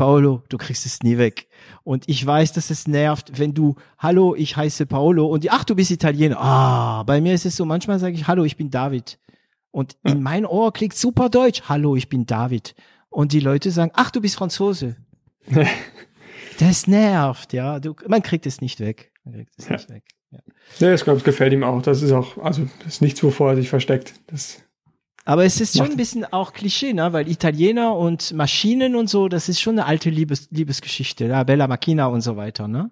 [0.02, 1.48] Paolo, du kriegst es nie weg.
[1.84, 5.76] Und ich weiß, dass es nervt, wenn du, hallo, ich heiße Paolo und ach, du
[5.76, 6.38] bist Italiener.
[6.40, 9.20] Ah, bei mir ist es so, manchmal sage ich, hallo, ich bin David.
[9.70, 12.74] Und in mein Ohr klingt super Deutsch, hallo, ich bin David.
[13.10, 14.96] Und die Leute sagen, ach, du bist Franzose.
[16.58, 17.80] das nervt, ja.
[17.80, 19.12] Du, man kriegt es nicht weg.
[19.24, 19.74] Man kriegt es ja.
[19.74, 20.04] nicht weg.
[20.32, 20.40] Ja,
[20.80, 21.80] ja ich glaube, es gefällt ihm auch.
[21.84, 24.16] Das ist auch, also, das ist nichts, wovor er sich versteckt.
[24.26, 24.64] Das
[25.26, 27.14] aber es ist schon ein bisschen auch Klischee, ne?
[27.14, 31.44] weil Italiener und Maschinen und so, das ist schon eine alte Liebes Liebesgeschichte, ja?
[31.44, 32.92] Bella Macchina und so weiter, ne?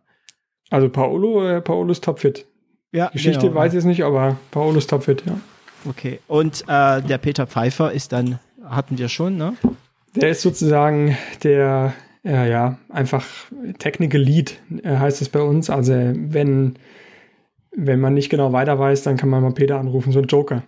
[0.70, 2.46] Also Paolo, äh, Paolo ist topfit.
[2.92, 5.40] Ja, Geschichte genau, weiß ich es nicht, aber Paolo ist topfit, ja.
[5.88, 9.54] Okay, und äh, der Peter Pfeiffer ist dann, hatten wir schon, ne?
[10.16, 11.94] Der ist sozusagen der,
[12.24, 13.26] äh, ja, einfach
[13.80, 15.70] Technical Lead, äh, heißt es bei uns.
[15.70, 16.76] Also wenn
[17.72, 20.64] wenn man nicht genau weiter weiß, dann kann man mal Peter anrufen, so ein Joker.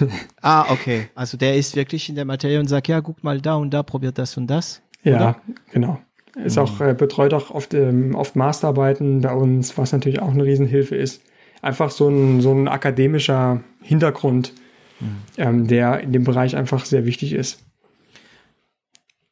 [0.42, 1.08] ah, okay.
[1.14, 3.82] Also der ist wirklich in der Materie und sagt, ja, guck mal da und da,
[3.82, 4.82] probiert das und das.
[5.02, 5.40] Ja, oder?
[5.72, 6.00] genau.
[6.44, 6.62] Ist mhm.
[6.62, 10.96] auch, äh, betreut auch oft, ähm, oft Masterarbeiten bei uns, was natürlich auch eine Riesenhilfe
[10.96, 11.22] ist.
[11.62, 14.52] Einfach so ein, so ein akademischer Hintergrund,
[15.00, 15.06] mhm.
[15.38, 17.62] ähm, der in dem Bereich einfach sehr wichtig ist.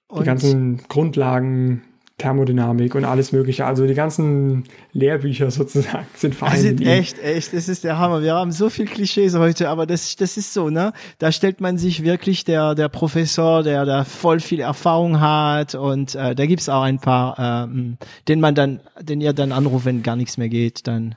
[0.08, 1.82] Und die ganzen Grundlagen,
[2.16, 3.66] Thermodynamik und alles Mögliche.
[3.66, 6.60] Also die ganzen Lehrbücher sozusagen sind vereint.
[6.60, 8.22] sind echt, echt, das ist der Hammer.
[8.22, 10.92] Wir haben so viel Klischees heute, aber das, das ist so, ne?
[11.18, 16.14] Da stellt man sich wirklich der, der Professor, der da voll viel Erfahrung hat und
[16.14, 20.04] äh, da gibt's auch ein paar, ähm, den man dann, den ihr dann anruft, wenn
[20.04, 21.16] gar nichts mehr geht, dann.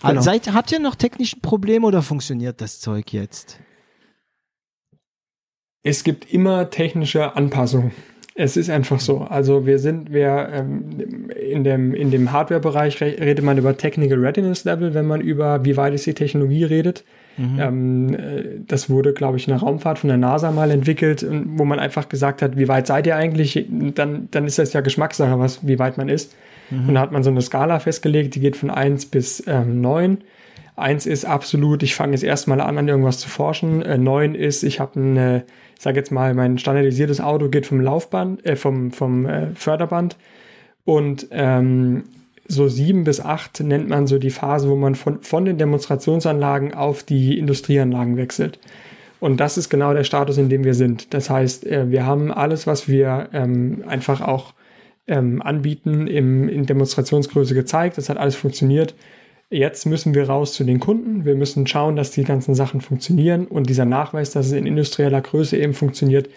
[0.00, 0.14] Genau.
[0.14, 3.58] Also seid, habt ihr noch technischen Probleme oder funktioniert das Zeug jetzt?
[5.82, 7.92] Es gibt immer technische Anpassungen.
[8.36, 9.18] Es ist einfach so.
[9.20, 14.64] Also wir sind, wir ähm, in dem, in dem Hardware-Bereich redet man über Technical Readiness
[14.64, 17.04] Level, wenn man über wie weit ist die Technologie redet.
[17.36, 17.60] Mhm.
[17.60, 21.64] Ähm, äh, das wurde, glaube ich, in der Raumfahrt von der NASA mal entwickelt, wo
[21.64, 23.66] man einfach gesagt hat, wie weit seid ihr eigentlich?
[23.70, 26.34] Dann, dann ist das ja Geschmackssache, was, wie weit man ist.
[26.70, 26.88] Mhm.
[26.88, 30.18] Und da hat man so eine Skala festgelegt, die geht von eins bis ähm, 9.
[30.76, 33.82] Eins ist absolut, ich fange jetzt erstmal an, an irgendwas zu forschen.
[33.82, 35.44] Äh, neun ist, ich habe eine
[35.84, 40.16] sage jetzt mal, mein standardisiertes Auto geht vom Laufband, äh, vom, vom äh, Förderband
[40.84, 42.04] und ähm,
[42.48, 46.74] so sieben bis acht nennt man so die Phase, wo man von, von den Demonstrationsanlagen
[46.74, 48.58] auf die Industrieanlagen wechselt.
[49.20, 51.14] Und das ist genau der Status, in dem wir sind.
[51.14, 54.54] Das heißt, äh, wir haben alles, was wir ähm, einfach auch
[55.06, 57.98] ähm, anbieten, im, in Demonstrationsgröße gezeigt.
[57.98, 58.94] Das hat alles funktioniert.
[59.50, 61.24] Jetzt müssen wir raus zu den Kunden.
[61.24, 65.20] Wir müssen schauen, dass die ganzen Sachen funktionieren und dieser Nachweis, dass es in industrieller
[65.20, 66.28] Größe eben funktioniert,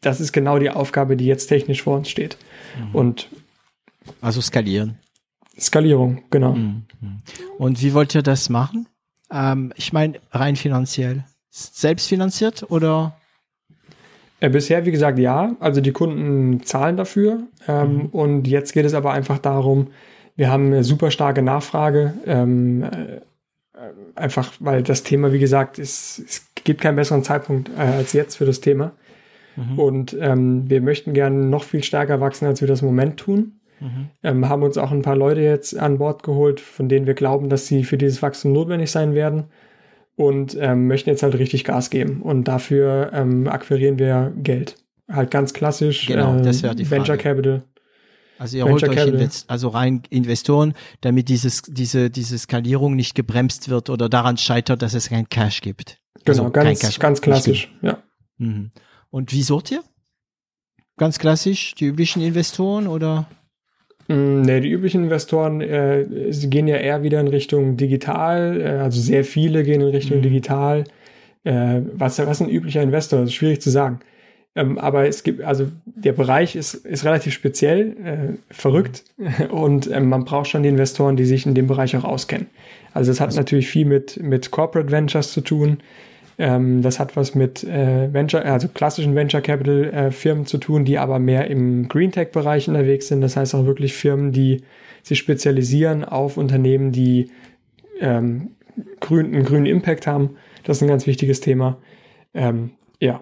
[0.00, 2.36] das ist genau die Aufgabe, die jetzt technisch vor uns steht.
[2.78, 2.94] Mhm.
[2.94, 3.28] Und
[4.20, 4.98] also skalieren.
[5.58, 6.54] Skalierung, genau.
[6.54, 6.84] Mhm.
[7.58, 8.86] Und wie wollt ihr das machen?
[9.32, 11.24] Ähm, ich meine, rein finanziell.
[11.50, 13.16] Selbstfinanziert oder?
[14.40, 15.54] Äh, bisher, wie gesagt, ja.
[15.60, 17.44] Also die Kunden zahlen dafür.
[17.68, 18.06] Ähm, mhm.
[18.06, 19.88] Und jetzt geht es aber einfach darum,
[20.36, 22.14] wir haben eine super starke Nachfrage.
[22.26, 23.20] Ähm, äh,
[24.14, 28.36] einfach, weil das Thema, wie gesagt, ist, es gibt keinen besseren Zeitpunkt äh, als jetzt
[28.36, 28.92] für das Thema.
[29.56, 29.78] Mhm.
[29.78, 33.60] Und ähm, wir möchten gerne noch viel stärker wachsen, als wir das im Moment tun.
[33.80, 34.08] Mhm.
[34.22, 37.48] Ähm, haben uns auch ein paar Leute jetzt an Bord geholt, von denen wir glauben,
[37.48, 39.44] dass sie für dieses Wachstum notwendig sein werden.
[40.14, 42.20] Und ähm, möchten jetzt halt richtig Gas geben.
[42.22, 44.76] Und dafür ähm, akquirieren wir Geld.
[45.10, 46.06] Halt ganz klassisch.
[46.06, 47.22] Genau, das wäre die Venture Frage.
[47.22, 47.62] Capital.
[48.38, 53.68] Also ihr holt euch Invest also rein Investoren, damit dieses, diese, diese Skalierung nicht gebremst
[53.68, 55.98] wird oder daran scheitert, dass es kein Cash gibt.
[56.24, 58.02] Genau, also ganz, Cash ganz klassisch, ja.
[58.38, 58.70] Mhm.
[59.10, 59.82] Und wie sucht ihr?
[60.96, 63.26] Ganz klassisch, die üblichen Investoren oder?
[64.08, 69.00] Nee, die üblichen Investoren, äh, sie gehen ja eher wieder in Richtung digital, äh, also
[69.00, 70.22] sehr viele gehen in Richtung mhm.
[70.22, 70.84] digital.
[71.44, 73.20] Äh, was, was ein üblicher Investor?
[73.20, 74.00] Das ist schwierig zu sagen.
[74.54, 79.04] Ähm, aber es gibt, also der Bereich ist, ist relativ speziell, äh, verrückt
[79.50, 82.48] und ähm, man braucht schon die Investoren, die sich in dem Bereich auch auskennen.
[82.92, 85.78] Also es hat also, natürlich viel mit, mit Corporate Ventures zu tun.
[86.38, 90.84] Ähm, das hat was mit äh, Venture, also klassischen Venture Capital äh, Firmen zu tun,
[90.84, 93.22] die aber mehr im Green Tech Bereich unterwegs sind.
[93.22, 94.62] Das heißt auch wirklich Firmen, die
[95.02, 97.30] sich spezialisieren auf Unternehmen, die
[98.00, 98.50] ähm,
[99.00, 100.36] grün, einen grünen Impact haben.
[100.64, 101.78] Das ist ein ganz wichtiges Thema.
[102.34, 102.70] Ähm,
[103.00, 103.20] ja,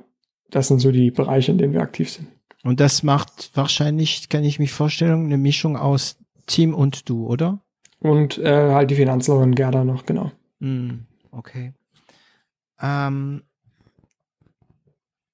[0.51, 2.29] das sind so die Bereiche, in denen wir aktiv sind.
[2.63, 7.61] Und das macht wahrscheinlich, kann ich mich vorstellen, eine Mischung aus Team und du, oder?
[8.01, 10.33] Und äh, halt die Finanzlerin Gerda noch, genau.
[10.59, 11.73] Mm, okay.
[12.81, 13.43] Ähm,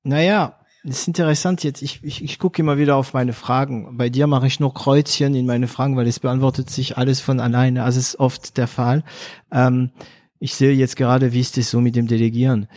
[0.02, 1.82] naja, das ist interessant jetzt.
[1.82, 3.96] Ich, ich, ich gucke immer wieder auf meine Fragen.
[3.96, 7.40] Bei dir mache ich nur Kreuzchen in meine Fragen, weil es beantwortet sich alles von
[7.40, 7.82] alleine.
[7.82, 9.02] Also ist oft der Fall.
[9.50, 9.90] Ähm,
[10.38, 12.68] ich sehe jetzt gerade, wie ist das so mit dem Delegieren.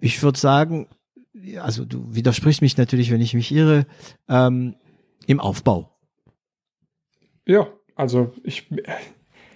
[0.00, 0.88] Ich würde sagen,
[1.60, 3.86] also du widersprichst mich natürlich, wenn ich mich irre,
[4.28, 4.74] ähm,
[5.26, 5.90] im Aufbau.
[7.46, 8.68] Ja, also ich.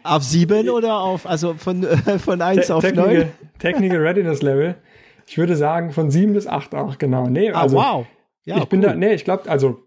[0.02, 3.28] Auf sieben oder auf, also von, äh, von eins Te auf Technical, neun?
[3.58, 4.76] Technical Readiness Level.
[5.26, 7.28] Ich würde sagen von sieben bis acht auch, genau.
[7.28, 8.06] Nee, ah, also, wow.
[8.44, 8.68] Ja, ich cool.
[8.68, 9.82] bin da, nee, ich glaube, also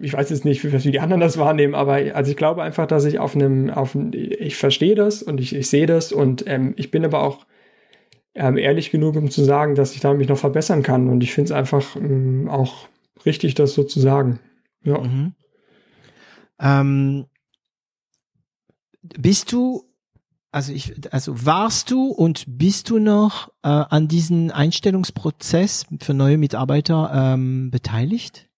[0.00, 3.04] ich weiß jetzt nicht, wie, die anderen das wahrnehmen, aber also ich glaube einfach, dass
[3.04, 6.74] ich auf einem, auf einem, ich verstehe das und ich, ich sehe das und ähm,
[6.76, 7.46] ich bin aber auch
[8.36, 11.08] ähm, ehrlich genug, um zu sagen, dass ich da mich noch verbessern kann.
[11.08, 12.88] Und ich finde es einfach ähm, auch
[13.24, 14.38] richtig, das so zu sagen.
[14.84, 15.00] Ja.
[15.00, 15.34] Mhm.
[16.60, 17.26] Ähm,
[19.02, 19.84] bist du,
[20.52, 26.36] also ich, also warst du und bist du noch äh, an diesem Einstellungsprozess für neue
[26.36, 28.48] Mitarbeiter ähm, beteiligt?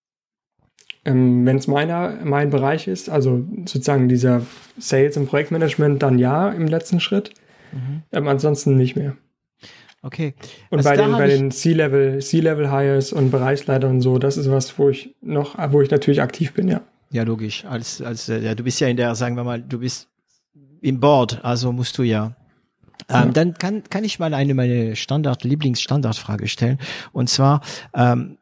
[1.04, 4.42] Ähm, Wenn es meiner mein Bereich ist, also sozusagen dieser
[4.76, 7.32] Sales und Projektmanagement, dann ja im letzten Schritt.
[7.72, 8.02] Mhm.
[8.10, 9.16] Ähm, ansonsten nicht mehr.
[10.02, 10.34] Okay.
[10.70, 14.50] Und also bei den, bei den C-Level, C-Level Hires und Bereichsleitern und so, das ist
[14.50, 16.82] was, wo ich noch, wo ich natürlich aktiv bin, ja.
[17.10, 17.64] Ja, logisch.
[17.64, 20.08] Als, als, ja, du bist ja in der, sagen wir mal, du bist
[20.80, 22.36] im Board, also musst du ja.
[23.08, 23.26] Ähm, ja.
[23.26, 26.78] Dann kann, kann ich mal eine meine Standard, Lieblingsstandardfrage stellen.
[27.12, 27.62] Und zwar,
[27.94, 28.38] ähm,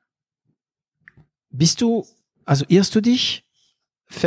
[1.51, 2.05] bist du,
[2.45, 3.45] also irrst du dich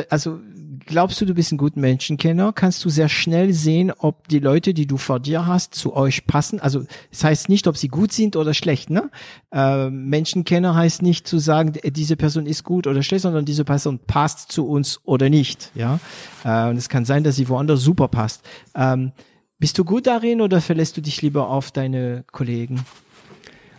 [0.10, 0.40] also
[0.86, 2.54] glaubst du, du bist ein guter Menschenkenner?
[2.54, 6.26] Kannst du sehr schnell sehen, ob die Leute, die du vor dir hast, zu euch
[6.26, 6.60] passen?
[6.60, 8.90] Also das heißt nicht, ob sie gut sind oder schlecht.
[8.90, 9.10] Ne?
[9.52, 14.00] Äh, Menschenkenner heißt nicht zu sagen, diese Person ist gut oder schlecht, sondern diese Person
[14.00, 15.72] passt zu uns oder nicht.
[15.76, 16.00] Ja,
[16.44, 18.44] äh, und es kann sein, dass sie woanders super passt.
[18.76, 19.12] Ähm,
[19.60, 22.86] bist du gut darin oder verlässt du dich lieber auf deine Kollegen?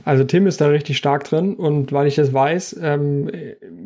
[0.05, 3.31] Also Tim ist da richtig stark drin und weil ich das weiß, ähm,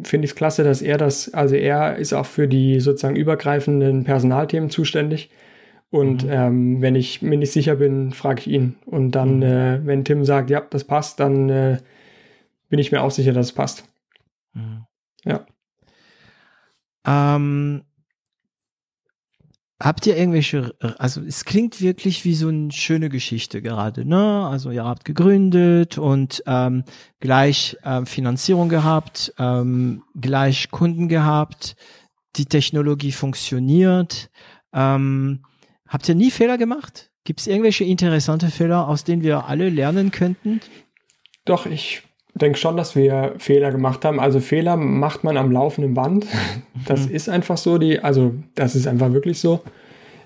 [0.04, 4.04] finde ich es klasse, dass er das, also er ist auch für die sozusagen übergreifenden
[4.04, 5.30] Personalthemen zuständig.
[5.90, 6.30] Und mhm.
[6.30, 8.74] ähm, wenn ich mir nicht sicher bin, frage ich ihn.
[8.84, 9.42] Und dann, mhm.
[9.42, 11.78] äh, wenn Tim sagt, ja, das passt, dann äh,
[12.68, 13.88] bin ich mir auch sicher, dass es passt.
[14.54, 14.86] Mhm.
[15.24, 15.46] Ja.
[17.06, 17.82] Ähm,
[19.84, 24.46] Habt ihr irgendwelche, also es klingt wirklich wie so eine schöne Geschichte gerade, ne?
[24.46, 26.84] Also ihr habt gegründet und ähm,
[27.20, 31.76] gleich ähm, Finanzierung gehabt, ähm, gleich Kunden gehabt,
[32.36, 34.30] die Technologie funktioniert.
[34.72, 35.44] Ähm,
[35.86, 37.10] habt ihr nie Fehler gemacht?
[37.24, 40.62] Gibt es irgendwelche interessante Fehler, aus denen wir alle lernen könnten?
[41.44, 42.02] Doch, ich
[42.34, 44.18] denke schon, dass wir Fehler gemacht haben.
[44.18, 46.26] Also Fehler macht man am laufenden Band.
[46.86, 47.14] Das mhm.
[47.14, 49.60] ist einfach so, die, also das ist einfach wirklich so.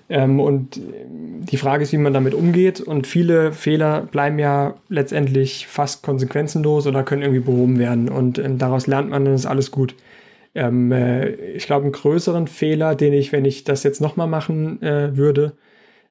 [0.09, 2.81] Ähm, und die Frage ist, wie man damit umgeht.
[2.81, 8.09] Und viele Fehler bleiben ja letztendlich fast konsequenzenlos oder können irgendwie behoben werden.
[8.09, 9.95] Und ähm, daraus lernt man, dann ist alles gut.
[10.55, 14.81] Ähm, äh, ich glaube, einen größeren Fehler, den ich, wenn ich das jetzt nochmal machen
[14.81, 15.53] äh, würde,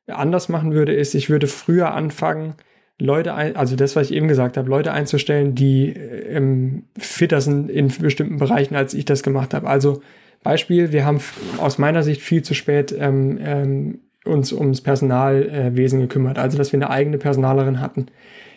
[0.07, 2.55] anders machen würde, ist, ich würde früher anfangen,
[3.01, 7.71] Leute, ein, also das, was ich eben gesagt habe, Leute einzustellen, die ähm, fitter sind
[7.71, 9.69] in bestimmten Bereichen, als ich das gemacht habe.
[9.69, 10.03] Also
[10.43, 11.21] Beispiel, wir haben
[11.59, 16.73] aus meiner Sicht viel zu spät ähm, ähm, uns ums Personalwesen äh, gekümmert, also dass
[16.73, 18.07] wir eine eigene Personalerin hatten.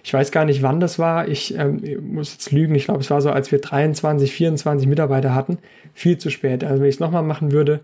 [0.03, 1.27] Ich weiß gar nicht, wann das war.
[1.27, 2.73] Ich, ähm, muss jetzt lügen.
[2.73, 5.59] Ich glaube, es war so, als wir 23, 24 Mitarbeiter hatten.
[5.93, 6.63] Viel zu spät.
[6.63, 7.81] Also wenn ich es nochmal machen würde,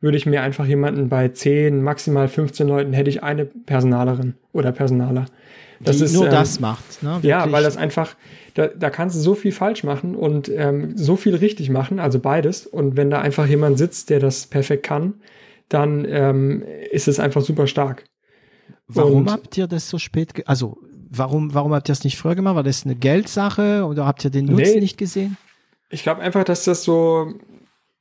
[0.00, 4.72] würde ich mir einfach jemanden bei 10, maximal 15 Leuten hätte ich eine Personalerin oder
[4.72, 5.26] Personaler.
[5.84, 7.02] Das die ist, nur ähm, das macht.
[7.02, 7.18] Ne?
[7.22, 8.14] Ja, weil das einfach,
[8.54, 12.18] da, da kannst du so viel falsch machen und ähm, so viel richtig machen, also
[12.18, 12.66] beides.
[12.66, 15.14] Und wenn da einfach jemand sitzt, der das perfekt kann,
[15.68, 18.04] dann ähm, ist es einfach super stark.
[18.86, 20.78] Warum und, habt ihr das so spät, also
[21.10, 22.56] warum, warum habt ihr das nicht früher gemacht?
[22.56, 25.36] War das eine Geldsache oder habt ihr den Nutzen nee, nicht gesehen?
[25.90, 27.32] Ich glaube einfach, dass das so,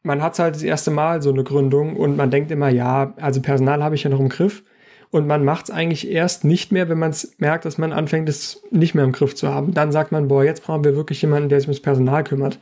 [0.04, 3.14] man hat es halt das erste Mal so eine Gründung und man denkt immer, ja,
[3.18, 4.64] also Personal habe ich ja noch im Griff.
[5.12, 8.30] Und man macht es eigentlich erst nicht mehr, wenn man es merkt, dass man anfängt,
[8.30, 9.74] es nicht mehr im Griff zu haben.
[9.74, 12.60] Dann sagt man, boah, jetzt brauchen wir wirklich jemanden, der sich ums Personal kümmert.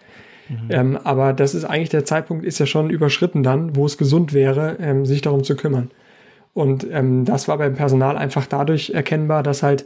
[0.50, 0.68] Mhm.
[0.70, 4.34] Ähm, aber das ist eigentlich der Zeitpunkt, ist ja schon überschritten dann, wo es gesund
[4.34, 5.92] wäre, ähm, sich darum zu kümmern.
[6.56, 9.86] Und ähm, das war beim Personal einfach dadurch erkennbar, dass halt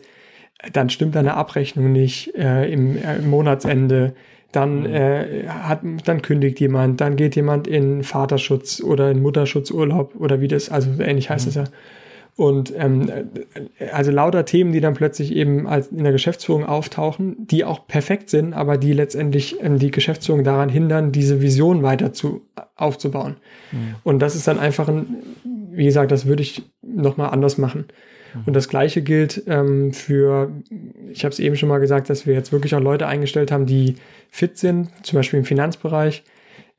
[0.72, 4.14] dann stimmt eine Abrechnung nicht äh, im, äh, im Monatsende,
[4.54, 4.86] dann mhm.
[4.86, 10.48] äh, hat, dann kündigt jemand, dann geht jemand in Vaterschutz oder in Mutterschutzurlaub oder wie
[10.48, 11.64] das, also ähnlich heißt es mhm.
[11.64, 11.70] ja.
[12.36, 13.12] Und ähm,
[13.92, 18.30] also lauter Themen, die dann plötzlich eben als in der Geschäftsführung auftauchen, die auch perfekt
[18.30, 22.42] sind, aber die letztendlich ähm, die Geschäftsführung daran hindern, diese Vision weiter zu
[22.76, 23.38] aufzubauen.
[23.72, 23.96] Mhm.
[24.04, 25.18] Und das ist dann einfach ein,
[25.72, 27.86] wie gesagt, das würde ich nochmal anders machen.
[28.34, 28.42] Mhm.
[28.48, 30.52] Und das gleiche gilt ähm, für,
[31.12, 33.68] ich habe es eben schon mal gesagt, dass wir jetzt wirklich auch Leute eingestellt haben,
[33.68, 33.96] die
[34.32, 36.24] fit sind, zum Beispiel im Finanzbereich,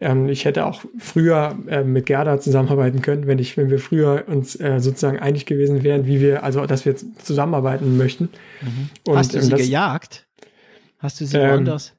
[0.04, 4.24] ähm, ich hätte auch früher äh, mit Gerda zusammenarbeiten können, wenn ich, wenn wir früher
[4.28, 8.28] uns äh, sozusagen einig gewesen wären, wie wir, also dass wir zusammenarbeiten möchten.
[8.60, 8.90] Mhm.
[9.08, 10.26] Und, Hast du sie das, gejagt?
[10.98, 11.94] Hast du sie ähm, woanders?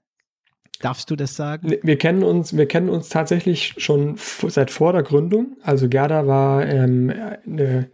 [0.82, 1.74] Darfst du das sagen?
[1.82, 5.58] Wir kennen uns, wir kennen uns tatsächlich schon seit vor der Gründung.
[5.64, 7.12] Also Gerda war ähm,
[7.46, 7.90] eine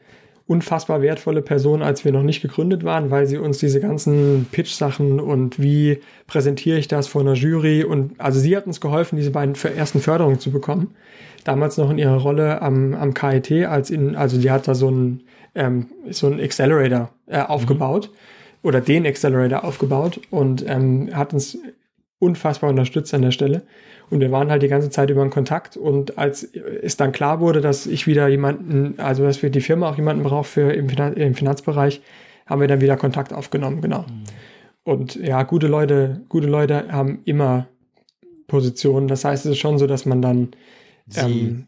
[0.52, 5.20] unfassbar wertvolle Person, als wir noch nicht gegründet waren, weil sie uns diese ganzen Pitch-Sachen
[5.20, 9.32] und wie präsentiere ich das vor einer Jury und also sie hat uns geholfen, diese
[9.32, 10.94] beiden ersten Förderungen zu bekommen.
[11.44, 14.92] Damals noch in ihrer Rolle am, am KIT, als in, also die hat da so
[14.92, 15.22] ein
[15.56, 18.68] ähm, so ein Accelerator äh, aufgebaut mhm.
[18.70, 21.58] oder den Accelerator aufgebaut und ähm, hat uns
[22.22, 23.64] unfassbar unterstützt an der Stelle.
[24.10, 25.78] Und wir waren halt die ganze Zeit über in Kontakt.
[25.78, 29.90] Und als es dann klar wurde, dass ich wieder jemanden, also dass wir die Firma
[29.90, 32.02] auch jemanden braucht für im, Finan im Finanzbereich,
[32.46, 34.02] haben wir dann wieder Kontakt aufgenommen, genau.
[34.02, 34.24] Mhm.
[34.84, 37.68] Und ja, gute Leute, gute Leute haben immer
[38.48, 39.08] Positionen.
[39.08, 40.50] Das heißt, es ist schon so, dass man dann
[41.16, 41.68] ähm,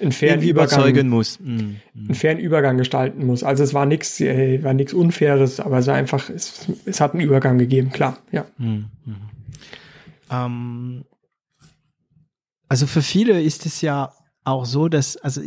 [0.00, 1.40] einen fairen Übergang muss.
[1.40, 1.76] Mhm.
[1.94, 3.42] einen fairen Übergang gestalten muss.
[3.42, 7.14] Also es war nichts, äh, war nichts Unfaires, aber es war einfach, es, es hat
[7.14, 8.44] einen Übergang gegeben, klar, ja.
[8.58, 8.86] Mhm.
[10.30, 11.04] Ähm,
[12.68, 14.12] also für viele ist es ja
[14.44, 15.40] auch so, dass, also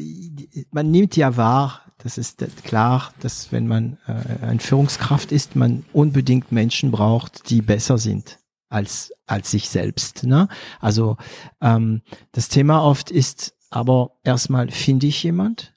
[0.71, 5.85] man nimmt ja wahr, das ist klar, dass wenn man äh, ein Führungskraft ist, man
[5.93, 8.39] unbedingt Menschen braucht, die besser sind
[8.69, 10.23] als als sich selbst.
[10.23, 10.47] Ne?
[10.79, 11.17] Also
[11.61, 12.01] ähm,
[12.33, 15.73] das Thema oft ist aber erstmal finde ich jemand,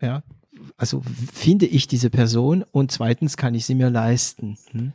[0.00, 0.24] ja,
[0.76, 1.02] also
[1.32, 4.58] finde ich diese Person und zweitens kann ich sie mir leisten.
[4.72, 4.92] Hm?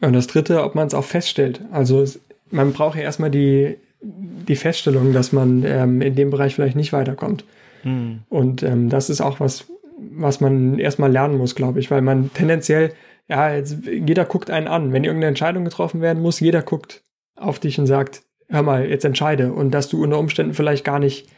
[0.00, 1.60] Und das dritte, ob man es auch feststellt.
[1.70, 2.04] Also
[2.50, 6.92] man braucht ja erstmal die die Feststellung, dass man ähm, in dem Bereich vielleicht nicht
[6.92, 7.44] weiterkommt.
[7.82, 8.20] Hm.
[8.28, 12.32] Und ähm, das ist auch was, was man erstmal lernen muss, glaube ich, weil man
[12.34, 12.92] tendenziell,
[13.28, 14.92] ja, jetzt, jeder guckt einen an.
[14.92, 17.02] Wenn irgendeine Entscheidung getroffen werden muss, jeder guckt
[17.36, 19.52] auf dich und sagt, hör mal, jetzt entscheide.
[19.52, 21.28] Und dass du unter Umständen vielleicht gar nicht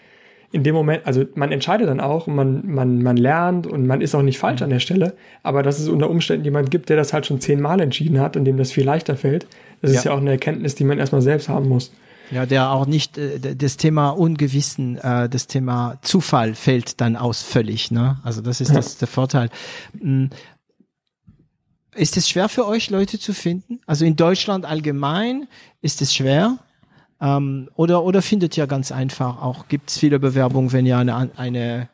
[0.55, 4.01] in dem Moment, also man entscheidet dann auch und man, man, man lernt und man
[4.01, 4.67] ist auch nicht falsch hm.
[4.67, 7.81] an der Stelle, aber dass es unter Umständen jemand gibt, der das halt schon zehnmal
[7.81, 9.49] entschieden hat und dem das viel leichter fällt,
[9.83, 9.99] das ja.
[9.99, 11.93] ist ja auch eine Erkenntnis, die man erstmal selbst haben muss.
[12.31, 17.43] Ja, der auch nicht äh, das Thema Ungewissen, äh, das Thema Zufall fällt dann aus
[17.43, 17.91] völlig.
[17.91, 18.19] Ne?
[18.23, 19.51] Also das ist das der Vorteil.
[19.99, 20.31] Hm.
[21.97, 23.81] Ist es schwer für euch, Leute zu finden?
[23.87, 25.49] Also in Deutschland allgemein
[25.83, 26.59] ist es schwer.
[27.21, 31.31] Ähm, oder, oder findet ihr ganz einfach auch, gibt es viele Bewerbungen, wenn ihr eine,
[31.37, 31.89] eine,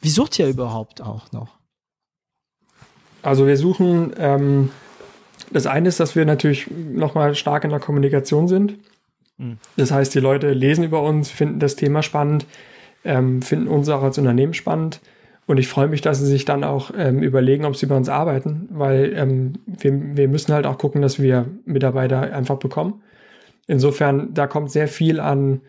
[0.00, 1.58] wie sucht ihr überhaupt auch noch?
[3.22, 4.70] Also wir suchen, ähm,
[5.52, 8.78] das eine ist, dass wir natürlich nochmal stark in der Kommunikation sind.
[9.76, 12.46] Das heißt, die Leute lesen über uns, finden das Thema spannend,
[13.04, 15.00] ähm, finden uns auch als Unternehmen spannend.
[15.46, 18.08] Und ich freue mich, dass sie sich dann auch ähm, überlegen, ob sie bei uns
[18.08, 23.02] arbeiten, weil ähm, wir, wir müssen halt auch gucken, dass wir Mitarbeiter einfach bekommen.
[23.70, 25.60] Insofern, da kommt sehr viel an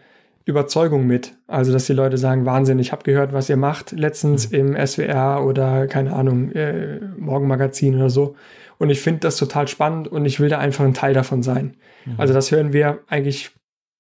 [0.46, 1.36] Überzeugung mit.
[1.46, 4.76] Also, dass die Leute sagen, Wahnsinn, ich habe gehört, was ihr macht, letztens mhm.
[4.76, 8.36] im SWR oder keine Ahnung, äh, Morgenmagazin oder so.
[8.80, 11.76] Und ich finde das total spannend und ich will da einfach ein Teil davon sein.
[12.06, 12.16] Mhm.
[12.18, 13.52] Also das hören wir eigentlich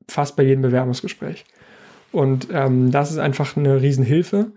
[0.09, 1.45] fast bei jedem Bewerbungsgespräch.
[2.11, 4.51] Und ähm, das ist einfach eine Riesenhilfe.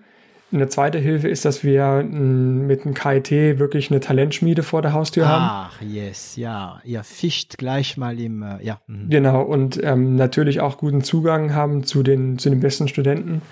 [0.55, 4.93] Eine zweite Hilfe ist, dass wir m, mit dem KIT wirklich eine Talentschmiede vor der
[4.93, 5.71] Haustür haben.
[5.73, 6.81] Ach, yes, ja.
[6.85, 8.81] Ihr fischt gleich mal im, äh, ja.
[8.87, 9.11] Mhm.
[9.11, 13.43] Genau, und ähm, natürlich auch guten Zugang haben zu den, zu den besten Studenten,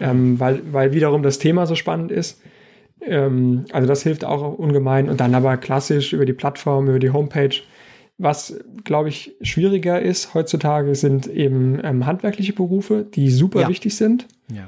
[0.00, 2.42] ähm, weil, weil wiederum das Thema so spannend ist.
[3.00, 5.08] Ähm, also das hilft auch ungemein.
[5.08, 7.54] Und dann aber klassisch über die Plattform, über die Homepage
[8.18, 13.68] was, glaube ich, schwieriger ist heutzutage, sind eben ähm, handwerkliche Berufe, die super ja.
[13.68, 14.26] wichtig sind.
[14.52, 14.66] Ja.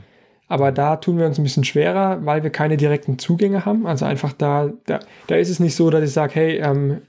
[0.50, 3.86] Aber da tun wir uns ein bisschen schwerer, weil wir keine direkten Zugänge haben.
[3.86, 4.98] Also einfach da, da,
[5.28, 7.02] da ist es nicht so, dass ich sage, hey, ähm,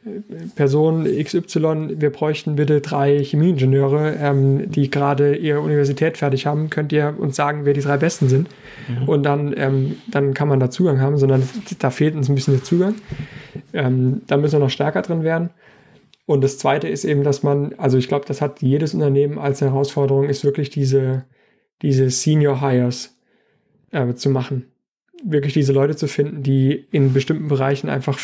[0.56, 6.70] Person XY, wir bräuchten bitte drei Chemieingenieure, ähm, die gerade ihre Universität fertig haben.
[6.70, 8.48] Könnt ihr uns sagen, wer die drei Besten sind?
[8.88, 9.10] Mhm.
[9.10, 11.42] Und dann, ähm, dann kann man da Zugang haben, sondern
[11.80, 12.94] da fehlt uns ein bisschen der Zugang.
[13.74, 15.50] Ähm, da müssen wir noch stärker drin werden.
[16.28, 19.62] Und das Zweite ist eben, dass man, also ich glaube, das hat jedes Unternehmen als
[19.62, 21.24] Herausforderung, ist wirklich diese,
[21.82, 23.16] diese Senior Hires
[23.92, 24.66] äh, zu machen.
[25.24, 28.20] Wirklich diese Leute zu finden, die in bestimmten Bereichen einfach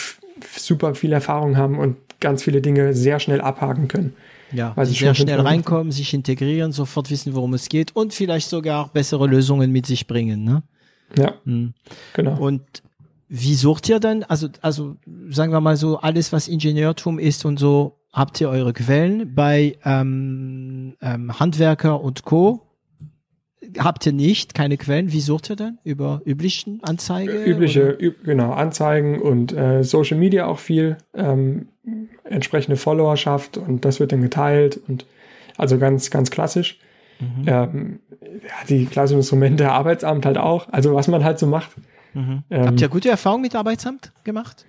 [0.55, 4.13] super viel Erfahrung haben und ganz viele Dinge sehr schnell abhaken können.
[4.51, 8.89] Ja, weil sehr schnell reinkommen, sich integrieren, sofort wissen, worum es geht und vielleicht sogar
[8.93, 10.43] bessere Lösungen mit sich bringen.
[10.43, 10.63] Ne?
[11.17, 11.73] Ja, mhm.
[12.13, 12.39] genau.
[12.39, 12.63] Und
[13.27, 14.95] wie sucht ihr dann, also, also
[15.29, 19.77] sagen wir mal so, alles, was Ingenieurtum ist und so, habt ihr eure Quellen bei
[19.83, 22.66] ähm, ähm, Handwerker und Co
[23.79, 25.11] habt ihr nicht, keine Quellen.
[25.11, 25.79] Wie sucht ihr dann?
[25.83, 27.45] Über üblichen Anzeigen?
[27.45, 30.97] Übliche, üb, genau, Anzeigen und äh, Social Media auch viel.
[31.13, 31.67] Ähm,
[32.23, 35.05] entsprechende Followerschaft und das wird dann geteilt und
[35.57, 36.79] also ganz, ganz klassisch.
[37.19, 37.45] Mhm.
[37.47, 40.67] Ähm, ja, die klassischen Instrumente, Arbeitsamt halt auch.
[40.71, 41.71] Also was man halt so macht.
[42.13, 42.43] Mhm.
[42.49, 44.65] Ähm, Habt ihr gute Erfahrungen mit Arbeitsamt gemacht?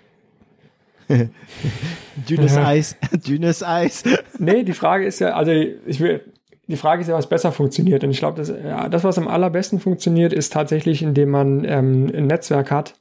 [2.28, 2.66] dünnes ja.
[2.66, 4.04] Eis, dünnes Eis.
[4.38, 6.22] nee, die Frage ist ja, also ich will,
[6.68, 8.04] die Frage ist ja, was besser funktioniert.
[8.04, 12.12] Und ich glaube, das, ja, das, was am allerbesten funktioniert, ist tatsächlich, indem man ähm,
[12.14, 12.94] ein Netzwerk hat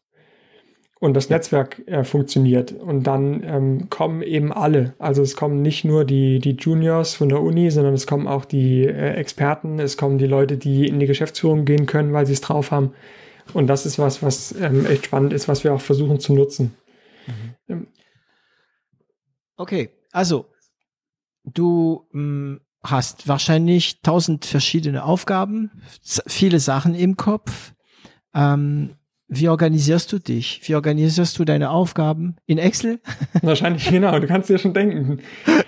[1.01, 2.71] und das Netzwerk äh, funktioniert.
[2.71, 4.93] Und dann ähm, kommen eben alle.
[4.99, 8.45] Also es kommen nicht nur die, die Juniors von der Uni, sondern es kommen auch
[8.45, 12.33] die äh, Experten, es kommen die Leute, die in die Geschäftsführung gehen können, weil sie
[12.33, 12.93] es drauf haben.
[13.53, 16.73] Und das ist was, was ähm, echt spannend ist, was wir auch versuchen zu nutzen.
[17.67, 17.87] Mhm.
[19.57, 20.45] Okay, also
[21.43, 22.59] du mh, mm,
[22.89, 25.71] hast wahrscheinlich tausend verschiedene Aufgaben,
[26.27, 27.73] viele Sachen im Kopf.
[28.33, 28.91] Ähm,
[29.29, 30.61] wie organisierst du dich?
[30.63, 32.37] Wie organisierst du deine Aufgaben?
[32.45, 32.99] In Excel?
[33.41, 34.17] Wahrscheinlich, genau.
[34.19, 35.19] Du kannst dir schon denken.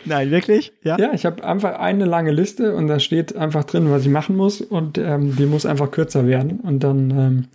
[0.05, 0.71] Nein, wirklich?
[0.81, 0.97] Ja.
[0.97, 4.37] Ja, ich habe einfach eine lange Liste und da steht einfach drin, was ich machen
[4.37, 6.61] muss und ähm, die muss einfach kürzer werden.
[6.61, 7.45] Und dann ähm,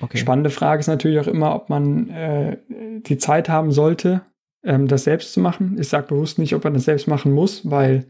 [0.00, 0.16] okay.
[0.16, 2.56] spannende Frage ist natürlich auch immer, ob man äh,
[3.00, 4.22] die Zeit haben sollte,
[4.64, 5.76] ähm, das selbst zu machen.
[5.78, 8.06] Ich sage bewusst nicht, ob man das selbst machen muss, weil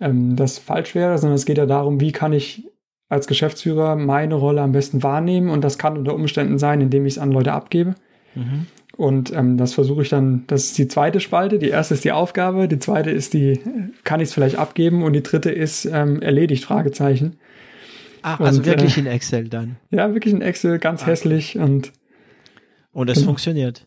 [0.00, 2.68] ähm, das falsch wäre, sondern es geht ja darum, wie kann ich
[3.08, 7.14] als Geschäftsführer meine Rolle am besten wahrnehmen und das kann unter Umständen sein, indem ich
[7.14, 7.94] es an Leute abgebe.
[8.34, 8.66] Mhm.
[8.96, 11.58] Und ähm, das versuche ich dann, das ist die zweite Spalte.
[11.58, 13.60] Die erste ist die Aufgabe, die zweite ist die,
[14.04, 17.38] kann ich es vielleicht abgeben und die dritte ist ähm, erledigt, Fragezeichen.
[18.22, 19.76] Ah, also und, wirklich äh, in Excel dann.
[19.90, 21.06] Ja, wirklich in Excel, ganz ah.
[21.06, 21.92] hässlich und.
[22.90, 23.26] Und es genau.
[23.26, 23.86] funktioniert.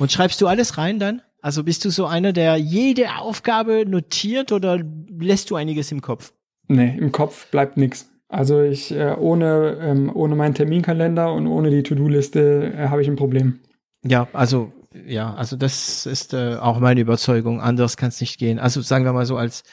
[0.00, 1.22] Und schreibst du alles rein dann?
[1.44, 4.80] Also bist du so einer, der jede Aufgabe notiert oder
[5.18, 6.32] lässt du einiges im Kopf?
[6.68, 8.08] Nee, im Kopf bleibt nichts.
[8.28, 13.08] Also ich äh, ohne ähm, ohne meinen Terminkalender und ohne die To-Do-Liste äh, habe ich
[13.08, 13.60] ein Problem.
[14.02, 14.72] Ja, also
[15.06, 17.60] ja, also das ist äh, auch meine Überzeugung.
[17.60, 18.58] Anders kann es nicht gehen.
[18.58, 19.64] Also sagen wir mal so als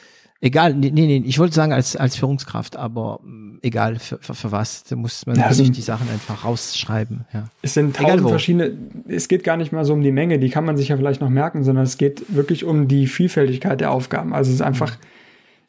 [0.43, 4.51] Egal, nee, nee, ich wollte sagen als, als Führungskraft, aber mm, egal für, für, für
[4.51, 7.25] was, da muss man ja, sich die Sachen einfach rausschreiben.
[7.31, 7.47] Ja.
[7.61, 8.75] Es sind tausend verschiedene,
[9.07, 11.21] es geht gar nicht mal so um die Menge, die kann man sich ja vielleicht
[11.21, 14.33] noch merken, sondern es geht wirklich um die Vielfältigkeit der Aufgaben.
[14.33, 14.97] Also es ist einfach,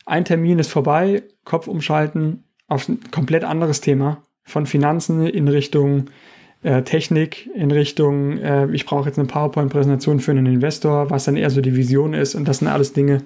[0.06, 4.22] ein Termin ist vorbei, Kopf umschalten auf ein komplett anderes Thema.
[4.42, 6.06] Von Finanzen in Richtung
[6.62, 11.36] äh, Technik, in Richtung, äh, ich brauche jetzt eine PowerPoint-Präsentation für einen Investor, was dann
[11.36, 13.22] eher so die Vision ist und das sind alles Dinge,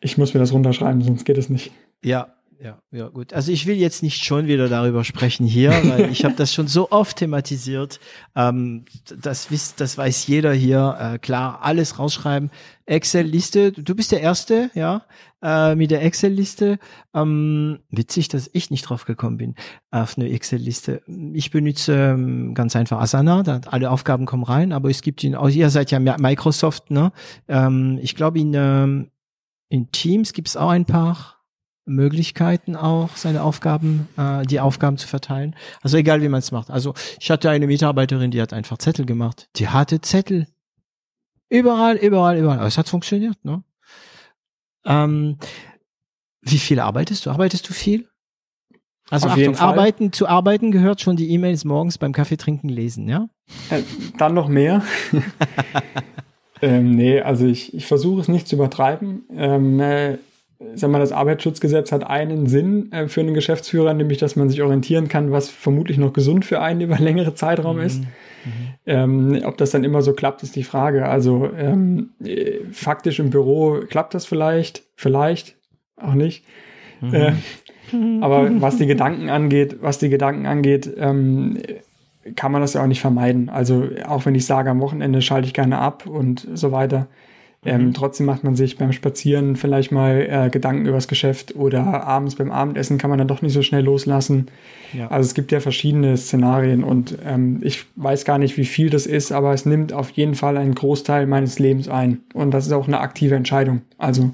[0.00, 1.70] ich muss mir das runterschreiben, sonst geht es nicht.
[2.02, 3.32] Ja, ja, ja, gut.
[3.32, 6.68] Also ich will jetzt nicht schon wieder darüber sprechen hier, weil ich habe das schon
[6.68, 8.00] so oft thematisiert.
[8.36, 8.84] Ähm,
[9.18, 10.96] das, wisst, das weiß jeder hier.
[11.00, 12.50] Äh, klar, alles rausschreiben.
[12.84, 13.72] Excel-Liste.
[13.72, 15.04] Du bist der Erste, ja,
[15.42, 16.78] äh, mit der Excel-Liste.
[17.14, 19.54] Ähm, witzig, dass ich nicht drauf gekommen bin
[19.90, 21.00] auf eine Excel-Liste.
[21.32, 23.42] Ich benutze ähm, ganz einfach Asana.
[23.42, 25.34] Da alle Aufgaben kommen rein, aber es gibt ihn.
[25.34, 27.10] Auch, ihr seid ja Microsoft, ne?
[27.48, 29.10] Ähm, ich glaube in ähm,
[29.70, 31.36] in Teams gibt es auch ein paar
[31.86, 35.56] Möglichkeiten auch, seine Aufgaben, äh, die Aufgaben zu verteilen.
[35.80, 36.70] Also egal, wie man es macht.
[36.70, 39.48] Also ich hatte eine Mitarbeiterin, die hat einfach Zettel gemacht.
[39.56, 40.46] Die hatte Zettel.
[41.48, 42.58] Überall, überall, überall.
[42.58, 43.62] Aber es hat funktioniert, ne?
[44.84, 45.38] Ähm,
[46.42, 47.30] wie viel arbeitest du?
[47.30, 48.08] Arbeitest du viel?
[49.08, 53.08] Also Auf Achtung, arbeiten, zu arbeiten gehört schon die E-Mails morgens beim Kaffee trinken lesen,
[53.08, 53.28] ja?
[53.70, 53.82] Äh,
[54.18, 54.82] dann noch mehr.
[56.62, 59.24] Ähm, nee, also ich, ich versuche es nicht zu übertreiben.
[59.34, 60.18] Ähm, äh,
[60.74, 64.62] sag mal, das Arbeitsschutzgesetz hat einen Sinn äh, für einen Geschäftsführer, nämlich dass man sich
[64.62, 67.82] orientieren kann, was vermutlich noch gesund für einen über längere Zeitraum mhm.
[67.82, 68.02] ist.
[68.02, 68.08] Mhm.
[68.86, 71.06] Ähm, ob das dann immer so klappt, ist die Frage.
[71.06, 75.56] Also ähm, äh, faktisch im Büro klappt das vielleicht, vielleicht
[75.96, 76.44] auch nicht.
[77.00, 77.14] Mhm.
[77.14, 77.32] Äh,
[78.20, 81.58] aber was die Gedanken angeht, was die Gedanken angeht, ähm,
[82.36, 83.48] kann man das ja auch nicht vermeiden.
[83.48, 87.08] Also auch wenn ich sage, am Wochenende schalte ich gerne ab und so weiter.
[87.62, 87.94] Ähm, mhm.
[87.94, 92.50] Trotzdem macht man sich beim Spazieren vielleicht mal äh, Gedanken übers Geschäft oder abends beim
[92.50, 94.46] Abendessen kann man dann doch nicht so schnell loslassen.
[94.94, 95.08] Ja.
[95.08, 99.04] Also es gibt ja verschiedene Szenarien und ähm, ich weiß gar nicht, wie viel das
[99.04, 102.20] ist, aber es nimmt auf jeden Fall einen Großteil meines Lebens ein.
[102.32, 103.82] Und das ist auch eine aktive Entscheidung.
[103.98, 104.30] Also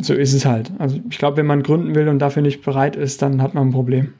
[0.00, 0.72] so ist es halt.
[0.78, 3.68] Also ich glaube, wenn man gründen will und dafür nicht bereit ist, dann hat man
[3.68, 4.14] ein Problem.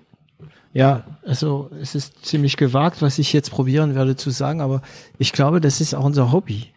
[0.73, 4.81] Ja, also es ist ziemlich gewagt, was ich jetzt probieren werde zu sagen, aber
[5.19, 6.69] ich glaube, das ist auch unser Hobby.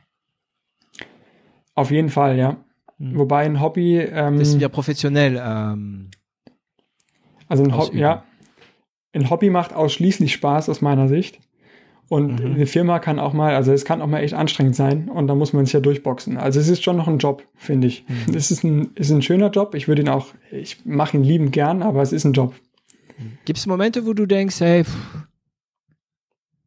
[1.76, 2.58] Auf jeden Fall, ja.
[2.98, 3.18] Mhm.
[3.18, 4.00] Wobei ein Hobby.
[4.00, 5.42] Ähm, das sind ja professionell.
[5.42, 6.10] Ähm,
[7.48, 8.24] also ein Hobby, ja.
[9.14, 11.40] Ein Hobby macht ausschließlich Spaß aus meiner Sicht.
[12.08, 12.54] Und mhm.
[12.54, 15.34] eine Firma kann auch mal, also es kann auch mal echt anstrengend sein und da
[15.34, 16.38] muss man sich ja durchboxen.
[16.38, 18.06] Also es ist schon noch ein Job, finde ich.
[18.08, 18.36] Mhm.
[18.36, 19.74] Es ist ein, ist ein schöner Job.
[19.74, 22.54] Ich würde ihn auch, ich mache ihn liebend gern, aber es ist ein Job.
[23.46, 25.28] Gibt es Momente, wo du denkst, hey, pff,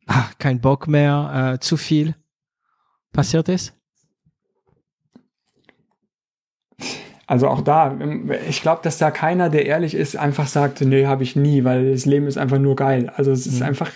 [0.07, 2.15] ach, kein Bock mehr, äh, zu viel?
[3.12, 3.73] Passiert es?
[7.27, 7.99] Also auch da,
[8.49, 11.93] ich glaube, dass da keiner, der ehrlich ist, einfach sagt, nee, habe ich nie, weil
[11.93, 13.12] das Leben ist einfach nur geil.
[13.15, 13.66] Also es ist mhm.
[13.66, 13.91] einfach,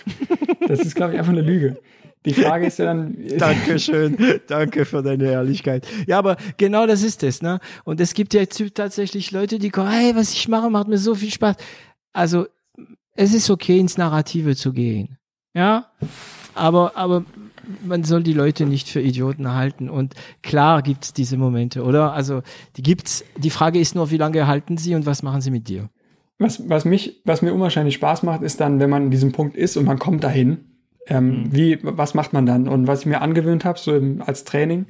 [0.67, 1.77] das ist, glaube ich, einfach eine Lüge.
[2.25, 3.17] Die Frage ist ja dann.
[3.37, 4.17] Dankeschön.
[4.47, 5.85] Danke für deine Ehrlichkeit.
[6.07, 7.59] Ja, aber genau das ist es, ne?
[7.83, 11.15] Und es gibt ja tatsächlich Leute, die kommen, hey, was ich mache, macht mir so
[11.15, 11.55] viel Spaß.
[12.13, 12.47] Also,
[13.15, 15.17] es ist okay, ins Narrative zu gehen.
[15.53, 15.91] Ja?
[16.55, 17.25] Aber, aber
[17.83, 19.89] man soll die Leute nicht für Idioten halten.
[19.89, 22.13] Und klar gibt's diese Momente, oder?
[22.13, 22.41] Also
[22.75, 23.23] die gibt's.
[23.37, 25.89] Die Frage ist nur, wie lange halten sie und was machen sie mit dir?
[26.39, 29.55] Was, was mich, was mir unwahrscheinlich Spaß macht, ist dann, wenn man in diesem Punkt
[29.55, 30.65] ist und man kommt dahin.
[31.07, 31.55] Ähm, mhm.
[31.55, 32.67] Wie, was macht man dann?
[32.67, 34.85] Und was ich mir angewöhnt habe, so im, als Training,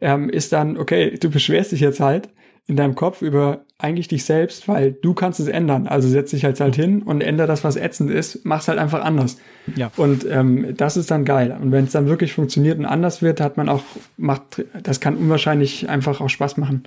[0.00, 2.28] ähm, ist dann, okay, du beschwerst dich jetzt halt
[2.66, 5.86] in deinem Kopf über eigentlich dich selbst, weil du kannst es ändern.
[5.86, 9.02] Also setz dich halt halt hin und ändere das, was ätzend ist, mach's halt einfach
[9.04, 9.36] anders.
[9.76, 9.90] Ja.
[9.96, 11.56] Und ähm, das ist dann geil.
[11.60, 13.82] Und wenn es dann wirklich funktioniert und anders wird, hat man auch,
[14.16, 16.84] macht, das kann unwahrscheinlich einfach auch Spaß machen.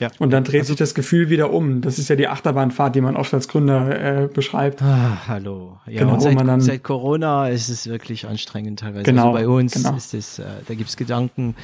[0.00, 0.10] Ja.
[0.18, 1.80] Und dann dreht also, sich das Gefühl wieder um.
[1.80, 4.82] Das ist ja die Achterbahnfahrt, die man oft als Gründer äh, beschreibt.
[4.82, 5.78] Ah, hallo.
[5.86, 9.04] Ja, genau, seit, man dann, seit Corona ist es wirklich anstrengend teilweise.
[9.04, 9.96] Genau, also bei uns genau.
[9.96, 11.54] ist es, äh, da gibt's Gedanken,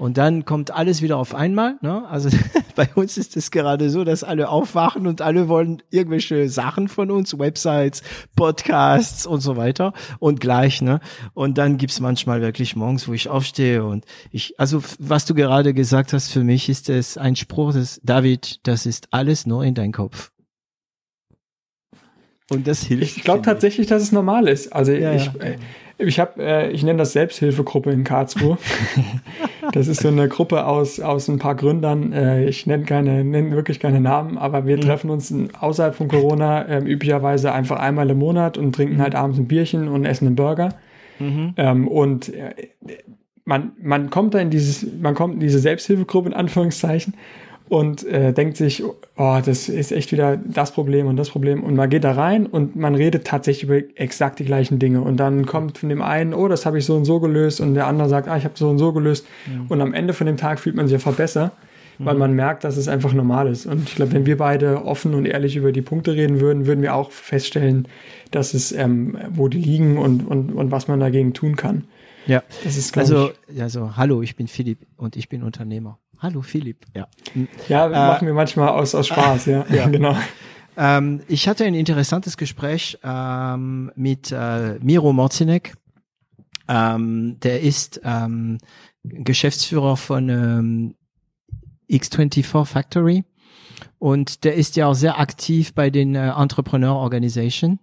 [0.00, 1.76] und dann kommt alles wieder auf einmal.
[1.82, 2.08] Ne?
[2.08, 2.30] Also
[2.74, 7.10] bei uns ist es gerade so, dass alle aufwachen und alle wollen irgendwelche Sachen von
[7.10, 8.02] uns, Websites,
[8.34, 9.92] Podcasts und so weiter.
[10.18, 11.00] Und gleich, ne?
[11.34, 15.74] Und dann gibt's manchmal wirklich morgens, wo ich aufstehe und ich, also was du gerade
[15.74, 19.74] gesagt hast, für mich ist es ein Spruch des David, das ist alles nur in
[19.74, 20.30] dein Kopf.
[22.50, 23.16] Und das hilft.
[23.16, 24.72] Ich glaube tatsächlich, dass es normal ist.
[24.72, 25.40] Also ja, ich, ja.
[25.40, 25.56] Äh,
[25.98, 28.58] ich habe, äh, ich nenne das Selbsthilfegruppe in Karlsruhe.
[29.72, 32.12] das ist so eine Gruppe aus aus ein paar Gründern.
[32.12, 34.80] Äh, ich nenne keine, nenne wirklich keine Namen, aber wir mhm.
[34.82, 39.38] treffen uns außerhalb von Corona äh, üblicherweise einfach einmal im Monat und trinken halt abends
[39.38, 40.70] ein Bierchen und essen einen Burger.
[41.18, 41.54] Mhm.
[41.56, 42.54] Ähm, und äh,
[43.44, 47.14] man man kommt da in dieses, man kommt in diese Selbsthilfegruppe in Anführungszeichen
[47.70, 51.62] und äh, denkt sich, oh, das ist echt wieder das Problem und das Problem.
[51.62, 55.02] Und man geht da rein und man redet tatsächlich über exakt die gleichen Dinge.
[55.02, 57.60] Und dann kommt von dem einen, oh, das habe ich so und so gelöst.
[57.60, 59.24] Und der andere sagt, ah, ich habe so und so gelöst.
[59.46, 59.66] Ja.
[59.68, 61.52] Und am Ende von dem Tag fühlt man sich einfach besser,
[61.98, 62.06] mhm.
[62.06, 63.66] weil man merkt, dass es einfach normal ist.
[63.66, 66.82] Und ich glaube, wenn wir beide offen und ehrlich über die Punkte reden würden, würden
[66.82, 67.86] wir auch feststellen,
[68.32, 71.84] dass es, ähm, wo die liegen und, und, und was man dagegen tun kann.
[72.26, 76.00] Ja, das ist, also, ich, also, hallo, ich bin Philipp und ich bin Unternehmer.
[76.20, 76.84] Hallo Philipp.
[76.94, 77.08] Ja,
[77.68, 79.88] ja äh, machen wir manchmal aus, aus Spaß, ja, ja.
[79.90, 80.16] genau.
[80.76, 85.74] Ähm, ich hatte ein interessantes Gespräch ähm, mit äh, Miro Morzinek.
[86.68, 88.58] Ähm, der ist ähm,
[89.02, 90.94] Geschäftsführer von ähm,
[91.90, 93.24] X24 Factory
[93.98, 97.78] und der ist ja auch sehr aktiv bei den äh, Entrepreneur Organization.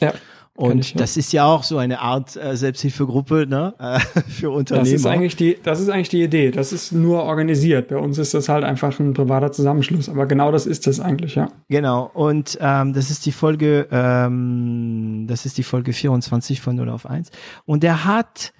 [0.00, 0.14] Ja.
[0.62, 3.74] Und ich, das ist ja auch so eine Art äh, Selbsthilfegruppe ne?
[3.80, 3.98] äh,
[4.28, 4.84] für Unternehmen.
[4.84, 6.52] Das ist eigentlich die, das ist eigentlich die Idee.
[6.52, 7.88] Das ist nur organisiert.
[7.88, 10.08] Bei uns ist das halt einfach ein privater Zusammenschluss.
[10.08, 11.48] Aber genau das ist das eigentlich, ja.
[11.68, 12.08] Genau.
[12.14, 17.06] Und ähm, das ist die Folge, ähm, das ist die Folge 24 von 0 auf
[17.06, 17.30] 1.
[17.64, 18.52] Und er hat,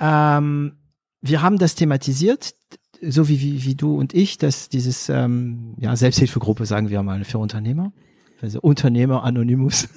[0.00, 0.78] ähm,
[1.20, 2.54] wir haben das thematisiert,
[3.02, 7.22] so wie, wie, wie du und ich, dass dieses ähm, ja, Selbsthilfegruppe, sagen wir mal,
[7.24, 7.92] für Unternehmer.
[8.40, 9.90] Also Unternehmer Anonymous.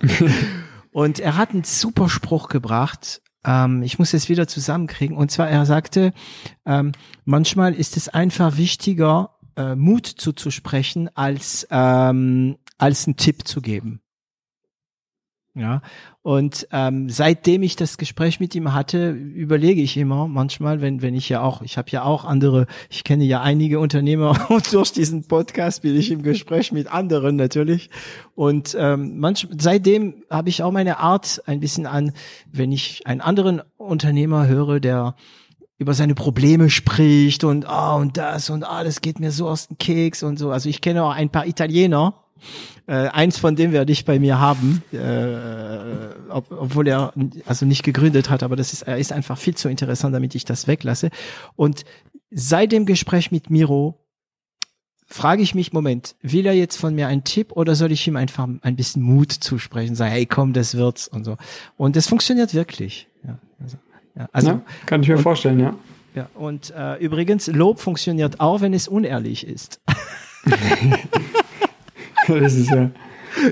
[0.94, 3.20] Und er hat einen super Spruch gebracht.
[3.44, 5.16] Ähm, ich muss es wieder zusammenkriegen.
[5.16, 6.12] Und zwar, er sagte,
[6.64, 6.92] ähm,
[7.24, 14.03] manchmal ist es einfach wichtiger, äh, Mut zuzusprechen, als, ähm, als einen Tipp zu geben.
[15.56, 15.82] Ja,
[16.22, 21.14] und ähm, seitdem ich das Gespräch mit ihm hatte, überlege ich immer manchmal, wenn wenn
[21.14, 24.90] ich ja auch, ich habe ja auch andere, ich kenne ja einige Unternehmer und durch
[24.90, 27.88] diesen Podcast bin ich im Gespräch mit anderen natürlich.
[28.34, 32.10] Und ähm, manch, seitdem habe ich auch meine Art ein bisschen an,
[32.50, 35.14] wenn ich einen anderen Unternehmer höre, der
[35.78, 39.68] über seine Probleme spricht und ah und das und ah, das geht mir so aus
[39.68, 40.50] dem Keks und so.
[40.50, 42.23] Also ich kenne auch ein paar Italiener,
[42.86, 47.12] äh, eins von dem werde ich bei mir haben, äh, ob, obwohl er
[47.46, 50.44] also nicht gegründet hat, aber das ist, er ist einfach viel zu interessant, damit ich
[50.44, 51.10] das weglasse.
[51.56, 51.84] Und
[52.30, 54.00] seit dem Gespräch mit Miro
[55.06, 58.16] frage ich mich, Moment, will er jetzt von mir einen Tipp oder soll ich ihm
[58.16, 61.36] einfach ein bisschen Mut zusprechen, sagen, hey komm, das wird's und so.
[61.76, 63.08] Und das funktioniert wirklich.
[63.26, 63.76] Ja, also,
[64.16, 65.74] ja, also, ja, kann ich mir und, vorstellen, ja.
[66.14, 69.80] Ja, und äh, übrigens, Lob funktioniert auch, wenn es unehrlich ist.
[72.40, 72.90] das ist ja.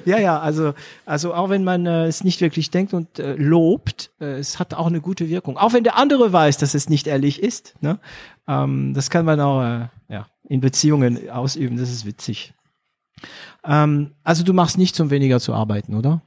[0.05, 0.75] Ja, ja, also,
[1.07, 4.75] also auch wenn man äh, es nicht wirklich denkt und äh, lobt, äh, es hat
[4.75, 5.57] auch eine gute Wirkung.
[5.57, 7.75] Auch wenn der andere weiß, dass es nicht ehrlich ist.
[7.81, 7.99] Ne?
[8.47, 12.55] Ähm, das kann man auch äh, ja, in Beziehungen ausüben, das ist witzig.
[13.65, 16.23] Ähm, also du machst nichts, um weniger zu arbeiten, oder?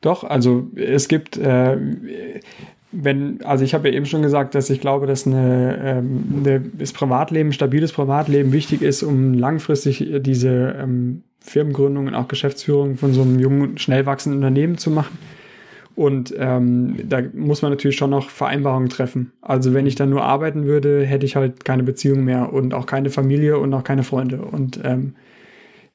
[0.00, 2.40] Doch, also es gibt, äh,
[2.90, 6.60] wenn, also ich habe ja eben schon gesagt, dass ich glaube, dass eine, ähm, eine,
[6.60, 13.12] das Privatleben, stabiles Privatleben wichtig ist, um langfristig diese ähm, Firmengründung und auch Geschäftsführung von
[13.12, 15.18] so einem jungen, schnell wachsenden Unternehmen zu machen.
[15.94, 19.32] Und ähm, da muss man natürlich schon noch Vereinbarungen treffen.
[19.42, 22.86] Also wenn ich dann nur arbeiten würde, hätte ich halt keine Beziehung mehr und auch
[22.86, 24.40] keine Familie und auch keine Freunde.
[24.42, 25.18] Und ähm, äh,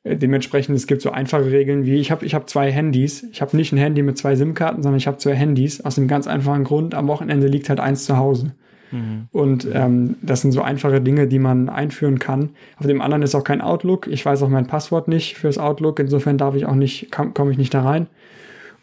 [0.03, 3.23] dementsprechend, es gibt so einfache Regeln wie, ich habe ich hab zwei Handys.
[3.31, 5.81] Ich habe nicht ein Handy mit zwei SIM-Karten, sondern ich habe zwei Handys.
[5.81, 8.53] Aus dem ganz einfachen Grund, am Wochenende liegt halt eins zu Hause.
[8.91, 9.27] Mhm.
[9.31, 12.49] Und ähm, das sind so einfache Dinge, die man einführen kann.
[12.77, 14.07] Auf dem anderen ist auch kein Outlook.
[14.07, 15.99] Ich weiß auch mein Passwort nicht fürs Outlook.
[15.99, 18.07] Insofern darf ich auch nicht, komme ich nicht da rein.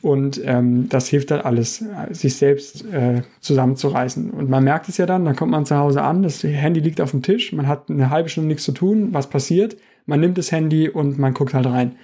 [0.02, 4.30] Und ähm, das hilft dann alles, sich selbst äh, zusammenzureißen.
[4.30, 7.02] Und man merkt es ja dann, dann kommt man zu Hause an, das Handy liegt
[7.02, 9.76] auf dem Tisch, man hat eine halbe Stunde nichts zu tun, was passiert?
[10.10, 11.96] Man nimmt das Handy und man guckt halt rein.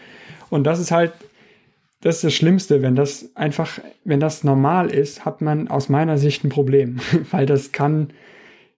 [0.49, 1.13] Und das ist halt,
[2.01, 6.17] das ist das Schlimmste, wenn das einfach, wenn das normal ist, hat man aus meiner
[6.17, 7.01] Sicht ein Problem,
[7.33, 8.11] weil das kann,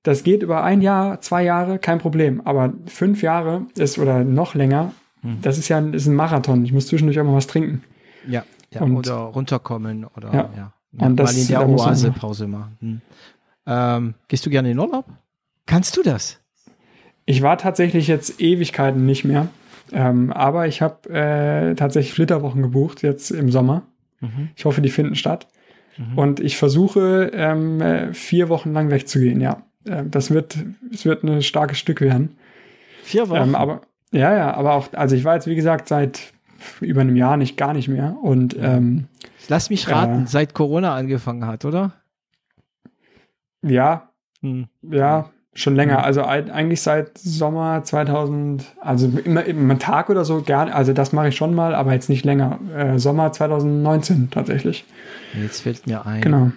[0.03, 4.55] das geht über ein Jahr, zwei Jahre, kein Problem, aber fünf Jahre ist oder noch
[4.55, 4.93] länger,
[5.23, 5.43] mhm.
[5.43, 6.65] das ist ja ist ein Marathon.
[6.65, 7.85] Ich muss zwischendurch auch mal was trinken.
[8.27, 10.51] Ja, ja und, oder runterkommen oder ja.
[10.57, 10.73] ja.
[11.07, 12.79] Und das, mal in der Oase Pause machen.
[12.81, 13.01] Hm.
[13.67, 15.05] Ähm, gehst du gerne in Urlaub?
[15.67, 16.41] Kannst du das?
[17.29, 19.49] Ich war tatsächlich jetzt Ewigkeiten nicht mehr.
[19.93, 23.83] Ähm, aber ich habe äh, tatsächlich Flitterwochen gebucht jetzt im Sommer.
[24.21, 24.49] Mhm.
[24.57, 25.47] Ich hoffe, die finden statt.
[25.99, 26.19] Mhm.
[26.19, 29.43] Und ich versuche ähm, äh, vier Wochen lang wegzugehen.
[29.43, 30.57] Ja, äh, das wird,
[30.91, 32.39] es wird ein starkes Stück werden.
[33.03, 33.51] Vier Wochen.
[33.51, 36.33] Ähm, aber ja, ja, aber auch, also ich war jetzt wie gesagt seit
[36.81, 38.17] über einem Jahr nicht gar nicht mehr.
[38.23, 39.09] Und ähm,
[39.49, 41.93] lass mich raten, äh, seit Corona angefangen hat, oder?
[43.61, 44.09] Ja,
[44.41, 44.69] hm.
[44.83, 45.29] ja,
[45.59, 46.05] Schon länger, mhm.
[46.05, 51.13] also eigentlich seit Sommer 2000, also immer, immer einen Tag oder so gerne, also das
[51.13, 52.61] mache ich schon mal, aber jetzt nicht länger.
[52.77, 54.85] Äh, Sommer 2019 tatsächlich.
[55.35, 56.21] Jetzt fällt mir ein.
[56.21, 56.53] Genau.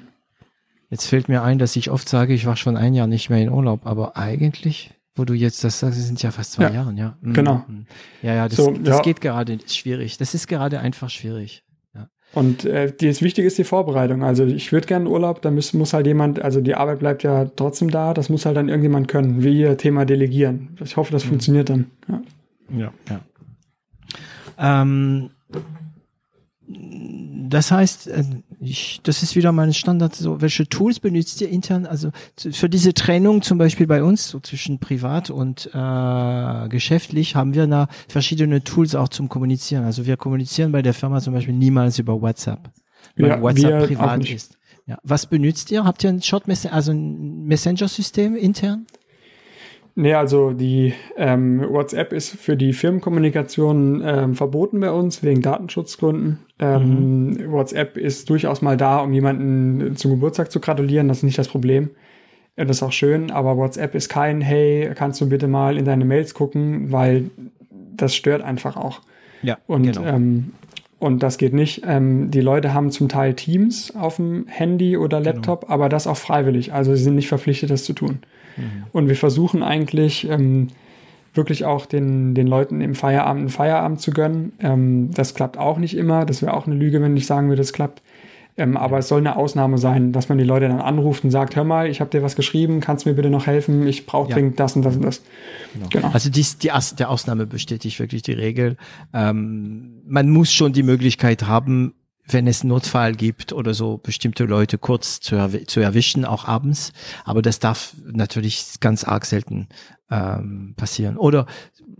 [0.91, 3.39] Jetzt fällt mir ein, dass ich oft sage, ich war schon ein Jahr nicht mehr
[3.41, 6.93] in Urlaub, aber eigentlich, wo du jetzt das sagst, sind ja fast zwei ja, Jahre,
[6.93, 7.17] ja.
[7.21, 7.33] Mhm.
[7.33, 7.65] Genau.
[7.67, 7.87] Mhm.
[8.21, 9.01] Ja, ja, das, so, das ja.
[9.01, 10.19] geht gerade schwierig.
[10.19, 11.63] Das ist gerade einfach schwierig.
[12.33, 14.23] Und äh, das Wichtige ist die Vorbereitung.
[14.23, 17.45] Also ich würde gerne Urlaub, da muss, muss halt jemand, also die Arbeit bleibt ja
[17.55, 20.77] trotzdem da, das muss halt dann irgendjemand können, wie ihr Thema delegieren.
[20.81, 21.29] Ich hoffe, das mhm.
[21.29, 21.91] funktioniert dann.
[22.07, 22.21] Ja,
[22.77, 22.93] ja.
[23.09, 23.21] ja.
[24.81, 25.31] Ähm,
[27.49, 28.23] das heißt, äh,
[28.63, 30.15] ich, das ist wieder mein Standard.
[30.15, 31.87] So, welche Tools benutzt ihr intern?
[31.87, 37.55] Also für diese Trennung zum Beispiel bei uns so zwischen privat und äh, geschäftlich haben
[37.55, 39.83] wir da verschiedene Tools auch zum Kommunizieren.
[39.83, 42.69] Also wir kommunizieren bei der Firma zum Beispiel niemals über WhatsApp,
[43.17, 44.57] weil ja, WhatsApp privat ist.
[44.85, 44.99] Ja.
[45.03, 45.83] Was benutzt ihr?
[45.83, 48.85] Habt ihr ein Short Messenger, also ein Messenger-System intern?
[49.95, 56.39] Nee, also die ähm, WhatsApp ist für die Firmenkommunikation ähm, verboten bei uns wegen Datenschutzgründen.
[56.59, 57.51] Ähm, mhm.
[57.51, 61.07] WhatsApp ist durchaus mal da, um jemanden zum Geburtstag zu gratulieren.
[61.07, 61.89] Das ist nicht das Problem.
[62.55, 66.05] Das ist auch schön, aber WhatsApp ist kein, hey, kannst du bitte mal in deine
[66.05, 67.29] Mails gucken, weil
[67.69, 69.01] das stört einfach auch.
[69.41, 70.03] Ja, und, genau.
[70.03, 70.53] ähm,
[70.99, 71.83] und das geht nicht.
[71.85, 75.31] Ähm, die Leute haben zum Teil Teams auf dem Handy oder genau.
[75.31, 75.73] Laptop, genau.
[75.73, 76.73] aber das auch freiwillig.
[76.73, 78.19] Also sie sind nicht verpflichtet, das zu tun.
[78.57, 78.85] Mhm.
[78.91, 80.67] Und wir versuchen eigentlich ähm,
[81.33, 84.53] wirklich auch den, den Leuten im Feierabend einen Feierabend zu gönnen.
[84.59, 86.25] Ähm, das klappt auch nicht immer.
[86.25, 88.01] Das wäre auch eine Lüge, wenn ich sagen würde, das klappt.
[88.57, 91.55] Ähm, aber es soll eine Ausnahme sein, dass man die Leute dann anruft und sagt,
[91.55, 93.87] hör mal, ich habe dir was geschrieben, kannst du mir bitte noch helfen?
[93.87, 94.35] Ich brauche ja.
[94.35, 95.23] dringend das und das und das.
[95.73, 95.87] Genau.
[95.89, 96.09] genau.
[96.11, 98.75] Also dies, die As der Ausnahme bestätigt wirklich die Regel.
[99.13, 101.93] Ähm, man muss schon die Möglichkeit haben,
[102.33, 106.93] wenn es Notfall gibt oder so, bestimmte Leute kurz zu, erw zu erwischen, auch abends.
[107.23, 109.67] Aber das darf natürlich ganz arg selten
[110.09, 111.17] ähm, passieren.
[111.17, 111.45] Oder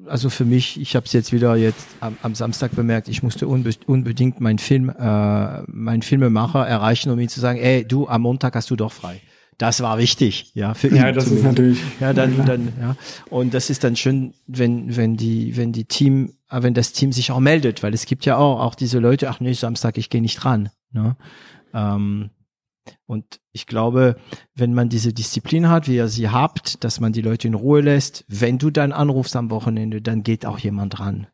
[0.08, 3.48] also für mich, ich habe es jetzt wieder jetzt am, am, Samstag bemerkt, ich musste
[3.48, 8.22] unbe unbedingt meinen Film, äh, meinen Filmemacher erreichen, um ihm zu sagen, ey, du, am
[8.22, 9.22] Montag hast du doch frei.
[9.58, 10.95] Das war wichtig, ja, für ihn.
[10.95, 11.80] Ja, das ist natürlich.
[11.99, 12.95] Ja, dann, ja, dann, ja.
[13.30, 17.32] Und das ist dann schön, wenn, wenn die, wenn die Team, wenn das Team sich
[17.32, 20.22] auch meldet, weil es gibt ja auch, auch diese Leute, ach nee, Samstag, ich gehe
[20.22, 20.69] nicht ran.
[20.91, 21.15] Ne?
[21.73, 22.30] Ähm,
[23.06, 24.18] und ich glaube,
[24.56, 27.82] wenn man diese Disziplin hat, wie ihr sie habt, dass man die Leute in Ruhe
[27.82, 31.28] lässt, wenn du dann anrufst am Wochenende, dann geht auch jemand ran.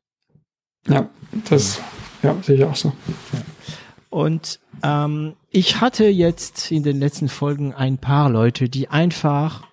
[0.87, 1.09] Ja,
[1.49, 1.81] das
[2.21, 2.93] ja, sehe ich auch so.
[4.09, 9.63] Und ähm, ich hatte jetzt in den letzten Folgen ein paar Leute, die einfach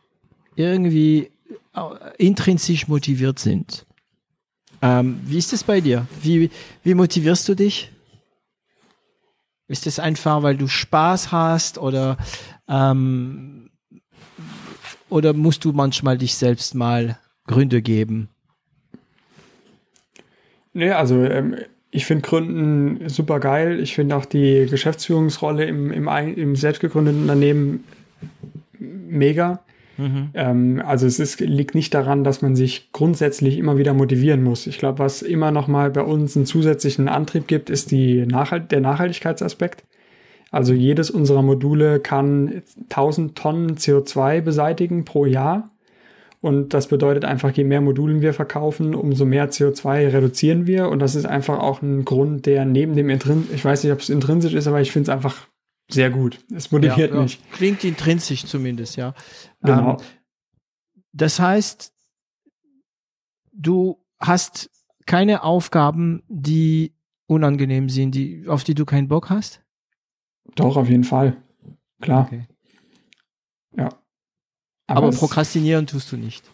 [0.56, 1.30] irgendwie
[1.74, 1.80] äh,
[2.18, 3.86] intrinsisch motiviert sind.
[4.84, 6.06] Ähm, wie ist es bei dir?
[6.20, 6.50] Wie,
[6.82, 7.90] wie motivierst du dich?
[9.66, 12.18] Ist es einfach, weil du Spaß hast oder
[12.68, 13.70] ähm,
[15.08, 18.28] oder musst du manchmal dich selbst mal Gründe geben?
[20.74, 21.56] Nee, also ähm,
[21.90, 23.80] ich finde Gründen super geil.
[23.80, 27.84] Ich finde auch die Geschäftsführungsrolle im, im, im selbstgegründeten Unternehmen
[28.78, 29.64] mega.
[29.96, 30.30] Mhm.
[30.34, 34.66] Ähm, also es ist, liegt nicht daran, dass man sich grundsätzlich immer wieder motivieren muss.
[34.66, 38.72] Ich glaube, was immer noch mal bei uns einen zusätzlichen Antrieb gibt, ist die Nachhalt
[38.72, 39.84] der Nachhaltigkeitsaspekt.
[40.50, 45.70] Also jedes unserer Module kann 1000 Tonnen CO2 beseitigen pro Jahr.
[46.40, 50.90] Und das bedeutet einfach, je mehr Modulen wir verkaufen, umso mehr CO2 reduzieren wir.
[50.90, 54.00] Und das ist einfach auch ein Grund, der neben dem Intrin, ich weiß nicht, ob
[54.00, 55.46] es intrinsisch ist, aber ich finde es einfach
[55.88, 56.44] sehr gut.
[56.54, 57.40] Es motiviert ja, mich.
[57.52, 59.14] Klingt intrinsisch zumindest, ja.
[59.62, 59.92] Genau.
[59.92, 59.96] Ähm,
[61.12, 61.92] das heißt,
[63.52, 64.70] du hast
[65.06, 66.94] keine Aufgaben, die
[67.26, 69.62] unangenehm sind, die, auf die du keinen Bock hast?
[70.56, 71.36] Doch, auf jeden Fall.
[72.00, 72.26] Klar.
[72.26, 72.46] Okay.
[73.76, 73.88] Ja.
[74.86, 76.44] Aber, Aber prokrastinieren tust du nicht.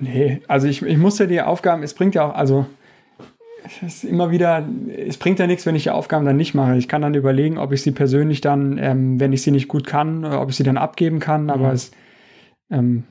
[0.00, 2.66] Nee, also ich, ich muss ja die Aufgaben, es bringt ja auch, also
[3.66, 4.66] es ist immer wieder,
[5.06, 6.76] es bringt ja nichts, wenn ich die Aufgaben dann nicht mache.
[6.76, 9.86] Ich kann dann überlegen, ob ich sie persönlich dann, ähm, wenn ich sie nicht gut
[9.86, 11.74] kann, ob ich sie dann abgeben kann, aber mhm.
[11.74, 11.90] es,
[12.70, 13.04] ähm,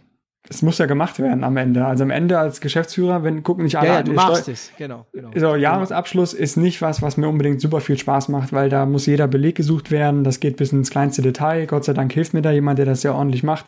[0.47, 1.85] es muss ja gemacht werden am Ende.
[1.85, 5.05] Also am Ende als Geschäftsführer, wenn gucken nicht alle ja, ja, du machst es, genau,
[5.11, 5.31] genau.
[5.35, 6.43] So, Jahresabschluss genau.
[6.43, 9.55] ist nicht was, was mir unbedingt super viel Spaß macht, weil da muss jeder Beleg
[9.55, 10.23] gesucht werden.
[10.23, 11.65] Das geht bis ins kleinste Detail.
[11.65, 13.65] Gott sei Dank hilft mir da jemand, der das sehr ordentlich macht.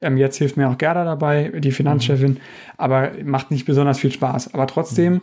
[0.00, 2.38] Ähm, jetzt hilft mir auch Gerda dabei, die Finanzchefin, mhm.
[2.78, 4.54] aber macht nicht besonders viel Spaß.
[4.54, 5.22] Aber trotzdem mhm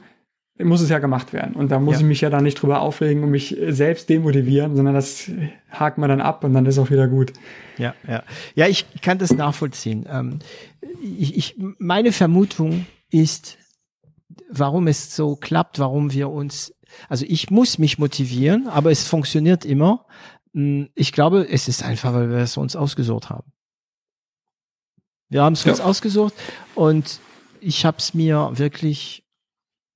[0.59, 1.55] muss es ja gemacht werden.
[1.55, 1.99] Und da muss ja.
[2.01, 5.29] ich mich ja dann nicht drüber aufregen und mich selbst demotivieren, sondern das
[5.69, 7.33] hakt man dann ab und dann ist auch wieder gut.
[7.77, 8.23] Ja, ja.
[8.55, 10.07] Ja, ich kann das nachvollziehen.
[10.09, 10.39] Ähm,
[11.01, 13.57] ich, ich, meine Vermutung ist,
[14.49, 16.73] warum es so klappt, warum wir uns,
[17.07, 20.05] also ich muss mich motivieren, aber es funktioniert immer.
[20.53, 23.51] Hm, ich glaube, es ist einfach, weil wir es uns ausgesucht haben.
[25.29, 25.71] Wir haben es ja.
[25.71, 26.33] uns ausgesucht
[26.73, 27.19] und
[27.59, 29.26] ich habe es mir wirklich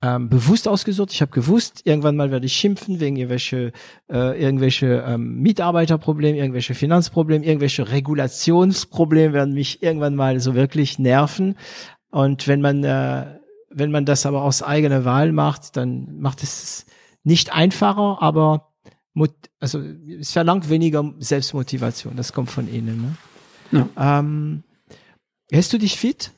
[0.02, 1.12] ähm, bewusst ausgesucht.
[1.12, 3.72] Ich habe gewusst, irgendwann mal werde ich schimpfen wegen irgendwelche,
[4.12, 11.56] äh, irgendwelche ähm, Mitarbeiterprobleme, irgendwelche Finanzprobleme, irgendwelche Regulationsprobleme werden mich irgendwann mal so wirklich nerven.
[12.10, 16.86] Und wenn man, äh, wenn man das aber aus eigener Wahl macht, dann macht es
[17.24, 18.72] nicht einfacher, aber
[19.60, 19.82] also
[20.20, 22.16] es verlangt weniger Selbstmotivation.
[22.16, 23.16] Das kommt von innen.
[23.72, 23.88] Ne?
[23.96, 24.20] Ja.
[24.20, 24.64] Ähm,
[25.52, 26.32] hältst du dich fit?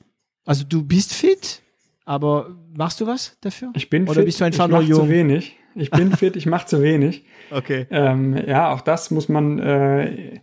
[0.46, 1.63] Also du bist fit?
[2.06, 3.72] Aber machst du was dafür?
[3.76, 5.02] Ich bin Oder fit, bist du einfach nur jung?
[5.02, 5.58] zu wenig.
[5.76, 7.26] Ich bin fit, ich mache zu wenig.
[7.52, 7.88] Okay.
[7.90, 9.60] Ähm, ja, auch das muss man.
[9.60, 10.40] Äh,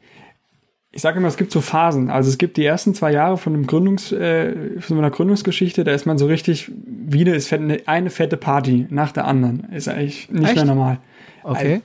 [0.92, 2.10] ich sage immer, es gibt so Phasen.
[2.10, 5.92] Also es gibt die ersten zwei Jahre von einem Gründungs, äh, von einer Gründungsgeschichte, da
[5.92, 9.68] ist man so richtig wieder ist eine fette Party nach der anderen.
[9.72, 10.56] Ist eigentlich nicht Echt?
[10.56, 10.98] mehr normal.
[11.44, 11.74] Okay.
[11.74, 11.82] Also,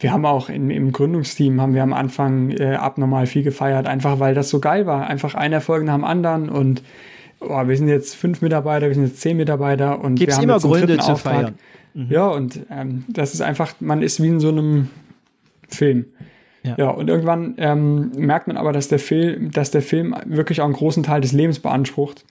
[0.00, 4.18] wir haben auch im, im Gründungsteam haben wir am Anfang äh, abnormal viel gefeiert, einfach
[4.18, 5.06] weil das so geil war.
[5.06, 6.82] Einfach ein Erfolg nach dem anderen und
[7.48, 10.44] oh, wir sind jetzt fünf Mitarbeiter, wir sind jetzt zehn Mitarbeiter und Gibt's wir haben
[10.44, 11.34] immer jetzt Gründe zu Auftrag.
[11.34, 11.54] feiern.
[11.94, 12.06] Mhm.
[12.10, 14.88] Ja, und ähm, das ist einfach, man ist wie in so einem
[15.68, 16.06] Film.
[16.62, 20.60] Ja, ja und irgendwann ähm, merkt man aber, dass der Film, dass der Film wirklich
[20.60, 22.24] auch einen großen Teil des Lebens beansprucht.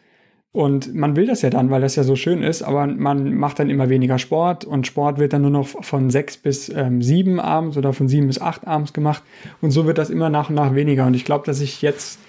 [0.54, 3.60] Und man will das ja dann, weil das ja so schön ist, aber man macht
[3.60, 7.40] dann immer weniger Sport und Sport wird dann nur noch von sechs bis ähm, sieben
[7.40, 9.24] abends oder von sieben bis acht abends gemacht.
[9.62, 11.06] Und so wird das immer nach und nach weniger.
[11.06, 12.20] Und ich glaube, dass ich jetzt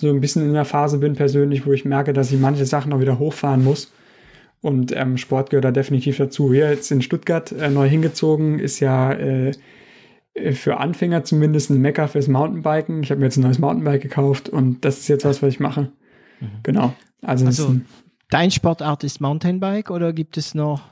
[0.00, 2.90] so ein bisschen in der Phase bin persönlich, wo ich merke, dass ich manche Sachen
[2.90, 3.92] noch wieder hochfahren muss.
[4.60, 6.52] Und ähm, Sport gehört da definitiv dazu.
[6.52, 9.52] Hier jetzt in Stuttgart äh, neu hingezogen, ist ja äh,
[10.52, 13.02] für Anfänger zumindest ein Mecker fürs Mountainbiken.
[13.02, 15.60] Ich habe mir jetzt ein neues Mountainbike gekauft und das ist jetzt was, was ich
[15.60, 15.92] mache.
[16.40, 16.46] Mhm.
[16.62, 16.94] Genau.
[17.22, 17.76] Also, also
[18.30, 20.82] dein Sportart ist Mountainbike oder gibt es noch?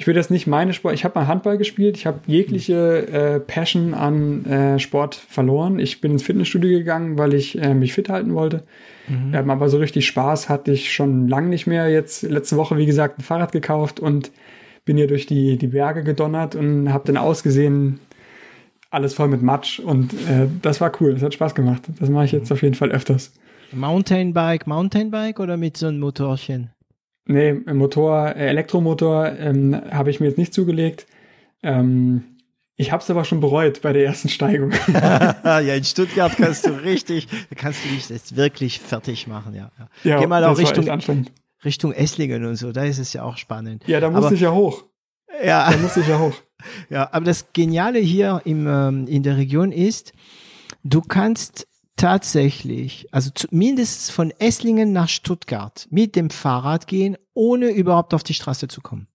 [0.00, 0.94] Ich würde das nicht meine Sport.
[0.94, 1.96] Ich habe mal Handball gespielt.
[1.96, 5.80] Ich habe jegliche äh, Passion an äh, Sport verloren.
[5.80, 8.62] Ich bin ins Fitnessstudio gegangen, weil ich äh, mich fit halten wollte.
[9.08, 9.34] Mhm.
[9.34, 11.90] Ähm, aber so richtig Spaß hatte ich schon lange nicht mehr.
[11.90, 14.30] Jetzt letzte Woche, wie gesagt, ein Fahrrad gekauft und
[14.84, 17.98] bin hier durch die, die Berge gedonnert und habe dann ausgesehen,
[18.90, 19.80] alles voll mit Matsch.
[19.80, 21.14] Und äh, das war cool.
[21.14, 21.82] Das hat Spaß gemacht.
[21.98, 23.32] Das mache ich jetzt auf jeden Fall öfters.
[23.72, 26.70] Mountainbike, Mountainbike oder mit so einem Motorchen?
[27.28, 31.06] Nee, Motor, äh, Elektromotor ähm, habe ich mir jetzt nicht zugelegt.
[31.62, 32.24] Ähm,
[32.76, 34.72] ich habe es aber schon bereut bei der ersten Steigung.
[34.92, 39.70] ja, in Stuttgart kannst du richtig, kannst du dich jetzt wirklich fertig machen, ja.
[39.78, 39.88] ja.
[40.04, 40.88] ja Geh mal auch Richtung,
[41.64, 43.86] Richtung Esslingen und so, da ist es ja auch spannend.
[43.86, 44.84] Ja, da muss ich ja hoch.
[45.44, 45.70] Ja.
[45.70, 46.34] Da muss ich ja hoch.
[46.88, 50.12] Ja, aber das Geniale hier im, ähm, in der Region ist,
[50.82, 51.67] du kannst
[51.98, 58.34] tatsächlich, also zumindest von Esslingen nach Stuttgart mit dem Fahrrad gehen, ohne überhaupt auf die
[58.34, 59.08] Straße zu kommen.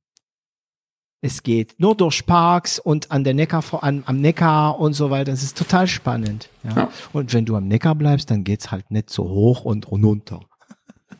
[1.22, 5.32] Es geht nur durch Parks und an der Neckar, an, am Neckar und so weiter.
[5.32, 6.50] Das ist total spannend.
[6.64, 6.76] Ja?
[6.76, 6.90] ja.
[7.14, 10.42] Und wenn du am Neckar bleibst, dann geht's halt nicht so hoch und runter.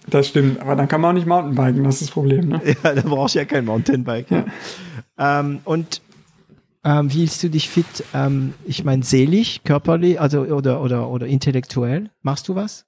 [0.08, 2.50] Das stimmt, aber dann kann man auch nicht Mountainbiken, das ist das Problem.
[2.50, 2.62] Ne?
[2.84, 4.30] Ja, da brauchst du ja kein Mountainbike.
[4.30, 4.46] Ja.
[5.18, 6.02] Ähm, und
[6.84, 7.86] ähm, wie hältst du dich fit?
[8.14, 12.10] Ähm, ich meine, seelisch, körperlich, also oder oder oder intellektuell?
[12.22, 12.86] Machst du was?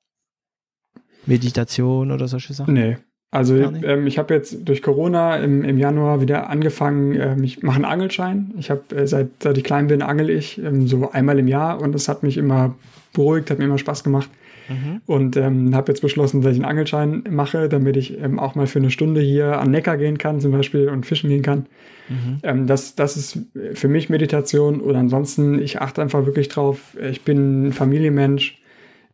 [1.25, 2.73] Meditation oder solche Sachen?
[2.73, 2.97] Nee.
[3.31, 7.75] Also ähm, ich habe jetzt durch Corona im, im Januar wieder angefangen, ähm, ich mache
[7.75, 8.53] einen Angelschein.
[8.57, 11.81] Ich habe äh, seit, seit ich klein bin, angel ich ähm, so einmal im Jahr
[11.81, 12.75] und das hat mich immer
[13.13, 14.29] beruhigt, hat mir immer Spaß gemacht.
[14.69, 15.01] Mhm.
[15.05, 18.67] Und ähm, habe jetzt beschlossen, dass ich einen Angelschein mache, damit ich ähm, auch mal
[18.67, 21.67] für eine Stunde hier an Neckar gehen kann zum Beispiel und fischen gehen kann.
[22.09, 22.39] Mhm.
[22.43, 23.39] Ähm, das, das ist
[23.73, 26.97] für mich Meditation oder ansonsten, ich achte einfach wirklich drauf.
[27.09, 28.59] Ich bin ein Familienmensch,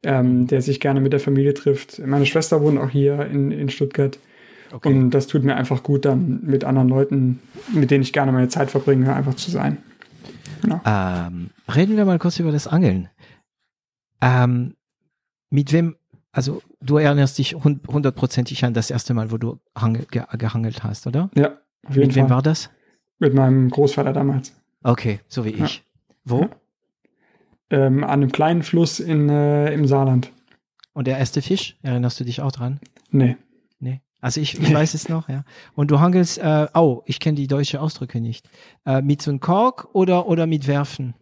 [0.04, 2.00] ähm, der sich gerne mit der Familie trifft.
[2.06, 4.18] Meine Schwester wohnt auch hier in, in Stuttgart.
[4.72, 4.88] Okay.
[4.88, 7.40] Und das tut mir einfach gut, dann mit anderen Leuten,
[7.74, 9.78] mit denen ich gerne meine Zeit verbringe, einfach zu sein.
[10.62, 10.80] Genau.
[10.86, 13.10] Ähm, reden wir mal kurz über das Angeln.
[14.22, 14.76] Ähm,
[15.52, 15.96] mit wem,
[16.32, 21.06] also du erinnerst dich hundertprozentig an das erste Mal, wo du hangel, ge, gehangelt hast,
[21.06, 21.30] oder?
[21.36, 21.58] Ja.
[21.88, 22.30] Mit wem Fall.
[22.30, 22.70] war das?
[23.20, 24.54] Mit meinem Großvater damals.
[24.84, 25.78] Okay, so wie ich.
[25.78, 25.84] Ja.
[26.26, 26.42] Wo?
[26.42, 26.50] Ja.
[27.70, 30.32] Ähm, an einem kleinen Fluss in, äh, im Saarland.
[30.94, 32.80] Und der erste Fisch, erinnerst du dich auch dran?
[33.12, 33.38] Nee.
[33.80, 34.02] Nee.
[34.20, 35.44] Also ich, ich weiß es noch, ja.
[35.74, 38.50] Und du hangelst, äh, oh, ich kenne die deutsche Ausdrücke nicht.
[38.86, 41.14] Äh, mit so einem Kork oder, oder mit Werfen?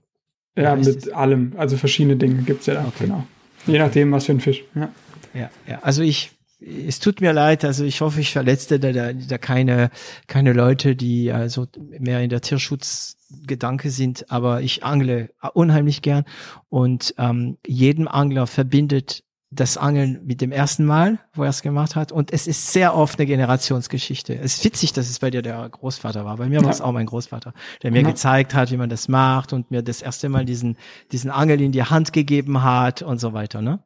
[0.57, 1.09] Ja, mit es?
[1.09, 1.53] allem.
[1.57, 3.05] Also verschiedene Dinge gibt's ja da, okay.
[3.05, 3.25] genau.
[3.67, 4.63] Je nachdem, was für ein Fisch.
[4.75, 4.89] Ja,
[5.33, 5.49] ja.
[5.67, 5.79] ja.
[5.81, 9.91] Also ich, es tut mir leid, also ich hoffe, ich verletzte da, da, da keine,
[10.27, 11.67] keine Leute, die also
[11.99, 16.25] mehr in der Tierschutzgedanke sind, aber ich angle unheimlich gern
[16.69, 21.95] und ähm, jedem Angler verbindet das Angeln mit dem ersten Mal, wo er es gemacht
[21.95, 22.11] hat.
[22.11, 24.35] Und es ist sehr oft eine Generationsgeschichte.
[24.35, 26.37] Es ist witzig, dass es bei dir der Großvater war.
[26.37, 26.63] Bei mir ja.
[26.63, 28.07] war es auch mein Großvater, der mir ja.
[28.07, 30.77] gezeigt hat, wie man das macht und mir das erste Mal diesen,
[31.11, 33.79] diesen Angel in die Hand gegeben hat und so weiter, ne?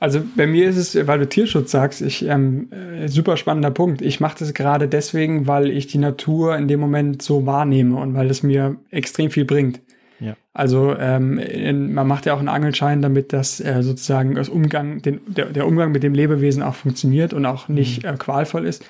[0.00, 4.02] Also bei mir ist es, weil du Tierschutz sagst, ich ähm, äh, super spannender Punkt.
[4.02, 8.14] Ich mache das gerade deswegen, weil ich die Natur in dem Moment so wahrnehme und
[8.14, 9.80] weil es mir extrem viel bringt.
[10.20, 10.36] Ja.
[10.52, 15.00] Also ähm, in, man macht ja auch einen Angelschein, damit das äh, sozusagen das Umgang,
[15.00, 18.08] den, der, der Umgang mit dem Lebewesen auch funktioniert und auch nicht mhm.
[18.08, 18.84] äh, qualvoll ist.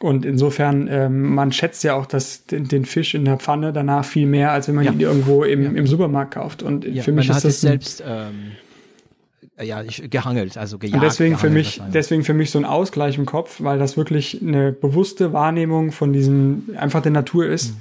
[0.00, 4.04] Und insofern, ähm, man schätzt ja auch das, den, den, Fisch in der Pfanne danach
[4.04, 4.92] viel mehr, als wenn man ja.
[4.92, 5.70] ihn irgendwo im, ja.
[5.70, 6.62] im Supermarkt kauft.
[6.62, 7.60] Und ja, für mich ist das.
[7.60, 8.52] selbst ähm,
[9.62, 10.94] ja, ich, gehangelt, also gejagt.
[10.94, 14.40] Und deswegen für mich, deswegen für mich so ein Ausgleich im Kopf, weil das wirklich
[14.40, 17.74] eine bewusste Wahrnehmung von diesem, einfach der Natur ist.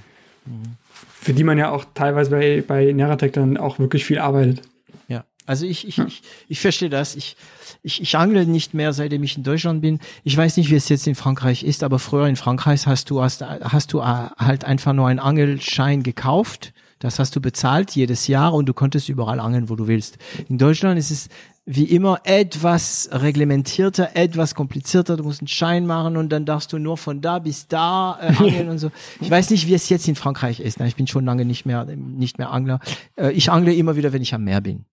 [0.45, 0.53] Mhm.
[0.53, 0.78] Mhm
[1.21, 4.61] für die man ja auch teilweise bei, bei Neratec dann auch wirklich viel arbeitet.
[5.07, 6.05] Ja, also ich, ich, ja.
[6.05, 7.15] ich, ich verstehe das.
[7.15, 7.35] Ich,
[7.83, 9.99] ich, ich angle nicht mehr, seitdem ich in Deutschland bin.
[10.23, 13.21] Ich weiß nicht, wie es jetzt in Frankreich ist, aber früher in Frankreich hast du,
[13.21, 16.73] hast, hast du halt einfach nur einen Angelschein gekauft.
[16.99, 20.17] Das hast du bezahlt jedes Jahr und du konntest überall angeln, wo du willst.
[20.49, 21.29] In Deutschland ist es
[21.71, 25.17] wie immer etwas reglementierter, etwas komplizierter.
[25.17, 28.33] Du musst einen Schein machen und dann darfst du nur von da bis da äh,
[28.39, 28.89] angeln und so.
[29.21, 30.81] Ich weiß nicht, wie es jetzt in Frankreich ist.
[30.81, 32.79] Ich bin schon lange nicht mehr nicht mehr Angler.
[33.15, 34.85] Äh, ich angle immer wieder, wenn ich am Meer bin.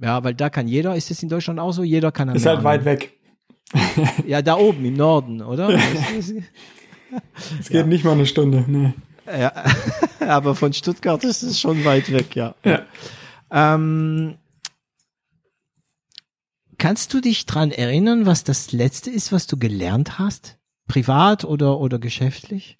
[0.00, 0.94] Ja, weil da kann jeder.
[0.94, 1.82] Ist es in Deutschland auch so?
[1.82, 3.18] Jeder kann am ist Meer halt weit weg.
[4.28, 5.70] ja, da oben im Norden, oder?
[6.18, 6.28] es
[7.68, 7.84] geht ja.
[7.84, 8.64] nicht mal eine Stunde.
[8.68, 8.92] Nee.
[9.26, 9.52] Ja,
[10.20, 12.54] aber von Stuttgart ist es schon weit weg, ja.
[12.64, 12.82] ja.
[13.50, 14.36] Ähm,
[16.78, 20.58] Kannst du dich dran erinnern, was das letzte ist, was du gelernt hast?
[20.86, 22.78] Privat oder, oder geschäftlich?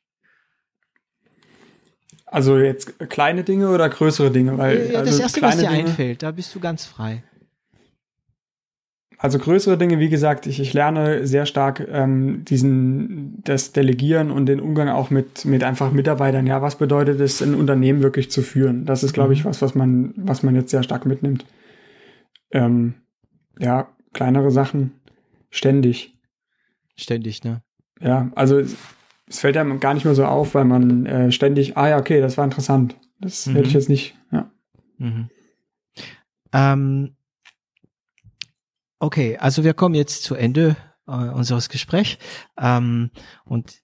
[2.26, 4.56] Also jetzt kleine Dinge oder größere Dinge?
[4.56, 7.24] Weil, ja, das also erste, was dir Dinge, einfällt, da bist du ganz frei.
[9.20, 14.46] Also größere Dinge, wie gesagt, ich, ich lerne sehr stark ähm, diesen das Delegieren und
[14.46, 16.46] den Umgang auch mit mit einfach Mitarbeitern.
[16.46, 18.84] Ja, was bedeutet es, ein Unternehmen wirklich zu führen?
[18.84, 19.48] Das ist, glaube ich, mhm.
[19.48, 21.44] was, was man was man jetzt sehr stark mitnimmt.
[22.52, 22.94] Ähm,
[23.58, 25.00] ja, kleinere Sachen
[25.50, 26.16] ständig.
[26.96, 27.62] Ständig, ne?
[28.00, 28.76] Ja, also es
[29.28, 32.36] fällt einem gar nicht mehr so auf, weil man äh, ständig, ah ja, okay, das
[32.36, 32.96] war interessant.
[33.20, 33.54] Das mhm.
[33.54, 34.50] hätte ich jetzt nicht, ja.
[34.98, 35.28] Mhm.
[36.52, 37.16] Ähm,
[38.98, 40.76] okay, also wir kommen jetzt zu Ende
[41.06, 42.18] äh, unseres Gesprächs.
[42.58, 43.10] Ähm,
[43.44, 43.82] und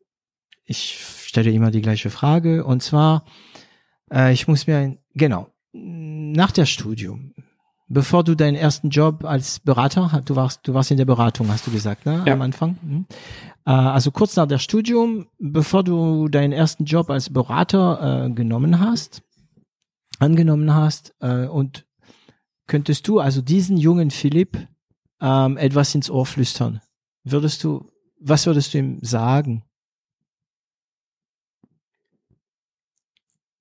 [0.64, 2.64] ich stelle immer die gleiche Frage.
[2.64, 3.24] Und zwar,
[4.12, 7.34] äh, ich muss mir ein, genau, nach der Studium,
[7.94, 11.66] bevor du deinen ersten Job als Berater, du warst, du warst in der Beratung, hast
[11.66, 12.34] du gesagt, ne, ja.
[12.34, 12.76] am Anfang.
[12.82, 13.06] Mhm.
[13.64, 18.80] Äh, also kurz nach der Studium, bevor du deinen ersten Job als Berater äh, genommen
[18.80, 19.22] hast,
[20.18, 21.86] angenommen hast, äh, und
[22.66, 24.58] könntest du also diesen jungen Philipp
[25.20, 26.80] ähm, etwas ins Ohr flüstern?
[27.22, 27.88] Würdest du,
[28.20, 29.62] was würdest du ihm sagen?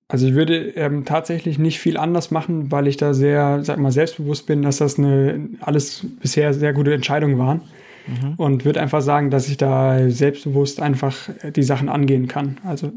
[0.08, 3.90] Also ich würde ähm, tatsächlich nicht viel anders machen, weil ich da sehr, sag mal,
[3.90, 7.62] selbstbewusst bin, dass das eine alles bisher sehr gute Entscheidungen waren.
[8.06, 8.34] Mhm.
[8.36, 12.58] Und würde einfach sagen, dass ich da selbstbewusst einfach die Sachen angehen kann.
[12.62, 12.92] Also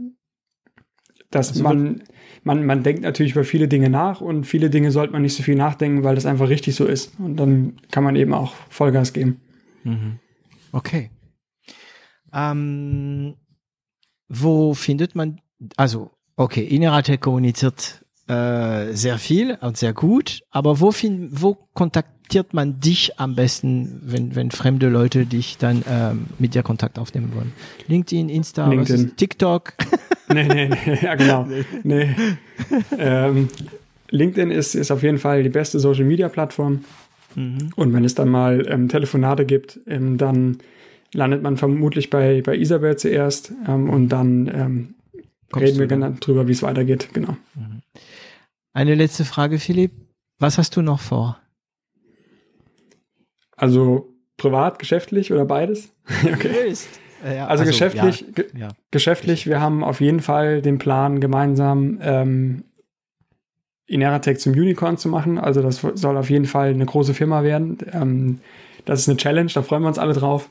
[1.32, 2.04] dass also man,
[2.44, 5.44] man, man denkt natürlich über viele Dinge nach und viele Dinge sollte man nicht so
[5.44, 7.20] viel nachdenken, weil das einfach richtig so ist.
[7.20, 9.42] Und dann kann man eben auch Vollgas geben.
[9.84, 10.20] Mhm.
[10.72, 11.10] Okay.
[12.34, 13.36] Ähm,
[14.30, 15.42] wo findet man,
[15.76, 22.54] also Okay, Ineratel kommuniziert äh, sehr viel und sehr gut, aber wo, find, wo kontaktiert
[22.54, 27.34] man dich am besten, wenn, wenn fremde Leute dich dann ähm, mit dir Kontakt aufnehmen
[27.34, 27.54] wollen?
[27.88, 29.16] LinkedIn, Insta, LinkedIn.
[29.16, 29.74] TikTok?
[30.32, 31.48] nee, nee, nee, ja genau.
[31.84, 32.16] Nee.
[33.00, 33.48] Ähm,
[34.12, 36.84] LinkedIn ist, ist auf jeden Fall die beste Social Media Plattform.
[37.34, 37.72] Mhm.
[37.76, 40.60] Und wenn es dann mal ähm, Telefonate gibt, ähm, dann
[41.14, 44.94] landet man vermutlich bei, bei Isabel zuerst ähm, und dann ähm,
[45.56, 47.10] reden wir dann drüber, wie es weitergeht.
[47.14, 47.38] Genau.
[47.56, 47.82] Mhm.
[48.74, 49.92] Eine letzte Frage, Philipp.
[50.40, 51.40] Was hast du noch vor?
[53.56, 55.90] Also privat, geschäftlich oder beides?
[56.24, 56.74] okay.
[57.26, 58.70] Äh, ja, also, also, geschäftlich, ja, ja.
[58.92, 62.64] geschäftlich, wir haben auf jeden Fall den Plan, gemeinsam ähm,
[63.88, 65.40] Ineratec zum Unicorn zu machen.
[65.40, 67.80] Also das soll auf jeden Fall eine große Firma werden.
[67.92, 68.40] Ähm,
[68.86, 70.50] das ist eine Challenge, da freuen wir uns alle drauf.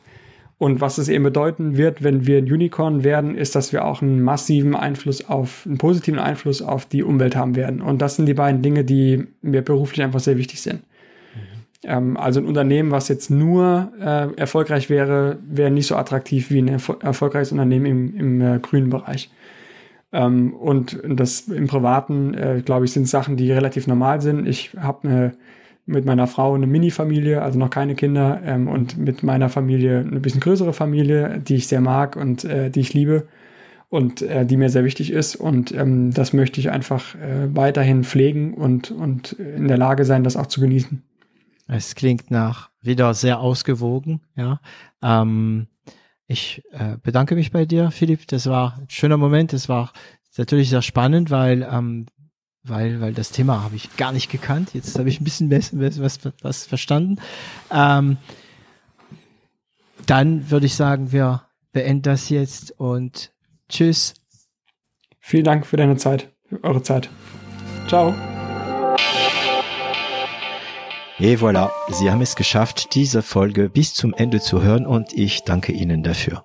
[0.59, 4.01] Und was es eben bedeuten wird, wenn wir ein Unicorn werden, ist, dass wir auch
[4.01, 7.83] einen massiven Einfluss auf, einen positiven Einfluss auf die Umwelt haben werden.
[7.83, 10.81] Und das sind die beiden Dinge, die mir beruflich einfach sehr wichtig sind.
[10.81, 11.41] Mhm.
[11.85, 16.63] Ähm, also ein Unternehmen, was jetzt nur äh, erfolgreich wäre, wäre nicht so attraktiv wie
[16.63, 19.31] ein erfol erfolgreiches Unternehmen im, im äh, grünen Bereich.
[20.11, 24.49] Ähm, und das im Privaten, äh, glaube ich, sind Sachen, die relativ normal sind.
[24.49, 25.33] Ich habe eine
[25.87, 30.21] mit meiner Frau eine Mini-Familie, also noch keine Kinder, ähm, und mit meiner Familie eine
[30.21, 33.29] bisschen größere Familie, die ich sehr mag und äh, die ich liebe
[33.89, 35.37] und äh, die mir sehr wichtig ist.
[35.37, 40.25] Und ähm, das möchte ich einfach äh, weiterhin pflegen und, und in der Lage sein,
[40.25, 41.03] das auch zu genießen.
[41.69, 44.61] Es klingt nach wieder sehr ausgewogen, ja.
[45.03, 45.69] Ähm,
[46.29, 48.27] ich äh, bedanke mich bei dir, Philipp.
[48.27, 49.53] Das war ein schöner Moment.
[49.53, 49.93] Das war
[50.37, 52.07] natürlich sehr spannend, weil ähm,
[52.69, 54.75] weil, weil das Thema habe ich gar nicht gekannt.
[54.75, 57.17] Jetzt habe ich ein bisschen was, was, was verstanden.
[57.71, 58.17] Ähm,
[60.07, 63.33] dann würde ich sagen, wir beenden das jetzt und
[63.69, 64.15] tschüss.
[65.21, 67.11] Vielen Dank für deine Zeit, für eure Zeit.
[67.89, 68.15] Ciao.
[71.19, 75.45] Et voilà, Sie haben es geschafft, diese Folge bis zum Ende zu hören und ich
[75.45, 76.45] danke Ihnen dafür.